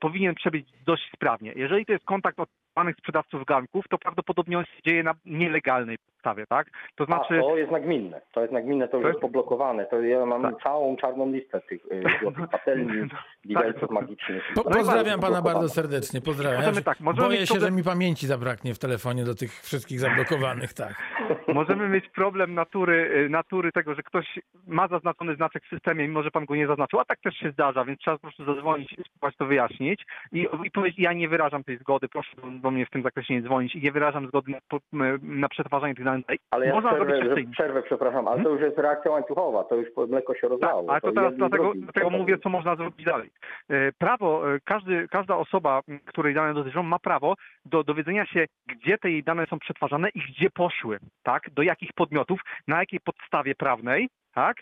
powinien 0.00 0.34
przebiec 0.34 0.66
dość 0.86 1.10
sprawnie. 1.14 1.52
Jeżeli 1.56 1.86
to 1.86 1.92
jest 1.92 2.04
kontakt 2.04 2.40
od 2.40 2.48
danych 2.80 2.96
sprzedawców 2.96 3.44
ganków, 3.44 3.84
to 3.90 3.98
prawdopodobnie 3.98 4.58
on 4.58 4.64
się 4.64 4.82
dzieje 4.86 5.02
na 5.02 5.14
nielegalnej 5.24 5.96
podstawie, 5.98 6.44
tak? 6.48 6.66
To 6.96 7.04
znaczy, 7.04 7.38
A, 7.38 7.42
to 7.42 7.56
jest 7.56 7.72
nagminne. 7.72 8.20
To 8.32 8.40
jest 8.40 8.52
nagminne, 8.52 8.88
to 8.88 8.96
już 8.96 9.02
To 9.04 9.08
jest 9.08 9.16
jest- 9.16 9.20
poblokowane. 9.22 9.86
To 9.86 10.00
ja 10.02 10.26
mam 10.26 10.42
Tak. 10.42 10.62
całą 10.62 10.96
czarną 10.96 11.32
listę 11.32 11.60
tych 11.60 11.80
y, 11.92 12.02
złotych 12.22 12.48
patelni, 12.50 13.08
widelców 13.44 13.80
Tak. 13.88 13.90
magicznych. 13.90 14.42
Po, 14.54 14.60
jest 14.60 14.78
pozdrawiam 14.78 15.20
pana 15.20 15.42
bardzo 15.42 15.68
serdecznie, 15.68 16.20
pozdrawiam. 16.20 16.60
Możemy 16.60 16.82
tak, 16.82 17.00
możemy 17.00 17.26
boję 17.28 17.38
się, 17.40 17.46
że 17.46 17.52
problem- 17.60 17.74
mi 17.76 17.82
pamięci 17.82 18.26
zabraknie 18.26 18.74
w 18.74 18.78
telefonie 18.78 19.24
do 19.24 19.34
tych 19.34 19.52
wszystkich 19.52 20.00
zablokowanych, 20.00 20.72
tak. 20.72 20.94
możemy 21.60 21.88
mieć 21.88 22.08
problem 22.08 22.54
natury, 22.54 23.10
y, 23.26 23.28
natury 23.28 23.72
tego, 23.72 23.94
że 23.94 24.02
ktoś 24.02 24.38
ma 24.66 24.88
zaznaczony 24.88 25.34
znaczek 25.36 25.64
w 25.64 25.68
systemie, 25.68 26.08
mimo 26.08 26.22
że 26.22 26.30
pan 26.30 26.44
go 26.44 26.56
nie 26.56 26.66
zaznaczył, 26.66 27.00
a 27.00 27.04
tak 27.04 27.20
też 27.20 27.34
się 27.34 27.50
zdarza, 27.50 27.84
więc 27.84 28.00
trzeba 28.00 28.16
po 28.16 28.22
prostu 28.22 28.44
zadzwonić 28.44 28.92
i 28.92 29.02
spróbować 29.04 29.36
to 29.36 29.46
wyjaśnić 29.46 30.06
i, 30.32 30.46
i 30.64 30.70
powiedzieć, 30.70 30.98
ja 30.98 31.12
nie 31.12 31.28
wyrażam 31.28 31.64
tej 31.64 31.78
zgody, 31.78 32.08
proszę 32.08 32.30
do, 32.62 32.69
do 32.70 32.74
mnie 32.74 32.86
w 32.86 32.90
tym 32.90 33.02
zakresie 33.02 33.34
nie 33.34 33.42
dzwonić 33.42 33.74
i 33.74 33.82
nie 33.82 33.92
wyrażam 33.92 34.26
zgody 34.26 34.52
na, 34.92 35.04
na 35.22 35.48
przetwarzanie 35.48 35.94
tych 35.94 36.04
danych. 36.04 36.24
Ale 36.50 36.66
ja 36.66 36.74
Można 36.74 36.94
przerwę, 36.94 37.24
zrobić 37.24 37.50
przerwę, 37.52 37.82
przepraszam, 37.82 38.28
ale 38.28 38.42
to 38.42 38.48
już 38.50 38.60
jest 38.60 38.78
reakcja 38.78 39.10
łańcuchowa, 39.10 39.64
to 39.64 39.74
już 39.76 39.88
mleko 40.08 40.34
się 40.34 40.40
Tak, 40.40 40.50
rozlało. 40.50 40.90
ale 40.90 41.00
to 41.00 41.12
teraz 41.12 41.24
jedni 41.32 41.38
dlatego, 41.38 41.72
dlatego 41.76 42.10
mówię, 42.10 42.38
co 42.38 42.48
można 42.48 42.76
zrobić 42.76 43.06
dalej. 43.06 43.30
E, 43.68 43.92
Prawo, 43.92 44.54
e, 44.54 44.58
każdy, 44.64 45.08
każda 45.08 45.36
osoba, 45.36 45.80
której 46.04 46.34
dane 46.34 46.54
dotyczą, 46.54 46.82
ma 46.82 46.98
prawo 46.98 47.34
do 47.64 47.84
dowiedzenia 47.84 48.26
się, 48.26 48.46
gdzie 48.68 48.98
te 48.98 49.10
jej 49.10 49.22
dane 49.24 49.46
są 49.46 49.58
przetwarzane 49.58 50.08
i 50.08 50.20
gdzie 50.20 50.50
poszły, 50.50 50.98
tak? 51.22 51.50
Do 51.50 51.62
jakich 51.62 51.92
podmiotów, 51.92 52.40
na 52.68 52.78
jakiej 52.78 53.00
podstawie 53.00 53.54
prawnej, 53.54 54.08
tak? 54.34 54.56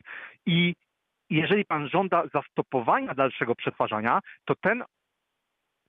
I 0.46 0.74
jeżeli 1.30 1.64
pan 1.64 1.88
żąda 1.88 2.22
zastopowania 2.34 3.14
dalszego 3.14 3.54
przetwarzania, 3.54 4.20
to 4.44 4.54
ten 4.60 4.84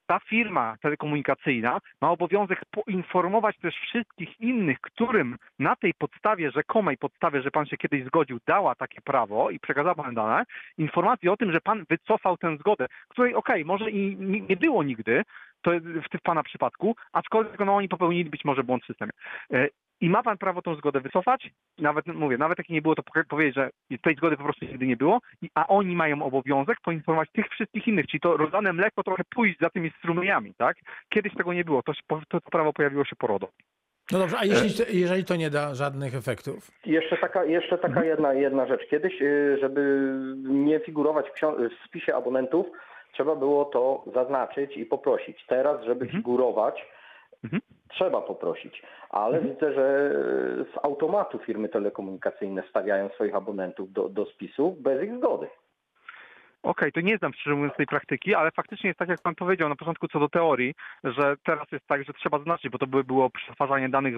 ta 0.09 0.19
firma 0.19 0.75
telekomunikacyjna 0.81 1.79
ma 2.01 2.09
obowiązek 2.11 2.61
poinformować 2.71 3.57
też 3.57 3.75
wszystkich 3.75 4.41
innych, 4.41 4.81
którym 4.81 5.37
na 5.59 5.75
tej 5.75 5.93
podstawie, 5.93 6.51
rzekomej 6.51 6.97
podstawie, 6.97 7.41
że 7.41 7.51
pan 7.51 7.65
się 7.65 7.77
kiedyś 7.77 8.05
zgodził, 8.05 8.39
dała 8.47 8.75
takie 8.75 9.01
prawo 9.01 9.49
i 9.49 9.59
przekazała 9.59 9.95
pan 9.95 10.15
dane, 10.15 10.43
informację 10.77 11.31
o 11.31 11.37
tym, 11.37 11.51
że 11.51 11.61
pan 11.61 11.85
wycofał 11.89 12.37
tę 12.37 12.57
zgodę, 12.57 12.87
której 13.09 13.35
okej, 13.35 13.65
może 13.65 13.91
i 13.91 14.15
ni- 14.17 14.41
nie 14.41 14.57
było 14.57 14.83
nigdy, 14.83 15.23
to 15.61 15.71
w, 16.19 16.21
pana 16.23 16.43
przypadku, 16.43 16.95
aczkolwiek 17.13 17.59
no, 17.59 17.75
oni 17.75 17.89
popełnili 17.89 18.29
być 18.29 18.45
może 18.45 18.63
błąd 18.63 18.83
w 18.83 18.87
systemie. 18.87 19.11
E, 19.53 19.67
I 20.01 20.09
ma 20.09 20.23
pan 20.23 20.37
prawo 20.37 20.61
tą 20.61 20.75
zgodę 20.75 20.99
wycofać, 21.01 21.49
nawet 21.77 22.07
mówię, 22.07 22.37
nawet 22.37 22.57
jak 22.57 22.69
nie 22.69 22.81
było, 22.81 22.95
to 22.95 23.03
powie- 23.03 23.23
powiedzieć, 23.29 23.55
że 23.55 23.69
tej 24.01 24.15
zgody 24.15 24.37
po 24.37 24.43
prostu 24.43 24.65
nigdy 24.65 24.87
nie 24.87 24.97
było, 24.97 25.19
a 25.55 25.67
oni 25.67 25.95
mają 25.95 26.23
obowiązek 26.23 26.77
poinformować 26.83 27.29
tych 27.31 27.47
wszystkich 27.49 27.87
innych, 27.87 28.07
czyli 28.07 28.21
to 28.21 28.37
rozdane 28.37 28.73
mleko 28.73 29.03
trochę 29.03 29.23
pójść 29.35 29.59
za 29.59 29.69
tymi 29.69 29.91
strumieniami, 29.97 30.53
tak? 30.57 30.77
Kiedyś 31.09 31.33
tego 31.35 31.53
nie 31.53 31.63
było, 31.63 31.83
to, 31.83 31.93
to 32.29 32.41
prawo 32.41 32.73
pojawiło 32.73 33.05
się 33.05 33.15
po 33.15 33.27
RODO. 33.27 33.49
No 34.11 34.19
dobrze, 34.19 34.37
a 34.39 34.45
jeśli, 34.45 34.85
to, 34.85 34.91
jeżeli 34.91 35.25
to 35.25 35.35
nie 35.35 35.49
da 35.49 35.75
żadnych 35.75 36.15
efektów? 36.15 36.71
Jeszcze 36.85 37.17
taka, 37.17 37.45
jeszcze 37.45 37.77
taka 37.77 37.87
Mhm. 37.87 38.07
jedna, 38.07 38.33
jedna 38.33 38.67
rzecz. 38.67 38.81
Kiedyś, 38.89 39.21
y, 39.21 39.57
żeby 39.61 40.13
nie 40.43 40.79
figurować 40.79 41.25
w 41.31 41.85
spisie 41.87 42.15
abonentów, 42.15 42.65
trzeba 43.13 43.35
było 43.35 43.65
to 43.65 44.03
zaznaczyć 44.13 44.77
i 44.77 44.85
poprosić. 44.85 45.45
Teraz, 45.45 45.81
żeby 45.83 46.05
Mhm. 46.05 46.23
figurować, 46.23 46.85
Mhm. 47.43 47.61
trzeba 47.89 48.21
poprosić. 48.21 48.81
Ale 49.09 49.41
widzę, 49.41 49.73
że 49.73 50.11
y, 50.61 50.73
z 50.73 50.85
automatu 50.85 51.39
firmy 51.39 51.69
telekomunikacyjne 51.69 52.63
stawiają 52.69 53.09
swoich 53.09 53.35
abonentów 53.35 53.91
do, 53.93 54.09
do 54.09 54.25
spisu 54.25 54.75
bez 54.79 55.03
ich 55.03 55.17
zgody. 55.17 55.47
Okej, 56.63 56.91
to 56.91 57.01
nie 57.01 57.17
znam 57.17 57.33
szczerze 57.33 57.55
mówiąc 57.55 57.75
tej 57.75 57.85
praktyki, 57.85 58.35
ale 58.35 58.51
faktycznie 58.51 58.87
jest 58.87 58.99
tak, 58.99 59.09
jak 59.09 59.21
pan 59.21 59.35
powiedział 59.35 59.69
na 59.69 59.75
początku 59.75 60.07
co 60.07 60.19
do 60.19 60.29
teorii, 60.29 60.73
że 61.03 61.35
teraz 61.45 61.71
jest 61.71 61.87
tak, 61.87 62.03
że 62.03 62.13
trzeba 62.13 62.37
zaznaczyć, 62.37 62.71
bo 62.71 62.77
to 62.77 62.87
by 62.87 63.03
było 63.03 63.29
przetwarzanie 63.29 63.89
danych 63.89 64.15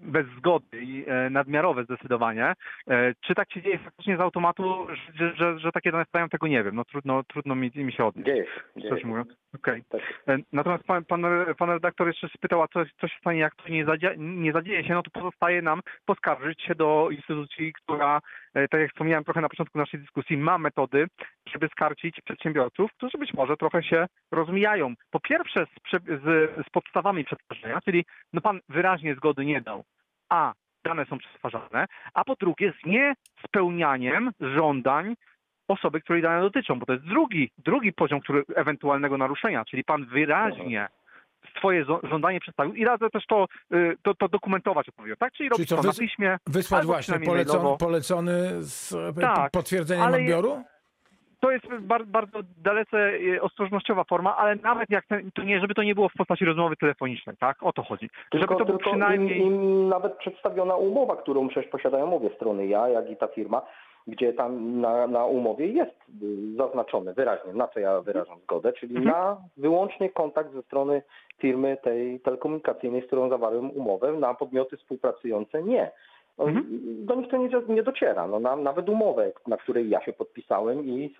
bez 0.00 0.26
zgody 0.38 0.66
i 0.80 1.04
e, 1.06 1.30
nadmiarowe 1.30 1.84
zdecydowanie. 1.84 2.52
E, 2.88 3.14
czy 3.20 3.34
tak 3.34 3.52
się 3.52 3.62
dzieje 3.62 3.78
faktycznie 3.78 4.16
z 4.16 4.20
automatu, 4.20 4.86
że, 5.14 5.36
że, 5.36 5.58
że 5.58 5.72
takie 5.72 5.92
dane 5.92 6.04
stają, 6.04 6.28
tego 6.28 6.46
nie 6.46 6.64
wiem. 6.64 6.74
No 6.74 6.84
trudno, 6.84 7.22
trudno 7.24 7.54
mi, 7.54 7.70
mi 7.74 7.92
się 7.92 8.04
odnieść, 8.04 8.26
Dzieje 8.26 8.44
się. 8.44 8.80
Dzieje 8.80 9.00
się. 9.00 9.06
mówiąc. 9.06 9.28
Okej. 9.54 9.82
Tak. 9.88 10.00
E, 10.28 10.38
Natomiast 10.52 10.84
pan, 10.84 11.04
pan, 11.04 11.22
pan 11.58 11.70
redaktor 11.70 12.06
jeszcze 12.06 12.28
spytał, 12.28 12.62
a 12.62 12.68
co, 12.68 12.80
co 13.00 13.08
się 13.08 13.18
stanie, 13.20 13.38
jak 13.38 13.54
to 13.56 13.68
nie, 13.68 13.84
zadzie, 13.84 14.14
nie 14.18 14.52
zadzieje 14.52 14.84
się, 14.84 14.94
no 14.94 15.02
to 15.02 15.10
pozostaje 15.10 15.62
nam 15.62 15.80
poskarżyć 16.04 16.62
się 16.62 16.74
do 16.74 17.08
instytucji, 17.10 17.72
która, 17.72 18.20
e, 18.54 18.68
tak 18.68 18.80
jak 18.80 18.90
wspomniałem 18.90 19.24
trochę 19.24 19.40
na 19.40 19.48
początku 19.48 19.78
naszej 19.78 20.00
dyskusji, 20.00 20.36
ma 20.36 20.58
metody, 20.58 21.06
żeby 21.52 21.68
skarcić 21.68 22.20
przedsiębiorców, 22.20 22.92
którzy 22.92 23.18
być 23.18 23.34
może 23.34 23.56
trochę 23.56 23.82
się 23.82 24.06
rozmijają. 24.32 24.94
Po 25.10 25.20
pierwsze 25.20 25.66
z, 25.66 26.02
z, 26.06 26.50
z 26.66 26.70
podstawami 26.70 27.24
przetwarzania, 27.24 27.80
czyli 27.80 28.04
no 28.32 28.40
pan 28.40 28.60
wyraźnie 28.68 29.14
zgody 29.14 29.44
nie 29.44 29.60
dał, 29.60 29.84
a 30.28 30.52
dane 30.84 31.06
są 31.06 31.18
przetwarzane, 31.18 31.86
a 32.14 32.24
po 32.24 32.34
drugie 32.34 32.72
z 32.72 32.86
niespełnianiem 32.86 34.30
żądań 34.40 35.14
osoby, 35.68 36.00
której 36.00 36.22
dane 36.22 36.40
dotyczą, 36.40 36.78
bo 36.78 36.86
to 36.86 36.92
jest 36.92 37.04
drugi, 37.04 37.50
drugi 37.58 37.92
poziom 37.92 38.20
który, 38.20 38.44
ewentualnego 38.56 39.18
naruszenia, 39.18 39.64
czyli 39.64 39.84
pan 39.84 40.04
wyraźnie 40.04 40.88
swoje 41.58 41.84
żądanie 42.02 42.40
przedstawił 42.40 42.74
i 42.74 42.84
radzę 42.84 43.10
też 43.10 43.26
to, 43.26 43.46
y, 43.74 43.96
to, 44.02 44.14
to 44.14 44.28
dokumentować 44.28 44.88
odpowiednio, 44.88 45.16
tak? 45.16 45.32
Czyli 45.32 45.48
robić 45.48 45.68
co, 45.68 45.76
to 45.76 45.82
na 45.82 45.88
wys- 45.88 46.00
piśmie, 46.00 46.38
Wysłać 46.46 46.86
właśnie 46.86 47.18
przynajmniej 47.18 47.46
polecony, 47.78 48.32
z 48.58 48.94
Tak, 49.20 49.50
potwierdzeniem 49.50 50.14
odbioru? 50.14 50.62
to 51.40 51.50
jest 51.50 51.66
bar, 51.80 52.06
bardzo 52.06 52.38
dalece 52.62 52.96
y, 53.12 53.42
ostrożnościowa 53.42 54.04
forma, 54.04 54.36
ale 54.36 54.56
nawet 54.56 54.90
jak 54.90 55.06
ten, 55.06 55.30
to 55.34 55.42
nie, 55.42 55.60
żeby 55.60 55.74
to 55.74 55.82
nie 55.82 55.94
było 55.94 56.08
w 56.08 56.12
postaci 56.12 56.44
rozmowy 56.44 56.76
telefonicznej, 56.76 57.36
tak? 57.36 57.62
O 57.62 57.72
to 57.72 57.82
chodzi. 57.82 58.10
Tylko, 58.30 58.46
żeby 58.46 58.58
to 58.58 58.64
tylko 58.64 58.90
przynajmniej... 58.90 59.40
im, 59.40 59.46
im 59.46 59.88
nawet 59.88 60.16
przedstawiona 60.16 60.76
umowa, 60.76 61.16
którą 61.16 61.48
przecież 61.48 61.70
posiadają 61.70 62.16
obie 62.16 62.30
strony, 62.34 62.66
ja 62.66 62.88
jak 62.88 63.10
i 63.10 63.16
ta 63.16 63.28
firma, 63.28 63.62
gdzie 64.08 64.32
tam 64.32 64.80
na, 64.80 65.06
na 65.06 65.24
umowie 65.24 65.66
jest 65.66 65.96
y, 66.22 66.56
zaznaczone 66.56 67.14
wyraźnie, 67.14 67.52
na 67.52 67.68
co 67.68 67.80
ja 67.80 68.00
wyrażam 68.00 68.40
zgodę, 68.40 68.72
czyli 68.72 68.96
Mhm. 68.96 69.16
na 69.16 69.36
wyłącznie 69.56 70.10
kontakt 70.10 70.52
ze 70.52 70.62
strony 70.62 71.02
firmy 71.38 71.76
tej 71.82 72.20
telekomunikacyjnej, 72.20 73.02
z 73.02 73.06
którą 73.06 73.28
zawarłem 73.28 73.70
umowę, 73.70 74.12
na 74.12 74.34
podmioty 74.34 74.76
współpracujące 74.76 75.62
nie. 75.62 75.90
No, 76.38 76.44
Mhm. 76.44 76.66
Do 77.06 77.14
nich 77.14 77.30
to 77.30 77.36
nie, 77.36 77.48
nie 77.68 77.82
dociera. 77.82 78.26
No, 78.26 78.40
na, 78.40 78.56
nawet 78.56 78.88
umowę, 78.88 79.32
na 79.46 79.56
której 79.56 79.90
ja 79.90 80.00
się 80.04 80.12
podpisałem 80.12 80.84
i 80.84 81.14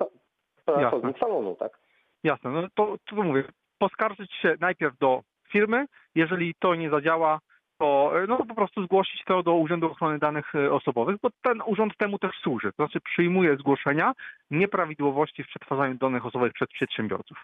pracownik 0.65 1.19
salonu, 1.19 1.55
tak? 1.55 1.79
Jasne, 2.25 2.51
no 2.51 2.63
to, 2.75 2.97
to 3.11 3.17
mówię, 3.17 3.45
poskarżyć 3.79 4.33
się 4.33 4.55
najpierw 4.61 4.99
do 4.99 5.23
firmy, 5.53 5.87
jeżeli 6.15 6.55
to 6.59 6.75
nie 6.75 6.91
zadziała, 6.91 7.41
to, 7.79 8.13
e, 8.23 8.27
no, 8.27 8.37
to 8.37 8.47
po 8.47 8.55
prostu 8.55 8.85
zgłosić 8.85 9.25
to 9.25 9.43
do 9.43 9.55
Urzędu 9.55 9.87
Ochrony 9.87 10.19
Danych 10.19 10.55
e, 10.55 10.73
Osobowych, 10.73 11.17
bo 11.23 11.29
ten 11.43 11.63
urząd 11.67 11.97
temu 11.97 12.19
też 12.19 12.33
służy, 12.43 12.73
to 12.73 12.77
znaczy 12.77 13.01
przyjmuje 13.01 13.57
zgłoszenia 13.57 14.13
nieprawidłowości 14.51 15.45
w 15.45 15.49
przetwarzaniu 15.49 15.95
danych 15.95 16.27
osobowych 16.27 16.53
przez 16.53 16.69
przedsiębiorców. 16.69 17.39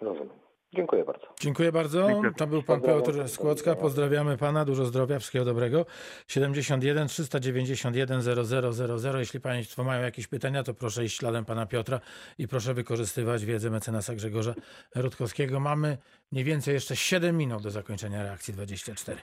Rozumiem. 0.00 0.44
Dziękuję 0.74 1.04
bardzo. 1.04 1.26
Dziękuję 1.40 1.72
bardzo. 1.72 2.08
Dziękuję. 2.08 2.32
To 2.36 2.46
był 2.46 2.62
pan. 2.62 2.80
Piotr 2.80 3.28
Skłocka. 3.28 3.74
Pozdrawiamy 3.74 4.36
pana. 4.36 4.64
Dużo 4.64 4.84
zdrowia, 4.84 5.18
wszystkiego 5.18 5.44
dobrego. 5.44 5.86
71 6.28 7.08
391 7.08 8.20
0000. 8.20 9.18
Jeśli 9.18 9.40
państwo 9.40 9.84
mają 9.84 10.02
jakieś 10.02 10.26
pytania, 10.26 10.62
to 10.62 10.74
proszę 10.74 11.04
iść 11.04 11.18
śladem 11.18 11.44
pana 11.44 11.66
Piotra 11.66 12.00
i 12.38 12.48
proszę 12.48 12.74
wykorzystywać 12.74 13.44
wiedzę 13.44 13.70
mecenasa 13.70 14.14
Grzegorza 14.14 14.54
Rutkowskiego. 14.94 15.60
Mamy 15.60 15.98
mniej 16.34 16.44
więcej 16.44 16.74
jeszcze 16.74 16.96
7 16.96 17.36
minut 17.36 17.62
do 17.62 17.70
zakończenia 17.70 18.22
reakcji 18.22 18.54
24. 18.54 19.20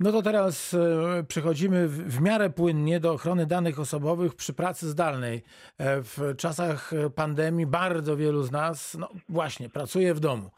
No 0.00 0.12
to 0.12 0.22
teraz 0.22 0.74
e, 0.74 1.24
przechodzimy 1.28 1.88
w, 1.88 2.20
miarę 2.20 2.50
płynnie 2.50 3.00
do 3.00 3.12
ochrony 3.12 3.46
danych 3.46 3.80
osobowych 3.80 4.34
przy 4.34 4.52
pracy 4.52 4.88
zdalnej. 4.88 5.42
E, 5.78 6.02
w 6.02 6.34
czasach 6.36 6.92
e, 6.92 7.10
pandemii 7.10 7.66
bardzo 7.66 8.16
wielu 8.16 8.42
z 8.42 8.50
nas, 8.50 8.96
no 8.98 9.08
właśnie, 9.28 9.68
pracuje 9.68 10.14
w 10.14 10.20
domu. 10.20 10.50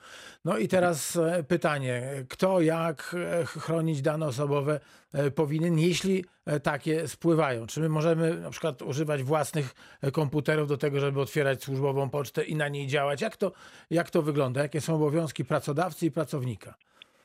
No 0.44 0.58
i 0.58 0.68
teraz 0.68 1.18
pytanie, 1.48 2.24
kto 2.28 2.60
jak 2.60 3.16
chronić 3.46 4.02
dane 4.02 4.26
osobowe 4.26 4.80
powinien, 5.34 5.78
jeśli 5.78 6.24
e, 6.46 6.60
takie 6.60 7.08
spływają? 7.08 7.66
Czy 7.66 7.80
my 7.80 7.88
możemy 7.88 8.40
na 8.40 8.50
przykład 8.50 8.82
używać 8.82 9.22
własnych 9.22 9.74
e, 10.02 10.10
komputerów 10.10 10.68
do 10.68 10.76
tego, 10.76 11.00
żeby 11.00 11.20
otwierać 11.20 11.62
służbową 11.62 12.10
pocztę 12.10 12.44
i 12.44 12.56
na 12.56 12.68
niej 12.68 12.86
działać? 12.86 13.20
Jak 13.20 13.36
to, 13.36 13.52
jak 13.90 14.10
to 14.10 14.22
wygląda? 14.22 14.62
Jakie 14.62 14.80
są 14.80 14.94
obowiązki 14.94 15.44
pracodawcy 15.44 16.06
i 16.06 16.10
pracownika? 16.10 16.74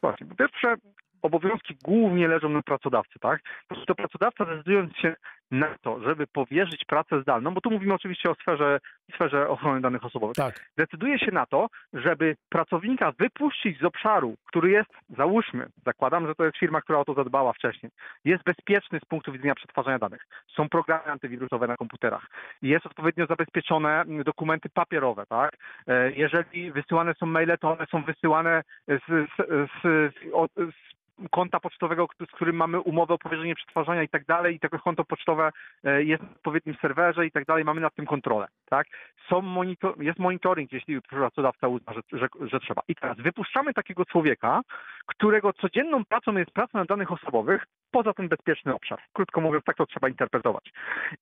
Właśnie. 0.02 0.28
Po 0.28 0.36
pierwsze, 0.36 0.76
obowiązki 1.22 1.76
głównie 1.84 2.28
leżą 2.28 2.50
na 2.50 2.62
pracodawcy, 2.62 3.20
tak? 3.20 3.42
To 3.88 3.96
pracodawca 3.96 4.46
decydując 4.46 4.98
się 4.98 5.16
na 5.52 5.76
to, 5.82 6.00
żeby 6.04 6.28
powierzyć 6.28 6.86
pracę 6.86 7.22
zdalną, 7.22 7.54
bo 7.54 7.62
tu 7.62 7.72
mówimy 7.72 7.94
oczywiście 7.94 8.30
o 8.30 8.36
sferze, 8.36 8.80
sferze 9.16 9.50
ochrony 9.50 9.82
danych 9.82 10.06
osobowych, 10.06 10.36
Tak, 10.36 10.66
decyduje 10.78 11.20
się 11.20 11.32
na 11.32 11.46
to, 11.46 11.68
żeby 11.94 12.36
pracownika 12.50 13.12
wypuścić 13.20 13.80
z 13.80 13.84
obszaru, 13.84 14.36
który 14.46 14.72
jest, 14.72 14.90
załóżmy, 15.10 15.68
zakładam, 15.86 16.28
że 16.28 16.36
to 16.36 16.46
jest 16.46 16.58
firma, 16.58 16.82
która 16.82 17.00
o 17.00 17.06
to 17.06 17.14
zadbała 17.14 17.54
wcześniej, 17.54 17.92
jest 18.26 18.44
bezpieczny 18.44 19.00
z 19.00 19.06
punktu 19.06 19.32
widzenia 19.32 19.56
przetwarzania 19.56 20.00
danych. 20.00 20.22
Są 20.56 20.70
programy 20.70 21.06
antywirusowe 21.06 21.68
na 21.68 21.78
komputerach. 21.78 22.26
Jest 22.62 22.86
odpowiednio 22.86 23.26
zabezpieczone 23.26 24.04
dokumenty 24.26 24.70
papierowe, 24.70 25.26
tak? 25.30 25.52
E, 25.88 26.12
Jeżeli 26.12 26.72
wysyłane 26.72 27.14
są 27.14 27.26
maile, 27.26 27.58
to 27.62 27.72
one 27.72 27.86
są 27.92 28.04
wysyłane 28.04 28.64
z, 28.88 29.02
z, 29.08 29.48
z, 29.84 30.14
od- 30.34 30.52
z 30.56 30.97
konta 31.32 31.60
pocztowego, 31.60 32.08
z 32.30 32.32
którym 32.32 32.56
mamy 32.56 32.80
umowę 32.80 33.14
o 33.14 33.18
powierzenie 33.18 33.56
przetwarzania 33.56 34.04
i 34.04 34.10
tak 34.10 34.26
dalej 34.26 34.56
i 34.56 34.60
takie 34.60 34.80
konto 34.80 35.04
pocztowe 35.04 35.52
e, 35.84 36.04
jest 36.04 36.24
na 36.24 36.30
odpowiednim 36.30 36.76
serwerze 36.82 37.26
i 37.26 37.32
tak 37.32 37.46
dalej, 37.46 37.64
mamy 37.64 37.82
nad 37.82 37.96
tym 37.96 38.06
kontrolę, 38.06 38.48
tak? 38.66 38.88
Są 39.30 39.42
monitor, 39.42 40.02
jest 40.04 40.20
monitoring, 40.20 40.72
jeśli 40.72 41.02
pracodawca 41.02 41.68
uzna, 41.68 41.94
że, 41.94 42.02
że, 42.20 42.28
że 42.42 42.60
trzeba. 42.60 42.82
I 42.88 42.96
teraz 42.96 43.18
wypuszczamy 43.18 43.74
takiego 43.74 44.06
człowieka, 44.06 44.62
którego 45.06 45.54
codzienną 45.54 46.06
pracą 46.06 46.38
jest 46.38 46.52
praca 46.52 46.78
na 46.78 46.86
danych 46.86 47.12
osobowych 47.12 47.66
poza 47.92 48.14
ten 48.14 48.28
bezpieczny 48.28 48.74
obszar. 48.74 49.00
Krótko 49.14 49.42
mówiąc, 49.42 49.66
tak 49.66 49.78
to 49.78 49.86
trzeba 49.86 50.10
interpretować. 50.10 50.72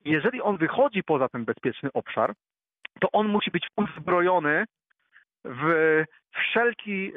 Jeżeli 0.05 0.41
on 0.41 0.57
wychodzi 0.57 1.03
poza 1.03 1.29
ten 1.29 1.45
bezpieczny 1.45 1.89
obszar, 1.93 2.33
to 2.99 3.11
on 3.11 3.27
musi 3.27 3.51
być 3.51 3.67
uzbrojony 3.77 4.65
w 5.43 6.03
wszelki, 6.31 7.11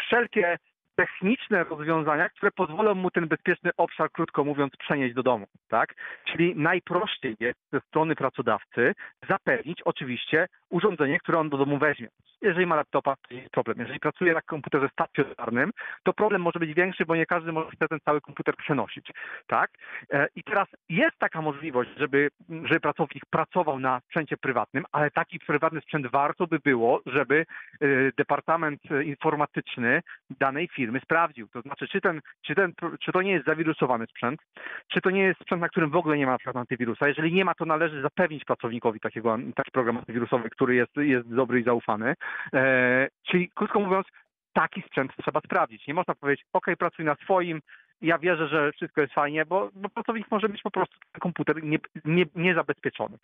wszelkie 0.00 0.58
techniczne 0.98 1.64
rozwiązania, 1.64 2.28
które 2.28 2.50
pozwolą 2.50 2.94
mu 2.94 3.10
ten 3.10 3.28
bezpieczny 3.28 3.70
obszar, 3.76 4.12
krótko 4.12 4.44
mówiąc, 4.44 4.76
przenieść 4.76 5.14
do 5.14 5.22
domu, 5.22 5.46
tak? 5.68 5.94
Czyli 6.24 6.56
najprościej 6.56 7.36
jest 7.40 7.58
ze 7.72 7.80
strony 7.80 8.14
pracodawcy 8.14 8.94
zapewnić 9.28 9.82
oczywiście 9.82 10.46
urządzenie, 10.70 11.18
które 11.18 11.38
on 11.38 11.48
do 11.48 11.58
domu 11.58 11.78
weźmie. 11.78 12.08
Jeżeli 12.42 12.66
ma 12.66 12.76
laptopa, 12.76 13.16
to 13.16 13.34
jest 13.34 13.50
problem. 13.50 13.78
Jeżeli 13.78 14.00
pracuje 14.00 14.34
na 14.34 14.42
komputerze 14.42 14.88
stacjonarnym, 14.92 15.70
to 16.02 16.12
problem 16.12 16.42
może 16.42 16.58
być 16.58 16.74
większy, 16.74 17.06
bo 17.06 17.16
nie 17.16 17.26
każdy 17.26 17.52
może 17.52 17.70
ten 17.90 18.00
cały 18.04 18.20
komputer 18.20 18.56
przenosić, 18.56 19.10
tak? 19.46 19.70
E, 20.12 20.28
I 20.36 20.42
teraz 20.42 20.68
jest 20.88 21.18
taka 21.18 21.42
możliwość, 21.42 21.90
żeby, 21.96 22.28
żeby 22.48 22.80
pracownik 22.80 23.26
pracował 23.30 23.78
na 23.78 24.00
sprzęcie 24.00 24.36
prywatnym, 24.36 24.84
ale 24.92 25.10
taki 25.10 25.38
prywatny 25.38 25.80
sprzęt 25.80 26.06
warto 26.06 26.46
by 26.46 26.58
było, 26.58 27.00
żeby 27.06 27.46
e, 27.80 27.86
Departament 28.16 28.80
Informatyczny 29.04 30.02
danej 30.30 30.68
firmy 30.68 31.00
sprawdził. 31.00 31.48
To 31.48 31.60
znaczy, 31.60 31.88
czy, 31.88 32.00
ten, 32.00 32.20
czy, 32.42 32.54
ten, 32.54 32.72
czy 33.00 33.12
to 33.12 33.22
nie 33.22 33.32
jest 33.32 33.46
zawirusowany 33.46 34.06
sprzęt, 34.06 34.40
czy 34.88 35.00
to 35.00 35.10
nie 35.10 35.22
jest 35.22 35.40
sprzęt, 35.40 35.60
na 35.60 35.68
którym 35.68 35.90
w 35.90 35.96
ogóle 35.96 36.18
nie 36.18 36.26
ma 36.26 36.32
na 36.32 36.38
przykład 36.38 36.56
antywirusa. 36.56 37.08
Jeżeli 37.08 37.32
nie 37.32 37.44
ma, 37.44 37.54
to 37.54 37.64
należy 37.64 38.02
zapewnić 38.02 38.44
pracownikowi 38.44 39.00
takiego, 39.00 39.38
taki 39.54 39.70
program 39.70 39.96
antywirusowy, 39.96 40.50
który 40.50 40.74
jest, 40.74 40.96
jest 40.96 41.34
dobry 41.34 41.60
i 41.60 41.64
zaufany. 41.64 42.14
E, 42.54 43.08
czyli 43.22 43.50
krótko 43.54 43.80
mówiąc, 43.80 44.06
taki 44.52 44.82
sprzęt 44.82 45.12
trzeba 45.22 45.40
sprawdzić. 45.40 45.86
Nie 45.86 45.94
można 45.94 46.14
powiedzieć, 46.14 46.46
OK, 46.52 46.66
pracuj 46.78 47.04
na 47.04 47.14
swoim, 47.14 47.60
ja 48.00 48.18
wierzę, 48.18 48.48
że 48.48 48.72
wszystko 48.72 49.00
jest 49.00 49.12
fajnie, 49.12 49.46
bo, 49.46 49.70
bo 49.74 49.88
pracownik 49.88 50.30
może 50.30 50.48
mieć 50.48 50.62
po 50.62 50.70
prostu 50.70 50.96
komputer 51.20 51.62
nie, 51.62 51.78
nie, 52.04 52.24
niezabezpieczony. 52.34 53.18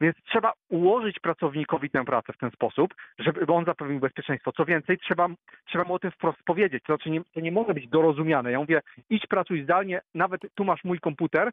Więc 0.00 0.16
trzeba 0.24 0.52
ułożyć 0.68 1.18
pracownikowi 1.18 1.90
tę 1.90 2.04
pracę 2.04 2.32
w 2.32 2.38
ten 2.38 2.50
sposób, 2.50 2.94
żeby 3.18 3.52
on 3.52 3.64
zapewnił 3.64 4.00
bezpieczeństwo. 4.00 4.52
Co 4.52 4.64
więcej, 4.64 4.98
trzeba, 4.98 5.28
trzeba 5.66 5.84
mu 5.84 5.94
o 5.94 5.98
tym 5.98 6.10
wprost 6.10 6.42
powiedzieć. 6.42 6.84
To 6.86 6.96
znaczy, 6.96 7.10
nie, 7.10 7.20
to 7.34 7.40
nie 7.40 7.52
może 7.52 7.74
być 7.74 7.88
dorozumiane. 7.88 8.52
Ja 8.52 8.58
mówię, 8.58 8.80
idź 9.10 9.26
pracuj 9.26 9.62
zdalnie, 9.62 10.00
nawet 10.14 10.40
tu 10.54 10.64
masz 10.64 10.84
mój 10.84 11.00
komputer, 11.00 11.50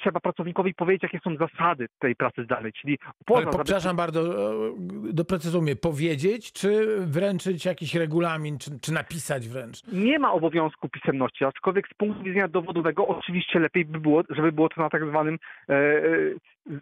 trzeba 0.00 0.20
pracownikowi 0.20 0.74
powiedzieć, 0.74 1.02
jakie 1.02 1.18
są 1.18 1.36
zasady 1.36 1.88
tej 1.98 2.16
pracy 2.16 2.44
zdalnej, 2.44 2.72
czyli 2.72 2.98
poza 3.26 3.40
Ale 3.40 3.50
przepraszam 3.50 3.96
bardzo, 3.96 4.20
e, 4.20 4.72
doprecyzujmy, 5.12 5.76
powiedzieć, 5.76 6.52
czy 6.52 6.86
wręczyć 7.00 7.64
jakiś 7.64 7.94
regulamin, 7.94 8.58
czy, 8.58 8.80
czy 8.80 8.92
napisać 8.92 9.48
wręcz? 9.48 9.86
Nie 9.92 10.18
ma 10.18 10.32
obowiązku 10.32 10.88
pisemności, 10.88 11.44
aczkolwiek 11.44 11.88
z 11.88 11.94
punktu 11.94 12.22
widzenia 12.22 12.48
dowodowego 12.48 13.06
oczywiście 13.08 13.58
lepiej 13.58 13.84
by 13.84 14.00
było, 14.00 14.22
żeby 14.30 14.52
było 14.52 14.68
to 14.68 14.82
na 14.82 14.88
tak 14.88 15.06
zwanym 15.08 15.38
e, 15.68 15.74
e, 15.74 16.00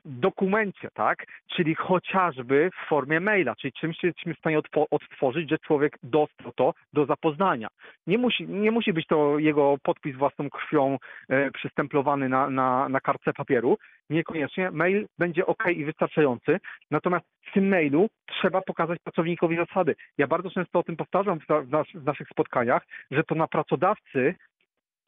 dokumencie, 0.05 0.89
tak? 0.95 1.27
Czyli 1.57 1.75
chociażby 1.75 2.71
w 2.71 2.89
formie 2.89 3.21
maila, 3.21 3.57
czyli 3.57 3.73
czymś 3.73 4.03
jesteśmy 4.03 4.35
w 4.35 4.39
stanie 4.39 4.59
odtwo- 4.59 4.87
odtworzyć, 4.91 5.51
że 5.51 5.59
człowiek 5.59 5.99
dostał 6.03 6.53
to 6.53 6.75
do 6.93 7.07
zapoznania. 7.07 7.69
Nie 8.07 8.19
musi, 8.19 8.49
nie 8.49 8.71
musi 8.71 8.93
być 8.93 9.07
to 9.07 9.39
jego 9.39 9.77
podpis 9.83 10.17
własną 10.17 10.51
krwią 10.51 10.99
e, 11.29 11.51
przystemplowany 11.51 12.29
na, 12.29 12.51
na, 12.51 12.89
na 12.89 13.01
kartce 13.09 13.33
papieru. 13.33 13.79
Niekoniecznie. 14.11 14.71
Mail 14.71 15.07
będzie 15.19 15.47
ok 15.47 15.65
i 15.71 15.85
wystarczający. 15.85 16.61
Natomiast 16.91 17.27
w 17.51 17.53
tym 17.53 17.69
mailu 17.69 18.09
trzeba 18.27 18.61
pokazać 18.61 18.99
pracownikowi 19.05 19.57
zasady. 19.57 19.95
Ja 20.19 20.27
bardzo 20.27 20.51
często 20.51 20.79
o 20.79 20.83
tym 20.83 20.97
powtarzam 20.97 21.41
w, 21.41 21.49
nas, 21.71 21.87
w 21.95 22.05
naszych 22.05 22.29
spotkaniach, 22.29 22.83
że 23.11 23.25
to 23.25 23.35
na 23.35 23.47
pracodawcy 23.47 24.35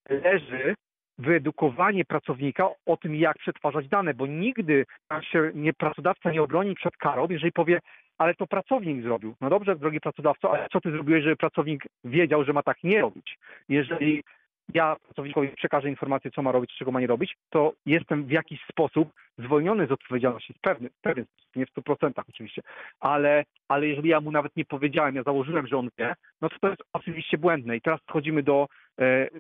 leży 0.09 0.75
wyedukowanie 1.19 2.05
pracownika 2.05 2.69
o 2.87 2.97
tym, 2.97 3.15
jak 3.15 3.39
przetwarzać 3.39 3.89
dane, 3.89 4.15
bo 4.15 4.27
nigdy 4.27 4.87
się 5.21 5.51
nie, 5.55 5.73
pracodawca 5.73 6.31
nie 6.31 6.43
obroni 6.43 6.75
przed 6.75 6.97
karą, 6.97 7.27
jeżeli 7.31 7.53
powie, 7.53 7.81
ale 8.19 8.35
to 8.35 8.47
pracownik 8.47 9.03
zrobił. 9.03 9.35
No 9.41 9.51
dobrze, 9.51 9.77
drogi 9.77 10.01
pracodawco, 10.01 10.53
ale 10.53 10.67
co 10.73 10.81
ty 10.81 10.91
zrobiłeś, 10.91 11.25
żeby 11.25 11.37
pracownik 11.37 11.85
wiedział, 12.05 12.45
że 12.45 12.53
ma 12.53 12.63
tak 12.63 12.85
nie 12.85 13.01
robić? 13.01 13.39
Jeżeli 13.69 14.23
ja 14.75 14.97
pracownikowi 15.05 15.49
przekażę 15.49 15.89
informację, 15.89 16.31
co 16.31 16.43
ma 16.43 16.53
robić, 16.53 16.75
czego 16.79 16.91
ma 16.91 17.01
nie 17.01 17.07
robić, 17.07 17.37
to 17.51 17.73
jestem 17.87 18.25
w 18.25 18.31
jakiś 18.31 18.61
sposób 18.71 19.09
zwolniony 19.39 19.87
z 19.87 19.93
odpowiedzialności, 19.93 20.55
pewnym 20.61 20.91
sposób, 20.99 21.29
nie 21.57 21.67
w 21.67 21.71
100% 21.71 22.11
oczywiście, 22.29 22.63
ale, 23.01 23.45
ale 23.69 23.87
jeżeli 23.87 24.09
ja 24.09 24.21
mu 24.21 24.31
nawet 24.31 24.57
nie 24.57 24.65
powiedziałem, 24.65 25.15
ja 25.15 25.23
założyłem, 25.23 25.67
że 25.67 25.77
on 25.77 25.89
wie, 25.99 26.15
no 26.41 26.49
to 26.49 26.57
to 26.61 26.69
jest 26.69 26.83
oczywiście 26.93 27.39
błędne. 27.39 27.77
I 27.77 27.81
teraz 27.81 28.01
przechodzimy 28.01 28.43
do, 28.43 28.67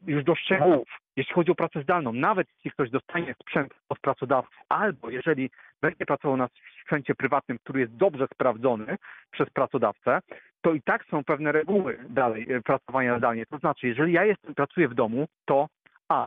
już 0.06 0.24
do 0.24 0.34
szczegółów. 0.34 0.88
Jeśli 1.16 1.34
chodzi 1.34 1.50
o 1.50 1.54
pracę 1.54 1.82
zdalną, 1.82 2.12
nawet 2.12 2.48
jeśli 2.54 2.70
ktoś 2.70 2.90
dostanie 2.90 3.34
sprzęt 3.42 3.74
od 3.88 3.98
pracodawcy, 3.98 4.56
albo 4.68 5.10
jeżeli 5.10 5.50
będzie 5.82 6.06
pracował 6.06 6.36
na 6.36 6.48
sprzęcie 6.82 7.14
prywatnym, 7.14 7.58
który 7.58 7.80
jest 7.80 7.96
dobrze 7.96 8.26
sprawdzony 8.34 8.98
przez 9.30 9.50
pracodawcę, 9.50 10.20
to 10.60 10.74
i 10.74 10.82
tak 10.82 11.04
są 11.04 11.24
pewne 11.24 11.52
reguły 11.52 11.98
dalej 12.08 12.52
e, 12.52 12.60
pracowania 12.60 13.18
zdalnie. 13.18 13.46
To 13.46 13.58
znaczy, 13.58 13.88
jeżeli 13.88 14.12
ja 14.12 14.24
jestem, 14.24 14.54
pracuję 14.54 14.88
w 14.88 14.94
domu, 14.94 15.26
to 15.44 15.68
A. 16.08 16.26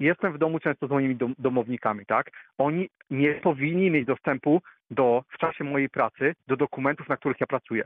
Jestem 0.00 0.32
w 0.32 0.38
domu 0.38 0.58
często 0.58 0.86
z 0.86 0.90
moimi 0.90 1.16
dom, 1.16 1.34
domownikami, 1.38 2.06
tak? 2.06 2.30
Oni 2.58 2.88
nie 3.10 3.34
powinni 3.34 3.90
mieć 3.90 4.06
dostępu 4.06 4.62
do, 4.90 5.24
w 5.28 5.38
czasie 5.38 5.64
mojej 5.64 5.88
pracy 5.88 6.34
do 6.46 6.56
dokumentów, 6.56 7.08
na 7.08 7.16
których 7.16 7.40
ja 7.40 7.46
pracuję. 7.46 7.84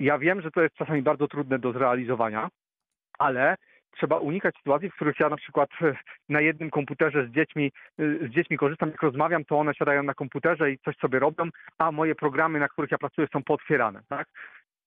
Ja 0.00 0.18
wiem, 0.18 0.40
że 0.40 0.50
to 0.50 0.62
jest 0.62 0.74
czasami 0.74 1.02
bardzo 1.02 1.28
trudne 1.28 1.58
do 1.58 1.72
zrealizowania, 1.72 2.48
ale 3.18 3.56
trzeba 3.96 4.18
unikać 4.18 4.56
sytuacji, 4.56 4.90
w 4.90 4.94
których 4.94 5.20
ja 5.20 5.28
na 5.28 5.36
przykład 5.36 5.70
e, 5.82 5.94
na 6.28 6.40
jednym 6.40 6.70
komputerze 6.70 7.26
z 7.26 7.30
dziećmi, 7.30 7.72
e, 7.98 8.28
z 8.28 8.30
dziećmi 8.30 8.56
korzystam, 8.56 8.90
jak 8.90 9.02
rozmawiam, 9.02 9.44
to 9.44 9.58
one 9.58 9.74
siadają 9.74 10.02
na 10.02 10.14
komputerze 10.14 10.70
i 10.70 10.78
coś 10.78 10.96
sobie 10.96 11.18
robią, 11.18 11.44
a 11.78 11.92
moje 11.92 12.14
programy, 12.14 12.58
na 12.58 12.68
których 12.68 12.90
ja 12.90 12.98
pracuję, 12.98 13.28
są 13.32 13.42
pootwierane, 13.42 14.00
tak? 14.08 14.28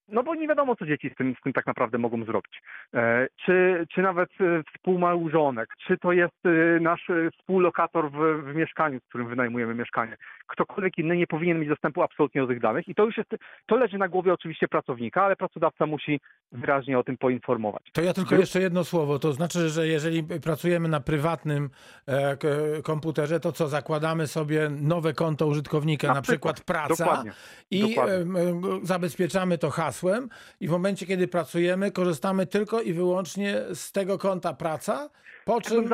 No 0.08 0.24
bo 0.24 0.36
nie 0.36 0.48
wiadomo, 0.48 0.76
co 0.76 0.86
dzieci 0.86 1.10
z 1.10 1.16
tym, 1.16 1.36
z 1.40 1.44
tym 1.44 1.54
tak 1.54 1.66
naprawdę 1.66 1.98
mogą 1.98 2.24
zrobić. 2.24 2.62
E, 2.94 3.28
czy, 3.46 3.86
czy 3.92 4.02
nawet 4.02 4.30
współmałżonek, 4.74 5.70
czy 5.88 5.98
to 5.98 6.12
jest 6.12 6.38
nasz 6.82 7.08
współlokator 7.34 8.12
w, 8.12 8.44
w 8.44 8.56
mieszkaniu, 8.56 9.00
w 9.00 9.10
którym 9.10 9.28
wynajmujemy 9.28 9.76
mieszkanie. 9.76 10.18
Ktokolwiek 10.48 10.98
inny 10.98 11.18
nie 11.18 11.28
powinien 11.28 11.60
mieć 11.60 11.70
dostępu 11.70 12.02
absolutnie 12.02 12.42
do 12.42 12.48
tych 12.48 12.60
danych 12.60 12.88
i 12.88 12.96
to 12.96 13.06
już 13.06 13.18
jest, 13.18 13.30
to 13.66 13.76
leży 13.76 13.98
na 13.98 14.08
głowie 14.08 14.34
oczywiście 14.34 14.68
pracownika, 14.68 15.24
ale 15.24 15.36
pracodawca 15.36 15.86
musi 15.86 16.20
wyraźnie 16.52 17.00
o 17.00 17.04
tym 17.04 17.18
poinformować. 17.18 17.84
To 17.94 18.02
ja 18.02 18.14
tylko 18.14 18.36
jeszcze 18.36 18.62
jedno 18.62 18.84
słowo. 18.84 19.20
To 19.20 19.34
znaczy, 19.34 19.70
że 19.70 19.88
jeżeli 19.88 20.24
pracujemy 20.24 20.90
na 20.90 21.00
prywatnym 21.00 21.70
e, 22.08 22.38
komputerze, 22.84 23.40
to 23.40 23.52
co, 23.52 23.68
zakładamy 23.68 24.28
sobie 24.28 24.70
nowe 24.70 25.14
konto 25.14 25.48
użytkownika, 25.48 26.08
na, 26.08 26.14
Na 26.14 26.22
przykład, 26.22 26.56
przykład. 26.56 26.88
praca 26.88 27.06
Dokładnie. 27.06 27.32
i 27.72 27.90
Dokładnie. 27.90 28.14
em, 28.16 28.36
em, 28.36 28.62
zabezpieczamy 28.84 29.58
to 29.58 29.70
hasłem 29.70 30.30
i 30.60 30.68
w 30.68 30.72
momencie, 30.72 31.06
kiedy 31.06 31.28
pracujemy, 31.28 31.92
korzystamy 31.92 32.46
tylko 32.46 32.82
i 32.82 32.94
wyłącznie 32.94 33.56
z 33.74 33.92
tego 33.92 34.18
konta 34.18 34.54
praca, 34.54 35.10
po 35.48 35.62
czym 35.62 35.90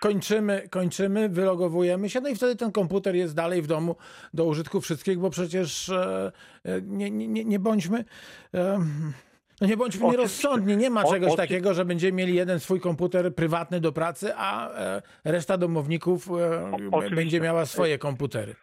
kończymy, 0.00 0.68
kończymy, 0.70 1.28
wylogowujemy 1.28 2.10
się, 2.10 2.20
no 2.20 2.28
i 2.28 2.34
wtedy 2.34 2.56
ten 2.56 2.72
komputer 2.72 3.14
jest 3.16 3.34
dalej 3.34 3.62
w 3.62 3.66
domu 3.66 3.96
do 4.34 4.44
użytku 4.44 4.80
wszystkich, 4.80 5.18
bo 5.18 5.30
przecież 5.30 5.88
e, 5.88 6.32
e, 6.64 6.82
nie, 6.82 7.10
nie, 7.10 7.44
nie- 7.44 7.58
bądźmy... 7.58 8.04
no 9.60 9.66
nie 9.66 9.76
bądźmy 9.76 10.06
Oczywiście. 10.06 10.10
nierozsądni, 10.10 10.76
nie 10.76 10.90
ma 10.90 11.04
czegoś 11.04 11.36
takiego, 11.36 11.74
że 11.74 11.84
będziemy 11.84 12.12
mieli 12.12 12.34
jeden 12.34 12.60
swój 12.60 12.80
komputer 12.80 13.34
prywatny 13.34 13.80
do 13.80 13.92
pracy, 13.92 14.32
a 14.36 14.70
e, 14.70 15.02
reszta 15.24 15.58
domowników 15.58 16.28
oczywiście. 16.90 17.16
będzie 17.16 17.40
miała 17.40 17.66
swoje 17.66 17.98
komputery. 17.98 18.54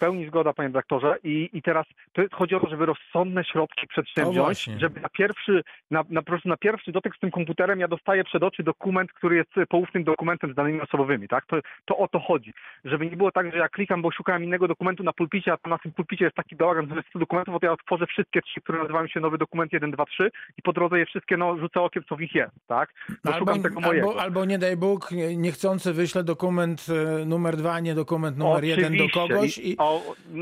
Pełni 0.00 0.26
zgoda, 0.26 0.52
panie 0.52 0.70
dyrektorze. 0.70 1.16
I, 1.24 1.50
I 1.52 1.62
teraz 1.62 1.86
chodzi 2.32 2.54
o 2.54 2.60
to, 2.60 2.70
żeby 2.70 2.86
rozsądne 2.86 3.44
środki 3.44 3.86
przedsięwziąć, 3.86 4.36
właśnie. 4.36 4.78
żeby 4.78 5.00
na 5.00 5.08
pierwszy, 5.08 5.62
na, 5.90 6.04
na, 6.10 6.22
po 6.22 6.26
prostu 6.26 6.48
na 6.48 6.56
pierwszy 6.56 6.92
dotyk 6.92 7.16
z 7.16 7.20
tym 7.20 7.30
komputerem 7.30 7.80
ja 7.80 7.88
dostaję 7.88 8.24
przed 8.24 8.42
oczy 8.42 8.62
dokument, 8.62 9.12
który 9.12 9.36
jest 9.36 9.50
poufnym 9.68 10.04
dokumentem 10.04 10.52
z 10.52 10.54
danymi 10.54 10.80
osobowymi, 10.80 11.28
tak? 11.28 11.46
To, 11.46 11.56
to 11.84 11.96
o 11.96 12.08
to 12.08 12.18
chodzi. 12.20 12.52
Żeby 12.84 13.06
nie 13.10 13.16
było 13.16 13.32
tak, 13.32 13.52
że 13.52 13.58
ja 13.58 13.68
klikam, 13.68 14.02
bo 14.02 14.10
szukałem 14.10 14.44
innego 14.44 14.68
dokumentu 14.68 15.02
na 15.02 15.12
pulpicie, 15.12 15.52
a 15.52 15.56
tam 15.56 15.70
na 15.70 15.78
tym 15.78 15.92
pulpicie 15.92 16.24
jest 16.24 16.36
taki 16.36 16.56
bałagan 16.56 16.86
z 16.86 17.06
100 17.10 17.18
dokumentów, 17.18 17.60
to 17.60 17.66
ja 17.66 17.72
otworzę 17.72 18.06
wszystkie 18.06 18.42
trzy, 18.42 18.60
które 18.60 18.78
nazywają 18.78 19.06
się 19.06 19.20
nowy 19.20 19.38
dokument 19.38 19.72
1, 19.72 19.90
2, 19.90 20.06
3 20.06 20.30
i 20.58 20.62
po 20.62 20.72
drodze 20.72 20.98
je 20.98 21.06
wszystkie, 21.06 21.36
no, 21.36 21.58
rzucę 21.58 21.80
okiem, 21.80 22.02
co 22.08 22.16
w 22.16 22.20
nich 22.20 22.34
jest, 22.34 22.52
tak? 22.68 22.94
Bo 23.24 23.32
Albo, 23.34 23.38
szukam 23.38 23.62
tego 23.62 23.80
mojego. 23.80 24.08
albo, 24.08 24.22
albo 24.22 24.44
nie 24.44 24.58
daj 24.58 24.76
Bóg, 24.76 25.10
nie- 25.10 25.36
niechcący 25.36 25.92
wyślę 25.92 26.24
dokument 26.24 26.86
e, 27.20 27.24
numer 27.24 27.56
dwa, 27.56 27.80
nie 27.80 27.94
dokument 27.94 28.38
numer 28.38 28.64
jeden 28.64 28.96
do 28.96 29.04
Oczywiście. 29.04 29.28
kogoś 29.34 29.58
i, 29.58 29.76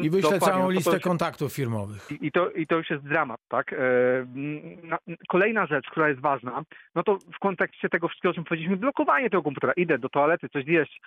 i 0.02 0.10
wyślę 0.10 0.38
całą 0.38 0.62
no 0.62 0.70
listę 0.70 1.00
kontaktów 1.00 1.52
firmowych. 1.52 2.08
I, 2.20 2.32
to, 2.32 2.50
I 2.50 2.66
to 2.66 2.76
już 2.76 2.90
jest 2.90 3.04
dramat, 3.04 3.40
tak? 3.48 3.72
E, 3.72 3.76
na, 4.82 4.98
kolejna 5.28 5.66
rzecz, 5.66 5.86
która 5.90 6.08
jest 6.08 6.20
ważna, 6.20 6.62
no 6.94 7.02
to 7.02 7.18
w 7.34 7.38
kontekście 7.38 7.88
tego 7.88 8.08
wszystkiego, 8.08 8.30
o 8.30 8.34
czym 8.34 8.44
powiedzieliśmy, 8.44 8.76
blokowanie 8.76 9.30
tego 9.30 9.42
komputera. 9.42 9.72
Idę 9.72 9.98
do 9.98 10.08
toalety, 10.08 10.48
coś 10.48 10.64
zjeść. 10.64 11.00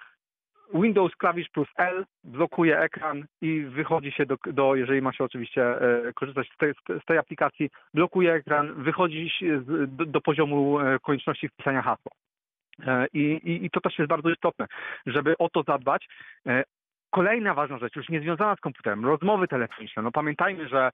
Windows 0.73 1.15
klawisz 1.15 1.49
plus 1.49 1.67
L 1.77 2.05
blokuje 2.23 2.79
ekran 2.79 3.25
i 3.41 3.61
wychodzi 3.61 4.11
się 4.11 4.25
do, 4.25 4.37
do 4.45 4.75
jeżeli 4.75 5.01
ma 5.01 5.13
się 5.13 5.23
oczywiście 5.23 5.63
e, 5.63 6.13
korzystać 6.13 6.47
z 6.55 6.57
tej, 6.57 6.73
z 7.01 7.05
tej 7.05 7.17
aplikacji, 7.17 7.69
blokuje 7.93 8.33
ekran, 8.33 8.83
wychodzi 8.83 9.29
się 9.29 9.61
z, 9.61 9.95
do, 9.95 10.05
do 10.05 10.21
poziomu 10.21 10.79
e, 10.79 10.99
konieczności 10.99 11.49
wpisania 11.49 11.81
hasła. 11.81 12.11
E, 12.87 13.07
I, 13.13 13.19
i, 13.19 13.65
I 13.65 13.69
to 13.69 13.81
też 13.81 13.99
jest 13.99 14.09
bardzo 14.09 14.29
istotne, 14.29 14.67
żeby 15.05 15.37
o 15.37 15.49
to 15.49 15.63
zadbać. 15.63 16.07
Kolejna 17.11 17.53
ważna 17.53 17.77
rzecz, 17.77 17.95
już 17.95 18.09
nie 18.09 18.21
związana 18.21 18.55
z 18.55 18.59
komputerem, 18.59 19.05
rozmowy 19.05 19.47
telefoniczne. 19.47 20.01
No 20.01 20.11
pamiętajmy, 20.11 20.67
że 20.67 20.91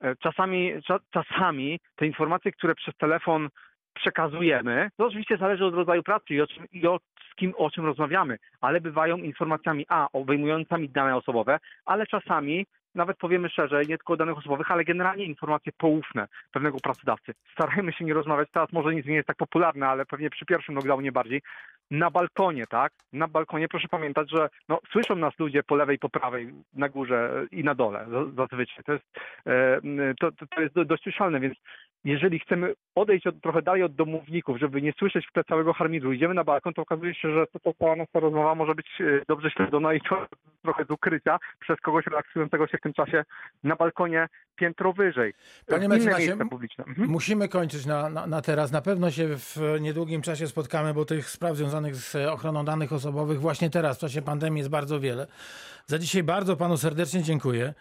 e, 0.00 0.16
czasami, 0.16 0.72
cza, 0.86 0.98
czasami 1.10 1.80
te 1.96 2.06
informacje, 2.06 2.52
które 2.52 2.74
przez 2.74 2.96
telefon 2.96 3.48
przekazujemy, 3.94 4.90
to 4.96 5.06
oczywiście 5.06 5.36
zależy 5.36 5.64
od 5.64 5.74
rodzaju 5.74 6.02
pracy 6.02 6.34
i, 6.34 6.40
o 6.40 6.46
i 6.72 6.86
od 6.86 7.02
z 7.32 7.34
kim, 7.34 7.54
o 7.56 7.70
czym 7.70 7.84
rozmawiamy, 7.86 8.38
ale 8.60 8.80
bywają 8.80 9.16
informacjami 9.16 9.86
A, 9.88 10.08
obejmującymi 10.12 10.88
dane 10.88 11.16
osobowe, 11.16 11.58
ale 11.84 12.06
czasami 12.06 12.66
nawet 12.94 13.18
powiemy 13.18 13.48
szerzej, 13.48 13.86
nie 13.88 13.98
tylko 13.98 14.12
o 14.12 14.16
danych 14.16 14.38
osobowych, 14.38 14.70
ale 14.70 14.84
generalnie 14.84 15.24
informacje 15.24 15.72
poufne 15.78 16.28
pewnego 16.52 16.78
pracodawcy. 16.78 17.32
Starajmy 17.52 17.92
się 17.92 18.04
nie 18.04 18.14
rozmawiać, 18.14 18.48
teraz 18.52 18.72
może 18.72 18.94
nic 18.94 19.06
nie 19.06 19.14
jest 19.14 19.26
tak 19.26 19.36
popularne, 19.36 19.88
ale 19.88 20.06
pewnie 20.06 20.30
przy 20.30 20.46
pierwszym 20.46 20.74
lockdownie 20.74 21.12
bardziej, 21.12 21.42
na 21.90 22.10
balkonie, 22.10 22.66
tak? 22.66 22.92
Na 23.12 23.28
balkonie 23.28 23.68
proszę 23.68 23.88
pamiętać, 23.88 24.30
że 24.30 24.48
no, 24.68 24.78
słyszą 24.92 25.16
nas 25.16 25.38
ludzie 25.38 25.62
po 25.62 25.76
lewej, 25.76 25.98
po 25.98 26.08
prawej, 26.08 26.52
na 26.74 26.88
górze 26.88 27.46
i 27.50 27.64
na 27.64 27.74
dole 27.74 28.06
za- 28.10 28.32
zazwyczaj. 28.36 28.84
To 28.84 28.92
jest, 28.92 29.04
e, 29.46 29.80
to, 30.20 30.32
to, 30.54 30.60
jest 30.62 30.74
do- 30.74 30.84
dość 30.84 31.02
słyszalne, 31.02 31.40
więc 31.40 31.54
jeżeli 32.04 32.38
chcemy 32.38 32.74
odejść 32.94 33.26
od, 33.26 33.40
trochę 33.40 33.62
dalej 33.62 33.82
od 33.82 33.94
domowników, 33.94 34.58
żeby 34.58 34.82
nie 34.82 34.92
słyszeć 34.92 35.26
w 35.26 35.32
tle 35.32 35.44
całego 35.44 35.72
harmidru, 35.72 36.12
idziemy 36.12 36.34
na 36.34 36.44
balkon, 36.44 36.74
to 36.74 36.82
okazuje 36.82 37.14
się, 37.14 37.34
że 37.34 37.46
to, 37.46 37.58
to 37.60 37.74
cała 37.78 37.96
nasza 37.96 38.20
rozmowa 38.20 38.54
może 38.54 38.74
być 38.74 38.86
e, 39.00 39.04
dobrze 39.28 39.50
śledzona 39.50 39.94
i 39.94 40.00
to 40.00 40.26
trochę 40.64 40.84
z 40.84 40.90
ukrycia 40.90 41.38
przez 41.60 41.80
kogoś 41.80 42.06
relaksującego 42.06 42.66
się 42.66 42.78
w 42.78 42.80
tym 42.80 42.92
czasie 42.92 43.24
na 43.64 43.76
balkonie 43.76 44.26
piętro 44.56 44.92
wyżej. 44.92 45.32
Panie 45.66 45.88
mecenasie, 45.88 46.36
publiczne. 46.50 46.84
Mhm. 46.84 47.08
Musimy 47.08 47.48
kończyć 47.48 47.86
na, 47.86 48.08
na, 48.10 48.26
na 48.26 48.42
teraz. 48.42 48.72
Na 48.72 48.82
pewno 48.82 49.10
się 49.10 49.28
w 49.36 49.56
niedługim 49.80 50.22
czasie 50.22 50.46
spotkamy, 50.46 50.94
bo 50.94 51.04
tych 51.04 51.30
spraw 51.30 51.56
związanych 51.56 51.79
z 51.92 52.16
ochroną 52.28 52.64
danych 52.64 52.92
osobowych 52.92 53.40
właśnie 53.40 53.70
teraz, 53.70 53.96
w 53.96 54.00
czasie 54.00 54.22
pandemii 54.22 54.58
jest 54.58 54.70
bardzo 54.70 55.00
wiele. 55.00 55.26
Za 55.86 55.98
dzisiaj 55.98 56.22
bardzo 56.22 56.56
panu 56.56 56.76
serdecznie 56.76 57.22
dziękuję. 57.22 57.74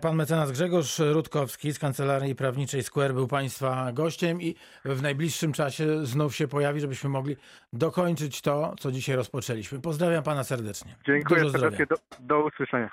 Pan 0.00 0.16
mecenas 0.16 0.52
Grzegorz 0.52 0.98
Rutkowski 0.98 1.72
z 1.72 1.78
Kancelarii 1.78 2.34
Prawniczej 2.34 2.82
Square 2.82 3.14
był 3.14 3.28
państwa 3.28 3.92
gościem 3.92 4.42
i 4.42 4.54
w 4.84 5.02
najbliższym 5.02 5.52
czasie 5.52 6.06
znów 6.06 6.36
się 6.36 6.48
pojawi, 6.48 6.80
żebyśmy 6.80 7.10
mogli 7.10 7.36
dokończyć 7.72 8.40
to, 8.40 8.74
co 8.78 8.92
dzisiaj 8.92 9.16
rozpoczęliśmy. 9.16 9.80
Pozdrawiam 9.80 10.22
pana 10.22 10.44
serdecznie. 10.44 10.96
Dziękuję 11.06 11.50
serdecznie. 11.50 11.86
Do, 11.86 11.96
do 12.20 12.44
usłyszenia. 12.44 12.90